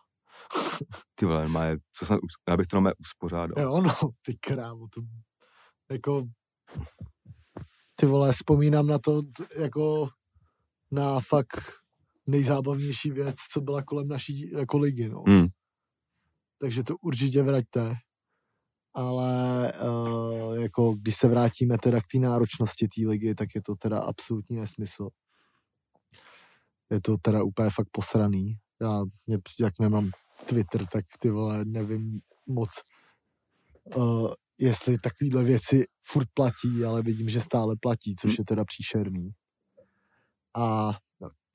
Ty 1.14 1.26
vole, 1.26 1.48
má 1.48 1.64
je, 1.64 1.76
co 1.92 2.06
snad, 2.06 2.20
já 2.48 2.56
bych 2.56 2.66
to 2.66 2.76
normálně 2.76 2.94
uspořádal. 3.00 3.64
jo, 3.64 3.80
no, 3.80 3.94
ty 4.22 4.36
krávo, 4.40 4.86
to 4.94 5.00
jako 5.90 6.24
ty 7.96 8.06
vole, 8.06 8.32
vzpomínám 8.32 8.86
na 8.86 8.98
to 8.98 9.22
jako 9.58 10.08
na 10.90 11.20
fakt 11.20 11.84
nejzábavnější 12.26 13.10
věc, 13.10 13.36
co 13.52 13.60
byla 13.60 13.82
kolem 13.82 14.08
naší 14.08 14.50
jako 14.50 14.78
ligy, 14.78 15.08
no. 15.08 15.22
Hmm. 15.26 15.46
takže 16.58 16.82
to 16.82 16.96
určitě 16.96 17.42
vraťte. 17.42 17.94
Ale 18.96 19.72
uh, 19.72 20.58
jako 20.58 20.94
když 20.94 21.16
se 21.16 21.28
vrátíme 21.28 21.78
teda 21.78 22.00
k 22.00 22.06
té 22.12 22.18
náročnosti 22.18 22.88
té 22.88 23.08
ligy, 23.08 23.34
tak 23.34 23.54
je 23.54 23.62
to 23.62 23.74
teda 23.74 23.98
absolutní 23.98 24.56
nesmysl. 24.56 25.08
Je 26.90 27.00
to 27.00 27.16
teda 27.16 27.42
úplně 27.42 27.70
fakt 27.70 27.88
posraný. 27.92 28.58
Já, 28.80 29.02
jak 29.60 29.78
nemám 29.80 30.10
Twitter, 30.48 30.86
tak 30.86 31.04
ty 31.18 31.30
vole, 31.30 31.64
nevím 31.64 32.20
moc, 32.46 32.70
uh, 33.96 34.34
jestli 34.58 34.98
takovýhle 34.98 35.44
věci 35.44 35.84
furt 36.06 36.28
platí, 36.34 36.84
ale 36.86 37.02
vidím, 37.02 37.28
že 37.28 37.40
stále 37.40 37.76
platí, 37.82 38.16
což 38.20 38.38
je 38.38 38.44
teda 38.44 38.64
příšerný. 38.64 39.30
A 40.56 40.90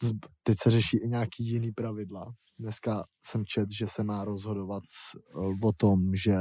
z- 0.04 0.12
teď 0.44 0.58
se 0.64 0.72
řeší 0.72 0.98
i 0.98 1.08
nějaký 1.08 1.46
jiný 1.50 1.72
pravidla. 1.72 2.26
Dneska 2.60 3.04
jsem 3.26 3.46
čet, 3.46 3.66
že 3.72 3.88
se 3.88 4.04
má 4.04 4.26
rozhodovat 4.26 4.84
uh, 5.36 5.54
o 5.64 5.72
tom, 5.78 6.16
že 6.16 6.36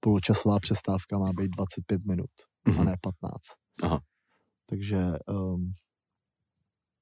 poločasová 0.00 0.58
přestávka 0.60 1.18
má 1.18 1.32
být 1.32 1.48
25 1.56 2.04
minut 2.04 2.30
a 2.66 2.70
Mhm. 2.70 2.84
ne 2.84 2.96
15. 3.00 3.40
Aha. 3.82 4.00
Takže 4.66 4.98
um, 5.28 5.72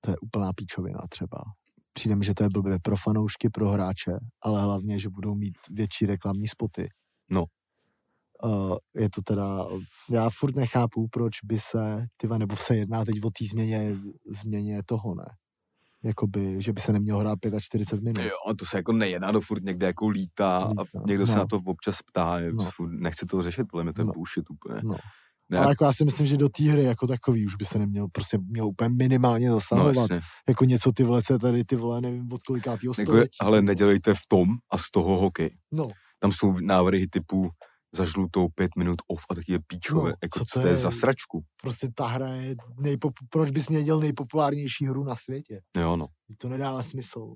to 0.01 0.11
je 0.11 0.16
úplná 0.18 0.53
píčovina 0.57 1.01
třeba. 1.11 1.39
Přijde 1.93 2.16
mi, 2.16 2.24
že 2.24 2.34
to 2.34 2.43
je 2.43 2.49
blbě 2.49 2.78
pro 2.82 2.97
fanoušky, 2.97 3.49
pro 3.51 3.68
hráče, 3.68 4.12
ale 4.43 4.62
hlavně, 4.62 4.99
že 4.99 5.09
budou 5.09 5.34
mít 5.34 5.55
větší 5.70 6.07
reklamní 6.07 6.49
spoty. 6.49 6.89
No. 7.30 7.45
Uh, 8.45 8.76
je 8.97 9.11
to 9.11 9.22
teda, 9.22 9.66
já 10.11 10.30
furt 10.39 10.57
nechápu, 10.57 11.09
proč 11.09 11.32
by 11.45 11.59
se, 11.59 12.07
tyva, 12.16 12.39
nebo 12.39 12.57
se 12.57 12.76
jedná 12.76 13.05
teď 13.05 13.24
o 13.24 13.30
té 13.30 13.45
změně, 13.51 13.97
změně 14.43 14.82
toho, 14.87 15.14
ne? 15.14 15.24
Jakoby, 16.05 16.62
že 16.62 16.72
by 16.72 16.80
se 16.80 16.93
nemělo 16.93 17.20
hrát 17.20 17.39
45 17.61 18.05
minut. 18.05 18.20
Jo, 18.24 18.37
a 18.51 18.55
to 18.55 18.64
se 18.66 18.76
jako 18.76 18.93
nejedná, 18.93 19.32
to 19.32 19.41
furt 19.41 19.64
někde 19.64 19.87
jako 19.87 20.09
lítá 20.09 20.57
a 20.59 20.68
Lítá, 20.70 20.82
někdo 21.07 21.26
se 21.26 21.32
no. 21.32 21.39
na 21.39 21.47
to 21.47 21.57
občas 21.66 22.03
ptá, 22.03 22.39
No. 22.41 22.64
no. 22.64 22.70
furt 22.70 22.91
nechce 22.93 23.26
to 23.26 23.43
řešit, 23.43 23.64
podle 23.70 23.84
mě 23.84 23.93
to 23.93 24.01
je 24.01 24.05
No. 24.05 24.12
bullshit 24.12 24.51
úplně. 24.51 24.80
No. 24.84 24.97
Ne, 25.49 25.59
Ale 25.59 25.68
jako 25.68 25.84
já 25.84 25.93
si 25.93 26.05
myslím, 26.05 26.26
že 26.26 26.37
do 26.37 26.49
té 26.49 26.62
hry 26.64 26.82
jako 26.82 27.07
takový 27.07 27.47
už 27.47 27.55
by 27.57 27.64
se 27.64 27.78
neměl, 27.78 28.07
prostě 28.12 28.39
měl 28.39 28.66
úplně 28.66 28.89
minimálně 28.89 29.49
no 29.49 29.55
zasahovat. 29.55 29.97
jasně. 29.97 30.20
jako 30.49 30.64
něco 30.64 30.93
ty 30.93 31.03
je 31.30 31.39
tady 31.39 31.64
ty 31.64 31.76
vole, 31.76 32.01
nevím 32.01 32.32
od 32.32 32.43
kolikátýho 32.43 32.91
Jako, 32.99 33.03
století. 33.11 33.37
ale 33.41 33.62
nedělejte 33.62 34.14
v 34.14 34.20
tom 34.28 34.49
a 34.72 34.78
z 34.78 34.91
toho 34.91 35.16
hokej. 35.16 35.51
No, 35.72 35.89
Tam 36.18 36.32
jsou 36.32 36.59
návrhy 36.61 37.07
typu 37.09 37.51
za 37.97 38.05
žlutou 38.05 38.49
pět 38.55 38.71
minut 38.79 38.97
off 39.09 39.25
a 39.31 39.35
taky 39.35 39.53
je 39.53 39.59
píčové. 39.67 40.01
No, 40.03 40.07
No, 40.09 40.15
jako, 40.23 40.39
co 40.39 40.45
co 40.45 40.61
to 40.61 40.67
je 40.67 40.73
je? 40.73 40.77
za 40.77 40.91
sračku? 40.91 41.43
prostě 41.63 41.89
ta 41.95 42.07
hra 42.07 42.29
je 42.29 42.55
nejpop... 42.81 43.13
proč 43.31 43.51
bys 43.51 43.69
mě 43.69 43.83
dělal 43.83 44.01
nejpopulárnější 44.01 44.87
hru 44.87 45.05
na 45.05 45.15
světě? 45.15 45.61
Jo, 45.77 45.97
no. 45.97 46.07
To 46.39 46.49
nedává 46.49 46.83
smysl. 46.83 47.35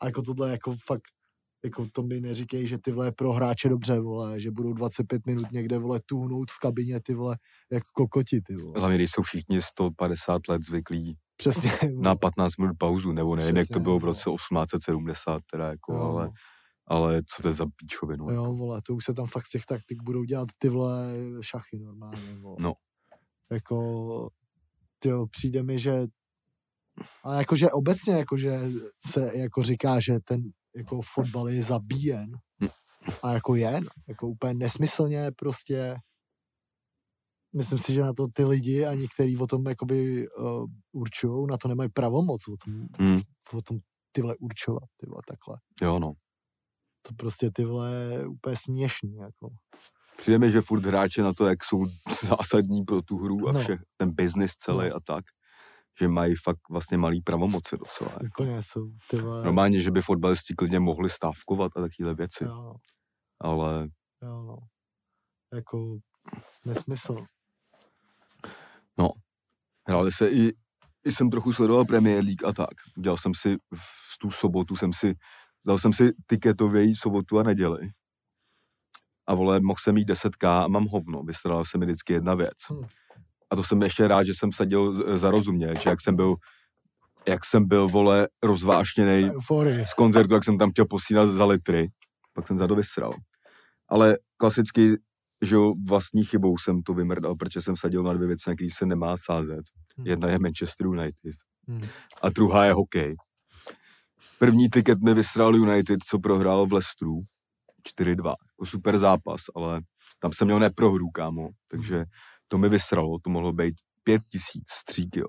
A 0.00 0.06
jako 0.06 0.22
tohle 0.22 0.50
jako 0.50 0.74
fakt 0.86 1.02
jako 1.64 1.86
to 1.92 2.02
mi 2.02 2.20
neříkej, 2.20 2.66
že 2.66 2.78
ty 2.78 2.92
vole 2.92 3.12
pro 3.12 3.32
hráče 3.32 3.68
dobře, 3.68 4.00
vole, 4.00 4.40
že 4.40 4.50
budou 4.50 4.72
25 4.72 5.26
minut 5.26 5.52
někde, 5.52 5.78
vole, 5.78 6.00
tuhnout 6.06 6.50
v 6.50 6.58
kabině, 6.62 7.00
ty 7.02 7.14
vole, 7.14 7.36
jako 7.72 7.86
kokoti, 7.94 8.40
ty 8.46 8.56
vole. 8.56 8.74
Hlavně, 8.80 8.96
když 8.96 9.10
jsou 9.10 9.22
všichni 9.22 9.62
150 9.62 10.40
let 10.48 10.62
zvyklí 10.64 11.16
Přesně. 11.36 11.70
na 12.00 12.14
15 12.16 12.56
minut 12.56 12.76
pauzu, 12.78 13.12
nebo 13.12 13.36
nevím, 13.36 13.56
jak 13.56 13.66
to 13.66 13.72
Přesně, 13.72 13.82
bylo 13.82 13.98
v 13.98 14.00
vole. 14.02 14.10
roce 14.12 14.30
1870, 14.30 15.40
teda 15.52 15.68
jako, 15.68 15.92
Jo, 15.94 16.00
ale, 16.00 16.24
no. 16.24 16.32
Ale 16.90 17.22
co 17.22 17.42
to 17.42 17.48
je 17.48 17.54
za 17.54 17.66
píčovinu? 17.76 18.30
Jo, 18.30 18.54
vole, 18.54 18.82
to 18.82 18.94
už 18.94 19.04
se 19.04 19.14
tam 19.14 19.26
fakt 19.26 19.46
z 19.46 19.50
těch 19.50 19.66
taktik 19.66 20.02
budou 20.02 20.24
dělat 20.24 20.48
ty 20.58 20.68
vole 20.68 21.12
šachy 21.40 21.78
normálně, 21.78 22.34
vole. 22.34 22.56
No. 22.60 22.74
Jako, 23.50 24.30
tyjo, 24.98 25.26
přijde 25.26 25.62
mi, 25.62 25.78
že 25.78 26.06
A 27.24 27.34
jakože 27.34 27.70
obecně, 27.70 28.14
jakože 28.14 28.58
se 29.06 29.38
jako 29.38 29.62
říká, 29.62 30.00
že 30.00 30.20
ten 30.24 30.42
jako 30.76 31.00
fotbal 31.14 31.48
je 31.48 31.62
zabíjen. 31.62 32.30
Hm. 32.64 32.68
A 33.22 33.32
jako 33.32 33.54
je, 33.54 33.80
jako 34.08 34.28
úplně 34.28 34.54
nesmyslně 34.54 35.30
prostě 35.36 35.96
myslím 37.56 37.78
si, 37.78 37.92
že 37.92 38.00
na 38.00 38.12
to 38.12 38.26
ty 38.32 38.44
lidi 38.44 38.86
a 38.86 38.94
některý 38.94 39.36
o 39.38 39.46
tom 39.46 39.68
jakoby 39.68 40.28
uh, 40.28 40.66
určují, 40.92 41.46
na 41.50 41.56
to 41.56 41.68
nemají 41.68 41.90
pravomoc 41.90 42.48
o 42.48 42.56
tom, 42.64 42.86
Hmm. 42.98 43.20
o 43.52 43.62
tom 43.62 43.78
tyhle 44.12 44.36
určovat, 44.36 44.82
tyhle 45.00 45.16
takhle. 45.28 45.56
Jo, 45.82 45.98
no. 45.98 46.12
To 47.02 47.14
prostě 47.14 47.50
tyhle 47.50 47.92
je 47.92 48.26
úplně 48.26 48.56
směšný, 48.56 49.16
jako. 49.16 49.48
Přijde 50.16 50.38
mi, 50.38 50.50
že 50.50 50.60
furt 50.60 50.86
hráče 50.86 51.22
na 51.22 51.32
to, 51.34 51.46
jak 51.46 51.64
jsou 51.64 51.86
zásadní 52.26 52.84
pro 52.84 53.02
tu 53.02 53.18
hru 53.18 53.48
a 53.48 53.52
No. 53.52 53.60
vše, 53.60 53.78
ten 53.96 54.10
biznis 54.14 54.52
celý 54.56 54.88
No. 54.88 54.96
a 54.96 55.00
tak, 55.00 55.24
že 56.00 56.08
mají 56.08 56.34
fakt 56.44 56.58
vlastně 56.70 56.98
malý 56.98 57.20
pravomoci 57.22 57.76
docela. 57.76 58.10
Jako. 58.12 58.42
Úplně 58.42 58.62
jsou 58.62 58.90
tyhle... 59.10 59.44
Normálně, 59.44 59.80
že 59.82 59.90
by 59.90 60.02
fotbalisti 60.02 60.54
klidně 60.54 60.80
mohli 60.80 61.10
stávkovat 61.10 61.72
a 61.76 61.80
takovéhle 61.80 62.14
věci, 62.14 62.44
Jo, 62.44 62.54
no, 62.54 62.74
ale 63.40 63.88
jo, 64.22 64.42
no. 64.42 64.56
Jako 65.54 65.98
nesmysl. 66.64 67.16
hráli 69.88 70.12
se 70.12 70.28
i, 70.30 70.52
i 71.04 71.12
jsem 71.12 71.30
trochu 71.30 71.52
sledoval 71.52 71.84
Premier 71.84 72.24
League 72.24 72.44
a 72.44 72.52
tak. 72.52 72.70
Dělal 73.02 73.16
jsem 73.16 73.34
si 73.34 73.56
v 73.76 74.18
tu 74.20 74.30
sobotu, 74.30 74.76
jsem 74.76 74.92
si, 74.92 75.14
dal 75.66 75.78
jsem 75.78 75.92
si 75.92 76.10
tiketový 76.26 76.96
sobotu 76.96 77.38
a 77.38 77.42
neděli. 77.42 77.88
A 79.26 79.34
vole, 79.34 79.60
mohl 79.60 79.76
jsem 79.82 79.94
mít 79.94 80.08
10k 80.08 80.48
a 80.48 80.68
mám 80.68 80.86
hovno, 80.86 81.22
vystradala 81.22 81.64
se 81.64 81.78
mi 81.78 81.86
vždycky 81.86 82.12
jedna 82.12 82.34
věc. 82.34 82.56
Hm. 82.72 82.84
A 83.50 83.56
to 83.56 83.64
jsem 83.64 83.82
ještě 83.82 84.08
rád, 84.08 84.22
že 84.24 84.32
jsem 84.34 84.52
sadil 84.52 84.94
z- 84.94 85.18
zarozumě, 85.20 85.74
že 85.80 85.90
jak 85.90 86.00
jsem 86.00 86.16
byl, 86.16 86.34
jak 87.28 87.44
jsem 87.44 87.68
byl, 87.68 87.88
vole, 87.88 88.28
rozvášněný 88.42 89.30
z 89.86 89.94
koncertu, 89.94 90.34
jak 90.34 90.44
jsem 90.44 90.58
tam 90.58 90.70
chtěl 90.70 90.84
posílat 90.90 91.26
za 91.28 91.44
litry, 91.44 91.88
pak 92.32 92.48
jsem 92.48 92.58
za 92.58 92.66
to 92.66 92.74
vysral. 92.74 93.12
Ale 93.88 94.18
klasicky, 94.36 94.96
že 95.42 95.54
jo, 95.54 95.74
vlastní 95.88 96.24
chybou 96.24 96.58
jsem 96.58 96.82
to 96.82 96.94
vymrdal, 96.94 97.34
protože 97.36 97.62
jsem 97.62 97.76
sadil 97.76 98.02
na 98.02 98.12
dvě 98.12 98.26
věci, 98.28 98.50
na 98.50 98.54
které 98.54 98.68
se 98.72 98.86
nemá 98.86 99.16
sázet. 99.16 99.60
Hmm. 99.96 100.06
Jedna 100.06 100.28
je 100.28 100.38
Manchester 100.38 100.86
United 100.86 101.34
Hm. 101.68 101.80
a 102.22 102.28
druhá 102.28 102.64
je 102.64 102.72
hokej. 102.72 103.16
První 104.40 104.68
tiket 104.70 105.00
mi 105.00 105.14
vysral 105.14 105.56
United, 105.56 106.02
co 106.02 106.18
prohrál 106.18 106.66
v 106.66 106.72
Leicesteru. 106.72 107.20
4-2. 108.00 108.28
Jako 108.28 108.66
super 108.66 108.98
zápas, 108.98 109.40
ale 109.56 109.80
tam 110.18 110.32
jsem 110.32 110.46
měl 110.46 110.58
neprohru, 110.58 111.10
kámo. 111.10 111.48
Takže 111.70 112.04
to 112.48 112.58
mi 112.58 112.68
vysralo, 112.68 113.18
to 113.24 113.30
mohlo 113.30 113.52
být 113.52 113.74
5 114.04 114.22
tisíc 114.32 114.64
střík, 114.70 115.16
jo. 115.16 115.26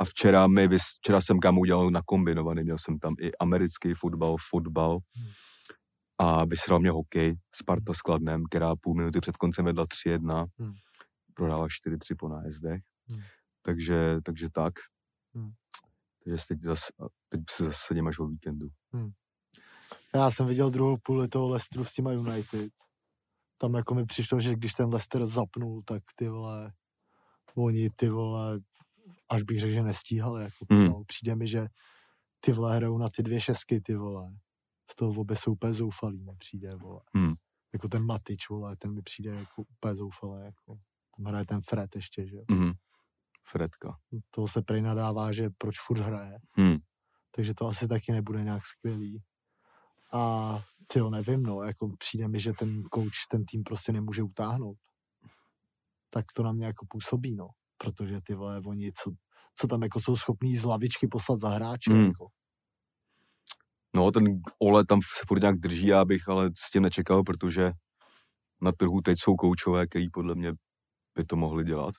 A 0.00 0.04
včera, 0.04 0.46
mi 0.46 0.68
vys, 0.68 0.82
včera 0.98 1.20
jsem 1.20 1.38
kámo 1.40 1.60
udělal 1.60 1.90
na 1.90 2.02
kombinovaný, 2.06 2.62
měl 2.62 2.78
jsem 2.78 2.98
tam 2.98 3.14
i 3.20 3.32
americký 3.36 3.94
fotbal, 3.94 4.36
fotbal 4.50 4.98
Hmm. 5.16 5.28
a 6.18 6.44
vysral 6.44 6.80
mě 6.80 6.90
hokej, 6.90 7.34
Sparta 7.54 7.94
s 7.94 8.00
Kladnem, 8.00 8.42
která 8.50 8.76
půl 8.80 8.94
minuty 8.94 9.20
před 9.20 9.36
koncem 9.36 9.64
vedla 9.64 9.86
3-1, 9.86 10.46
Hmm. 10.58 10.72
prohrála 11.34 11.68
4-3 11.68 12.14
po 12.18 12.28
nájezdech. 12.28 12.80
Hmm. 13.10 13.20
Takže, 13.62 14.16
takže 14.24 14.48
tak. 14.52 14.72
Hmm. 15.34 15.50
Takže 16.24 16.44
teď, 16.48 16.62
zas, 16.62 16.80
teď 17.28 17.40
se 17.50 17.64
zase 17.64 17.78
sedím 17.86 18.06
až 18.06 18.18
o 18.18 18.26
víkendu. 18.26 18.68
Já 20.14 20.30
jsem 20.30 20.46
viděl 20.46 20.70
druhou 20.70 20.96
půli 21.02 21.28
toho 21.28 21.48
Leicesteru 21.48 21.84
s 21.84 21.92
těma 21.92 22.12
United. 22.12 22.72
Tam 23.58 23.74
jako 23.74 23.94
mi 23.94 24.04
přišlo, 24.06 24.40
že 24.40 24.52
když 24.54 24.72
ten 24.74 24.88
Leicester 24.88 25.26
zapnul, 25.26 25.82
tak 25.86 26.02
ty 26.16 26.28
vole, 26.28 26.72
oni 27.54 27.90
ty 27.96 28.08
vole, 28.08 28.60
až 29.28 29.42
bych 29.42 29.60
řekl, 29.60 29.72
že 29.72 29.82
nestíhali. 29.82 30.42
Jako, 30.44 30.66
Hmm. 30.70 30.84
no, 30.86 31.04
přijde 31.06 31.36
mi, 31.36 31.48
že 31.48 31.66
ty 32.40 32.52
vole 32.52 32.76
hrajou 32.76 32.98
na 32.98 33.08
ty 33.10 33.22
dvě 33.22 33.40
šestky, 33.40 33.80
ty 33.80 33.94
vole. 33.96 34.36
Z 34.90 34.94
toho 34.94 35.20
obě 35.20 35.36
jsou 35.36 35.52
úplně 35.52 35.72
zoufalý, 35.74 36.22
mi 36.22 36.32
přijde, 36.38 36.76
vole. 36.76 37.00
Hmm. 37.16 37.34
Jako 37.72 37.88
ten 37.88 38.06
Matič, 38.06 38.48
vole, 38.48 38.76
ten 38.76 38.94
mi 38.94 39.02
přijde 39.02 39.30
jako 39.30 39.62
úplně 39.62 39.96
zoufalý, 39.96 40.44
jako. 40.44 40.78
Tam 41.16 41.26
hraje 41.26 41.46
ten 41.46 41.60
Fred 41.60 41.96
ještě, 41.96 42.26
že 42.26 42.36
jo. 42.36 42.44
Mhm. 42.50 42.72
Fredka. 43.46 43.96
Toho 44.30 44.48
se 44.48 44.62
prej 44.62 44.82
nadává, 44.82 45.32
že 45.32 45.50
proč 45.58 45.80
furt 45.80 45.98
hraje. 45.98 46.38
Hmm. 46.52 46.76
takže 47.36 47.54
to 47.54 47.66
asi 47.66 47.88
taky 47.88 48.12
nebude 48.12 48.44
nějak 48.44 48.66
skvělý. 48.66 49.22
A 50.12 50.60
ty 50.86 51.00
nevím, 51.10 51.42
no, 51.42 51.62
jako 51.62 51.88
přijde 51.98 52.28
mi, 52.28 52.40
že 52.40 52.52
ten 52.52 52.82
coach 52.94 53.26
ten 53.30 53.44
tým 53.44 53.62
prostě 53.62 53.92
nemůže 53.92 54.22
utáhnout. 54.22 54.78
Tak 56.10 56.24
to 56.34 56.42
na 56.42 56.52
mě 56.52 56.66
jako 56.66 56.86
působí, 56.90 57.34
no. 57.34 57.48
Protože 57.78 58.20
ty 58.22 58.34
vole, 58.34 58.60
oni, 58.66 58.92
co, 58.92 59.10
co 59.56 59.66
tam 59.66 59.82
jako 59.82 60.00
jsou 60.00 60.16
schopní 60.16 60.56
z 60.56 60.64
lavičky 60.64 61.08
poslat 61.08 61.40
za 61.40 61.48
hráče, 61.48 61.90
Mm. 61.90 62.04
jako. 62.06 62.26
No, 63.96 64.10
ten 64.10 64.24
Ole 64.58 64.84
tam 64.84 65.00
se 65.02 65.24
furt 65.28 65.40
nějak 65.40 65.56
drží, 65.56 65.86
já 65.86 66.04
bych 66.04 66.28
ale 66.28 66.50
s 66.56 66.70
tím 66.70 66.82
nečekal, 66.82 67.22
protože 67.22 67.72
na 68.60 68.72
trhu 68.72 69.00
teď 69.00 69.18
jsou 69.20 69.34
koučové, 69.34 69.86
který 69.86 70.10
podle 70.10 70.34
mě 70.34 70.52
by 71.14 71.24
to 71.24 71.36
mohli 71.36 71.64
dělat. 71.64 71.94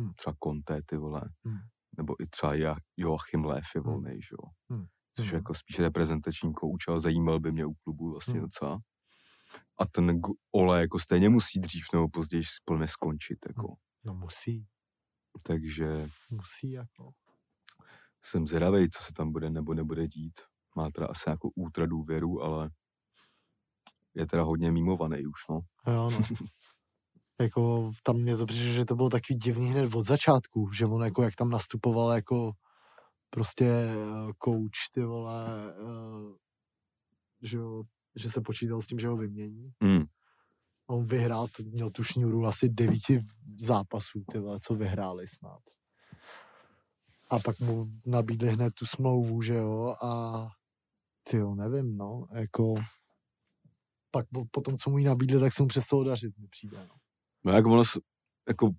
Hmm. 0.00 0.14
Třeba 0.14 0.34
Conte, 0.44 0.82
ty 0.86 0.96
vole. 0.96 1.22
Hmm. 1.44 1.58
Nebo 1.96 2.22
i 2.22 2.26
třeba 2.26 2.54
Joachim 2.96 3.44
je 3.44 3.80
Hmm. 3.80 3.82
volnej, 3.84 4.22
že 4.22 4.28
jo. 4.32 4.50
Hmm. 4.70 4.86
Což 5.16 5.26
je 5.26 5.30
Hmm. 5.30 5.38
jako 5.38 5.54
spíš 5.54 5.78
reprezentační 5.78 6.52
kouč, 6.52 6.88
ale 6.88 7.00
zajímal 7.00 7.40
by 7.40 7.52
mě 7.52 7.66
u 7.66 7.74
klubu 7.74 8.10
vlastně 8.10 8.32
Hmm. 8.34 8.42
docela. 8.42 8.78
A 9.78 9.86
ten 9.86 10.20
Ole 10.52 10.80
jako 10.80 10.98
stejně 10.98 11.28
musí 11.28 11.60
dřív 11.60 11.84
nebo 11.92 12.08
později 12.08 12.42
plně 12.64 12.86
skončit, 12.86 13.38
jako. 13.48 13.74
No 14.04 14.14
musí, 14.14 14.66
Takže 15.42 16.08
musí, 16.30 16.70
jako. 16.70 17.12
jsem 18.24 18.46
zvědavý, 18.46 18.90
co 18.90 19.02
se 19.02 19.12
tam 19.12 19.32
bude 19.32 19.50
nebo 19.50 19.74
nebude 19.74 20.08
dít. 20.08 20.40
Má 20.76 20.90
teda 20.90 21.06
asi 21.06 21.28
jako 21.30 21.50
útra 21.54 21.86
důvěru, 21.86 22.42
ale 22.42 22.70
je 24.14 24.26
teda 24.26 24.42
hodně 24.42 24.72
mimovaný 24.72 25.26
už, 25.26 25.48
no. 25.50 25.60
Jo, 25.92 26.10
no. 26.10 26.18
jako 27.40 27.92
tam 28.02 28.16
mě 28.16 28.36
to 28.36 28.46
přišlo, 28.46 28.72
že 28.72 28.84
to 28.84 28.96
bylo 28.96 29.08
takový 29.08 29.38
divný 29.38 29.70
hned 29.70 29.94
od 29.94 30.06
začátku, 30.06 30.72
že 30.72 30.86
on 30.86 31.04
jako 31.04 31.22
jak 31.22 31.36
tam 31.36 31.50
nastupoval 31.50 32.12
jako 32.12 32.52
prostě 33.30 33.64
eh, 33.64 34.32
coach, 34.44 34.90
ty 34.92 35.02
vole, 35.04 35.46
eh, 35.70 36.36
že, 37.42 37.56
jo, 37.56 37.82
že 38.16 38.30
se 38.30 38.40
počítal 38.40 38.82
s 38.82 38.86
tím, 38.86 38.98
že 38.98 39.08
ho 39.08 39.16
vymění. 39.16 39.72
Mm. 39.80 40.04
On 40.86 41.04
vyhrál, 41.04 41.48
to 41.48 41.62
měl 41.62 41.90
tu 41.90 42.04
šňůru 42.04 42.46
asi 42.46 42.68
devíti 42.68 43.20
zápasů, 43.58 44.24
ty 44.32 44.38
vole, 44.38 44.58
co 44.62 44.74
vyhráli 44.74 45.26
snad. 45.26 45.60
A 47.30 47.38
pak 47.38 47.60
mu 47.60 47.86
nabídli 48.06 48.48
hned 48.48 48.74
tu 48.74 48.86
smlouvu, 48.86 49.42
že 49.42 49.54
jo, 49.54 49.94
a 50.02 50.46
ty 51.22 51.36
jo, 51.36 51.54
nevím, 51.54 51.96
no, 51.96 52.26
jako 52.32 52.74
pak 54.10 54.26
po, 54.28 54.44
po 54.50 54.60
tom, 54.60 54.76
co 54.76 54.90
mu 54.90 54.98
ji 54.98 55.04
nabídli, 55.04 55.40
tak 55.40 55.52
se 55.52 55.62
mu 55.62 55.68
přestalo 55.68 56.04
dařit, 56.04 56.38
mi 56.38 56.48
přijde, 56.48 56.86
no. 56.88 56.99
No 57.44 57.52
jak 57.52 57.66
ono, 57.66 57.82
jako, 58.48 58.70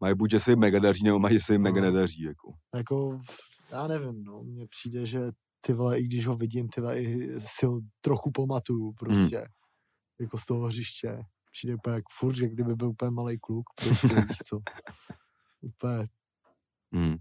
mají 0.00 0.14
buď, 0.14 0.30
že 0.30 0.40
se 0.40 0.50
jim 0.52 0.58
mega 0.58 0.78
daří, 0.78 1.04
nebo 1.04 1.18
mají, 1.18 1.34
že 1.38 1.44
se 1.44 1.52
jim 1.54 1.62
mega 1.62 1.80
No. 1.80 1.86
nedaří, 1.86 2.22
jako. 2.22 2.52
Jako, 2.74 3.20
já 3.70 3.86
nevím, 3.86 4.24
no, 4.24 4.42
mně 4.42 4.66
přijde, 4.66 5.06
že 5.06 5.20
ty 5.60 5.72
vole, 5.72 5.98
i 5.98 6.02
když 6.04 6.26
ho 6.26 6.34
vidím, 6.36 6.68
ty 6.68 6.80
vole, 6.80 7.00
i 7.00 7.40
si 7.40 7.66
ho 7.66 7.80
trochu 8.00 8.30
pamatuju, 8.30 8.92
prostě, 8.92 9.38
hmm. 9.38 9.46
jako 10.20 10.38
z 10.38 10.46
toho 10.46 10.66
hřiště. 10.66 11.22
Přijde 11.52 11.74
úplně 11.74 11.94
jak 11.94 12.04
furt, 12.18 12.38
jak 12.38 12.52
kdyby 12.52 12.74
byl 12.74 12.88
úplně 12.88 13.10
malý 13.10 13.38
kluk, 13.38 13.64
prostě, 13.76 14.06
víš 14.28 14.38
co. 14.46 14.60
Úplně, 15.60 16.06
Mm. 16.90 17.16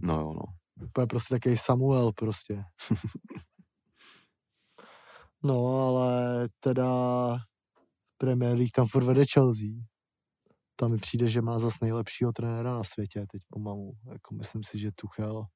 No 0.00 0.14
jo, 0.20 0.32
no. 0.34 0.42
úplně 0.86 1.06
prostě 1.06 1.34
takový 1.34 1.56
Samuel, 1.56 2.12
prostě. 2.12 2.64
No, 5.42 5.86
ale 5.88 6.48
teda 6.60 6.86
Premier 8.18 8.56
League 8.56 8.72
tam 8.74 8.86
furt 8.86 9.04
vede 9.04 9.24
Chelsea. 9.34 9.68
Tam 10.76 10.90
mi 10.90 10.98
přijde, 10.98 11.26
že 11.26 11.42
má 11.42 11.58
zas 11.58 11.74
nejlepšího 11.80 12.32
trenéra 12.32 12.74
na 12.74 12.84
světě 12.84 13.26
teď 13.32 13.42
pomalu. 13.48 13.92
Jako 14.12 14.34
myslím 14.34 14.62
si, 14.62 14.78
že 14.78 14.90
Tuchel, 14.94 15.46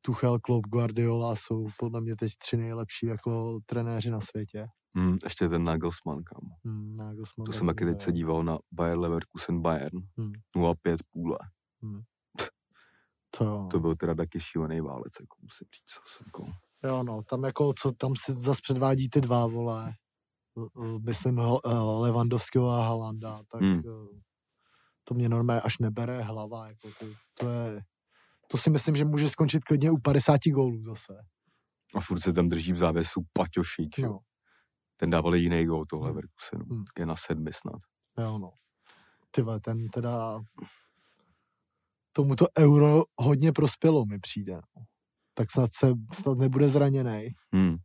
Tuchel, 0.00 0.38
Klopp, 0.38 0.66
Guardiola 0.66 1.36
jsou 1.36 1.68
podle 1.78 2.00
mě 2.00 2.16
teď 2.16 2.32
tři 2.38 2.56
nejlepší 2.56 3.06
jako 3.06 3.58
trenéři 3.66 4.10
na 4.10 4.20
světě. 4.20 4.66
Mm, 4.94 5.18
ještě 5.24 5.48
ten 5.48 5.64
Nagelsmann, 5.64 6.22
kam. 6.24 6.40
Hmm, 6.64 6.96
Nagelsmann 6.96 7.46
To 7.46 7.52
jsem 7.52 7.66
taky 7.66 7.84
teď 7.84 8.00
se 8.00 8.12
díval 8.12 8.44
na 8.44 8.58
Bayer 8.72 8.98
Leverkusen 8.98 9.60
Bayern. 9.60 9.98
Hmm. 10.16 10.32
0,5 10.56 10.96
půle. 11.10 11.38
To, 13.38 13.44
jo. 13.44 13.68
To 13.70 13.80
byl 13.80 13.96
teda 13.96 14.14
taky 14.14 14.40
šílený 14.40 14.80
válec, 14.80 15.12
jako 15.20 15.36
musím 15.42 15.66
říct. 15.76 16.26
Jako. 16.26 16.52
Jo, 16.84 17.02
no, 17.02 17.22
tam 17.22 17.44
jako, 17.44 17.72
co 17.78 17.92
tam 17.92 18.12
si 18.16 18.32
zase 18.32 18.60
předvádí 18.62 19.08
ty 19.08 19.20
dva, 19.20 19.46
vole, 19.46 19.94
myslím 21.04 21.36
Ho- 21.36 21.60
eh, 21.66 22.00
Levandovského 22.00 22.68
a 22.68 22.82
Halanda, 22.86 23.42
tak 23.50 23.60
Hmm. 23.60 23.78
eh, 23.78 24.20
to 25.04 25.14
mě 25.14 25.28
normálně 25.28 25.60
až 25.60 25.78
nebere 25.78 26.22
hlava, 26.22 26.68
jako 26.68 26.88
to, 26.98 27.06
to 27.38 27.48
je, 27.50 27.82
to 28.50 28.58
si 28.58 28.70
myslím, 28.70 28.96
že 28.96 29.04
může 29.04 29.28
skončit 29.28 29.64
klidně 29.64 29.90
u 29.90 29.96
50 29.98 30.40
gólů 30.50 30.82
zase. 30.84 31.12
A 31.94 32.00
furt 32.00 32.20
se 32.20 32.32
tam 32.32 32.48
drží 32.48 32.72
v 32.72 32.76
závěsu 32.76 33.20
Paťošík, 33.32 33.98
no. 33.98 34.18
Ten 34.96 35.10
dával 35.10 35.34
jiný 35.34 35.64
gól 35.64 35.84
toho 35.86 36.00
Hmm. 36.02 36.08
Leverkusenu. 36.08 36.64
Hmm. 36.70 36.84
Je 36.98 37.06
na 37.06 37.16
sedmi 37.16 37.50
snad. 37.52 37.80
jo, 38.18 38.38
no. 38.38 38.50
Ty 39.30 39.42
vole, 39.42 39.60
ten 39.60 39.88
teda, 39.88 40.40
tomuto 42.12 42.46
euro 42.58 43.02
hodně 43.20 43.52
prospělo, 43.52 44.04
mi 44.04 44.18
přijde. 44.18 44.54
No. 44.54 44.82
Tak 45.34 45.50
snad 45.50 45.70
se 45.74 45.92
snad 46.14 46.38
nebude 46.38 46.68
zraněný, 46.68 47.28
Hmm. 47.54 47.76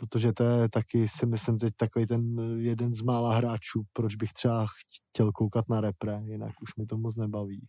Protože 0.00 0.32
to 0.32 0.44
je 0.44 0.68
taky, 0.68 1.08
si 1.08 1.26
myslím, 1.26 1.58
teď 1.58 1.74
takový 1.76 2.06
ten 2.06 2.38
jeden 2.60 2.94
z 2.94 3.02
mála 3.02 3.34
hráčů, 3.36 3.82
proč 3.92 4.16
bych 4.16 4.32
třeba 4.32 4.66
chtěl 5.10 5.32
koukat 5.32 5.68
na 5.68 5.80
repre, 5.80 6.20
jinak 6.24 6.52
už 6.62 6.76
mi 6.76 6.86
to 6.86 6.96
moc 6.98 7.16
nebaví. 7.16 7.68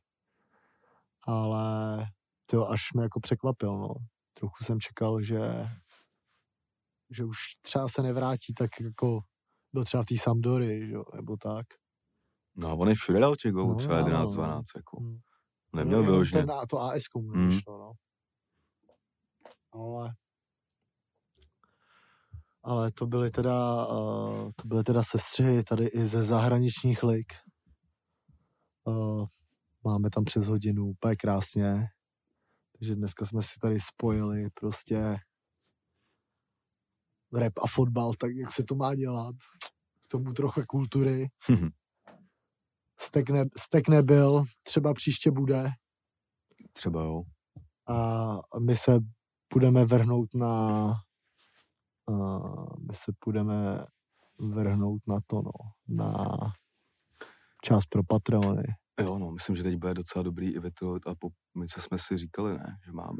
Ale 1.27 2.05
to 2.45 2.69
až 2.69 2.81
mě 2.93 3.03
jako 3.03 3.19
překvapil, 3.19 3.77
no. 3.77 3.93
Trochu 4.33 4.63
jsem 4.63 4.79
čekal, 4.79 5.21
že 5.21 5.39
že 7.09 7.25
už 7.25 7.37
třeba 7.61 7.87
se 7.87 8.01
nevrátí 8.01 8.53
tak 8.53 8.69
jako 8.81 9.19
byl 9.73 9.83
třeba 9.83 10.03
v 10.03 10.05
té 10.05 10.15
Sampdory, 10.17 10.87
že 10.87 10.95
nebo 11.15 11.37
tak. 11.37 11.65
No 12.55 12.69
a 12.69 12.73
on 12.73 12.89
je 12.89 12.95
všude 12.95 13.19
dal 13.19 13.35
těch 13.35 13.51
gólů, 13.51 13.69
No, 13.69 13.75
třeba 13.75 13.97
ano, 13.97 14.05
11, 14.07 14.29
no. 14.29 14.35
12, 14.35 14.65
jako. 14.75 14.99
Hmm. 14.99 15.19
Neměl 15.75 15.99
Jenom 15.99 16.11
vyloženě. 16.13 16.45
Ten, 16.45 16.55
to 16.69 16.79
AS 16.81 17.07
komu 17.07 17.31
Hmm. 17.31 17.49
nešlo, 17.49 17.77
no. 17.77 17.91
Ale, 19.71 20.13
ale 22.67 22.91
to 22.91 23.07
byly 23.07 23.31
teda, 23.31 23.87
uh, 23.87 24.51
to 24.55 24.67
byly 24.67 24.83
teda 24.83 25.03
sestřihy 25.03 25.63
tady 25.63 25.85
i 25.85 26.05
ze 26.05 26.23
zahraničních 26.23 27.03
lig. 27.03 27.33
Uh, 28.83 29.25
máme 29.83 30.09
tam 30.09 30.23
přes 30.23 30.47
hodinu, 30.47 30.85
úplně 30.85 31.15
krásně. 31.15 31.87
Takže 32.71 32.95
dneska 32.95 33.25
jsme 33.25 33.41
si 33.41 33.59
tady 33.61 33.79
spojili 33.79 34.49
prostě 34.53 35.17
rap 37.33 37.53
a 37.63 37.67
fotbal, 37.67 38.13
tak 38.13 38.31
jak 38.35 38.51
se 38.51 38.63
to 38.63 38.75
má 38.75 38.95
dělat. 38.95 39.35
K 40.03 40.07
tomu 40.07 40.33
trochu 40.33 40.61
kultury. 40.67 41.27
Stek, 42.99 43.29
ne, 43.29 43.45
stek 43.57 43.89
nebyl, 43.89 44.43
třeba 44.63 44.93
příště 44.93 45.31
bude. 45.31 45.69
Třeba 46.73 47.03
jo. 47.03 47.21
a 48.53 48.59
my 48.59 48.75
se 48.75 48.99
budeme 49.53 49.85
vrhnout 49.85 50.33
na 50.33 50.93
my 52.87 52.93
se 52.93 53.11
budeme 53.25 53.85
vrhnout 54.39 55.01
na 55.07 55.19
to, 55.27 55.41
no, 55.41 55.51
na 55.87 56.37
čas 57.63 57.85
pro 57.85 58.03
patrony. 58.03 58.63
Jo, 58.99 59.17
no, 59.19 59.31
myslím, 59.31 59.55
že 59.55 59.63
teď 59.63 59.75
bude 59.75 59.93
docela 59.93 60.23
dobrý 60.23 60.55
i 60.55 60.71
to 60.79 60.93
a 60.93 61.15
po, 61.19 61.29
my, 61.57 61.67
co 61.67 61.81
jsme 61.81 61.97
si 61.97 62.17
říkali, 62.17 62.57
ne, 62.57 62.77
že 62.85 62.91
máme. 62.91 63.19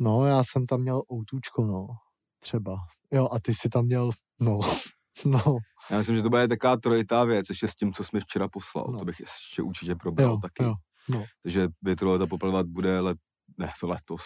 No, 0.00 0.26
já 0.26 0.44
jsem 0.44 0.66
tam 0.66 0.80
měl 0.80 1.02
outučko, 1.12 1.66
no, 1.66 1.86
třeba. 2.38 2.76
Jo, 3.12 3.28
a 3.32 3.40
ty 3.42 3.54
si 3.54 3.68
tam 3.68 3.84
měl, 3.84 4.10
no, 4.40 4.60
no, 5.24 5.58
Já 5.90 5.98
myslím, 5.98 6.16
že 6.16 6.22
to 6.22 6.30
bude 6.30 6.48
taková 6.48 6.76
trojitá 6.76 7.24
věc, 7.24 7.48
ještě 7.48 7.68
s 7.68 7.74
tím, 7.74 7.92
co 7.92 8.04
jsme 8.04 8.20
včera 8.20 8.48
poslal. 8.48 8.86
No. 8.92 8.98
To 8.98 9.04
bych 9.04 9.20
ještě 9.20 9.62
určitě 9.62 9.94
probral 9.94 10.30
jo, 10.30 10.38
taky. 10.42 10.62
jo, 10.62 10.74
no, 11.08 11.24
Takže 11.42 11.68
větroleta 11.82 12.26
poplvat 12.26 12.66
bude 12.66 13.00
let, 13.00 13.18
ne, 13.58 13.72
to 13.80 13.88
letos. 13.88 14.22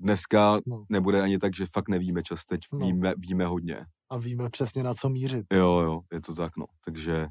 Dneska 0.00 0.60
no. 0.66 0.84
nebude 0.88 1.22
ani 1.22 1.38
tak, 1.38 1.56
že 1.56 1.66
fakt 1.72 1.88
nevíme 1.88 2.22
čas, 2.22 2.44
teď 2.44 2.60
No. 2.72 2.86
víme, 2.86 3.14
víme 3.18 3.46
hodně. 3.46 3.86
A 4.10 4.16
víme 4.18 4.50
přesně 4.50 4.82
na 4.82 4.94
co 4.94 5.08
mířit. 5.08 5.46
Jo, 5.52 5.78
jo, 5.80 6.00
je 6.12 6.20
to 6.20 6.34
tak, 6.34 6.56
no. 6.56 6.66
Takže, 6.84 7.26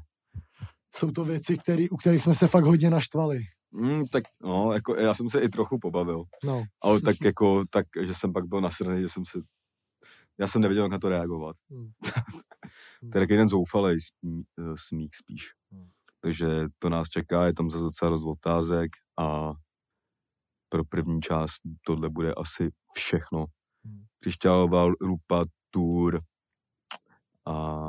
Jsou 0.94 1.10
to 1.10 1.24
věci, 1.24 1.58
který, 1.58 1.90
u 1.90 1.96
kterých 1.96 2.22
jsme 2.22 2.34
se 2.34 2.48
fakt 2.48 2.64
hodně 2.64 2.90
naštvali. 2.90 3.38
mm, 3.72 4.06
tak, 4.06 4.24
no, 4.42 4.72
jako 4.72 4.96
já 4.96 5.14
jsem 5.14 5.30
se 5.30 5.40
i 5.40 5.48
trochu 5.48 5.78
pobavil. 5.78 6.24
No, 6.44 6.64
Ale 6.82 7.00
tak 7.00 7.16
jako, 7.24 7.64
tak, 7.70 7.86
že 8.02 8.14
jsem 8.14 8.32
pak 8.32 8.44
byl 8.46 8.60
nasraný, 8.60 9.00
že 9.02 9.08
jsem 9.08 9.22
se, 9.26 9.38
já 10.40 10.46
jsem 10.46 10.62
nevěděl, 10.62 10.84
jak 10.84 10.92
na 10.92 10.98
to 10.98 11.08
reagovat. 11.08 11.56
Hmm. 11.70 11.90
to 13.12 13.18
je 13.18 13.26
taky 13.26 13.48
zoufalej 13.48 13.96
smí, 14.00 14.42
eh, 14.60 14.74
smích 14.88 15.10
spíš. 15.14 15.46
Hmm. 15.72 15.88
Takže 16.20 16.46
to 16.78 16.88
nás 16.88 17.08
čeká, 17.08 17.46
je 17.46 17.54
tam 17.54 17.70
zase 17.70 17.84
docela 17.84 18.10
dost 18.10 18.24
otázek 18.26 18.90
a 19.20 19.52
pro 20.68 20.84
první 20.84 21.20
část 21.20 21.60
tohle 21.86 22.08
bude 22.10 22.34
asi 22.34 22.70
všechno. 22.94 23.44
Hmm. 23.84 24.04
Křišťálová 24.20 24.86
rupa, 25.00 25.44
tour 25.70 26.20
a 27.46 27.86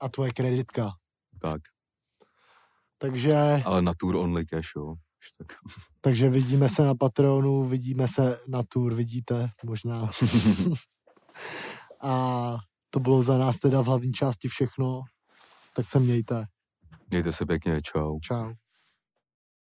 a 0.00 0.08
tvoje 0.08 0.32
kreditka. 0.32 0.90
tak. 1.40 1.60
Takže... 2.98 3.62
Ale 3.64 3.82
na 3.82 3.92
tour 3.98 4.16
only 4.16 4.46
cash, 4.46 4.76
jo. 4.76 4.94
Tak. 5.38 5.58
Takže 6.00 6.28
vidíme 6.28 6.68
se 6.68 6.84
na 6.84 6.94
Patronu, 6.94 7.64
vidíme 7.64 8.08
se 8.08 8.40
na 8.48 8.62
tour, 8.68 8.94
vidíte 8.94 9.48
možná. 9.64 10.10
A 12.00 12.56
to 12.90 13.00
bylo 13.00 13.22
za 13.22 13.38
nás 13.38 13.58
teda 13.58 13.80
v 13.80 13.86
hlavní 13.86 14.12
části 14.12 14.48
všechno. 14.48 15.02
Tak 15.74 15.88
se 15.88 16.00
mějte. 16.00 16.46
Mějte 17.10 17.32
se 17.32 17.46
pěkně, 17.46 17.82
čau. 17.82 18.20
Čau. 18.20 18.52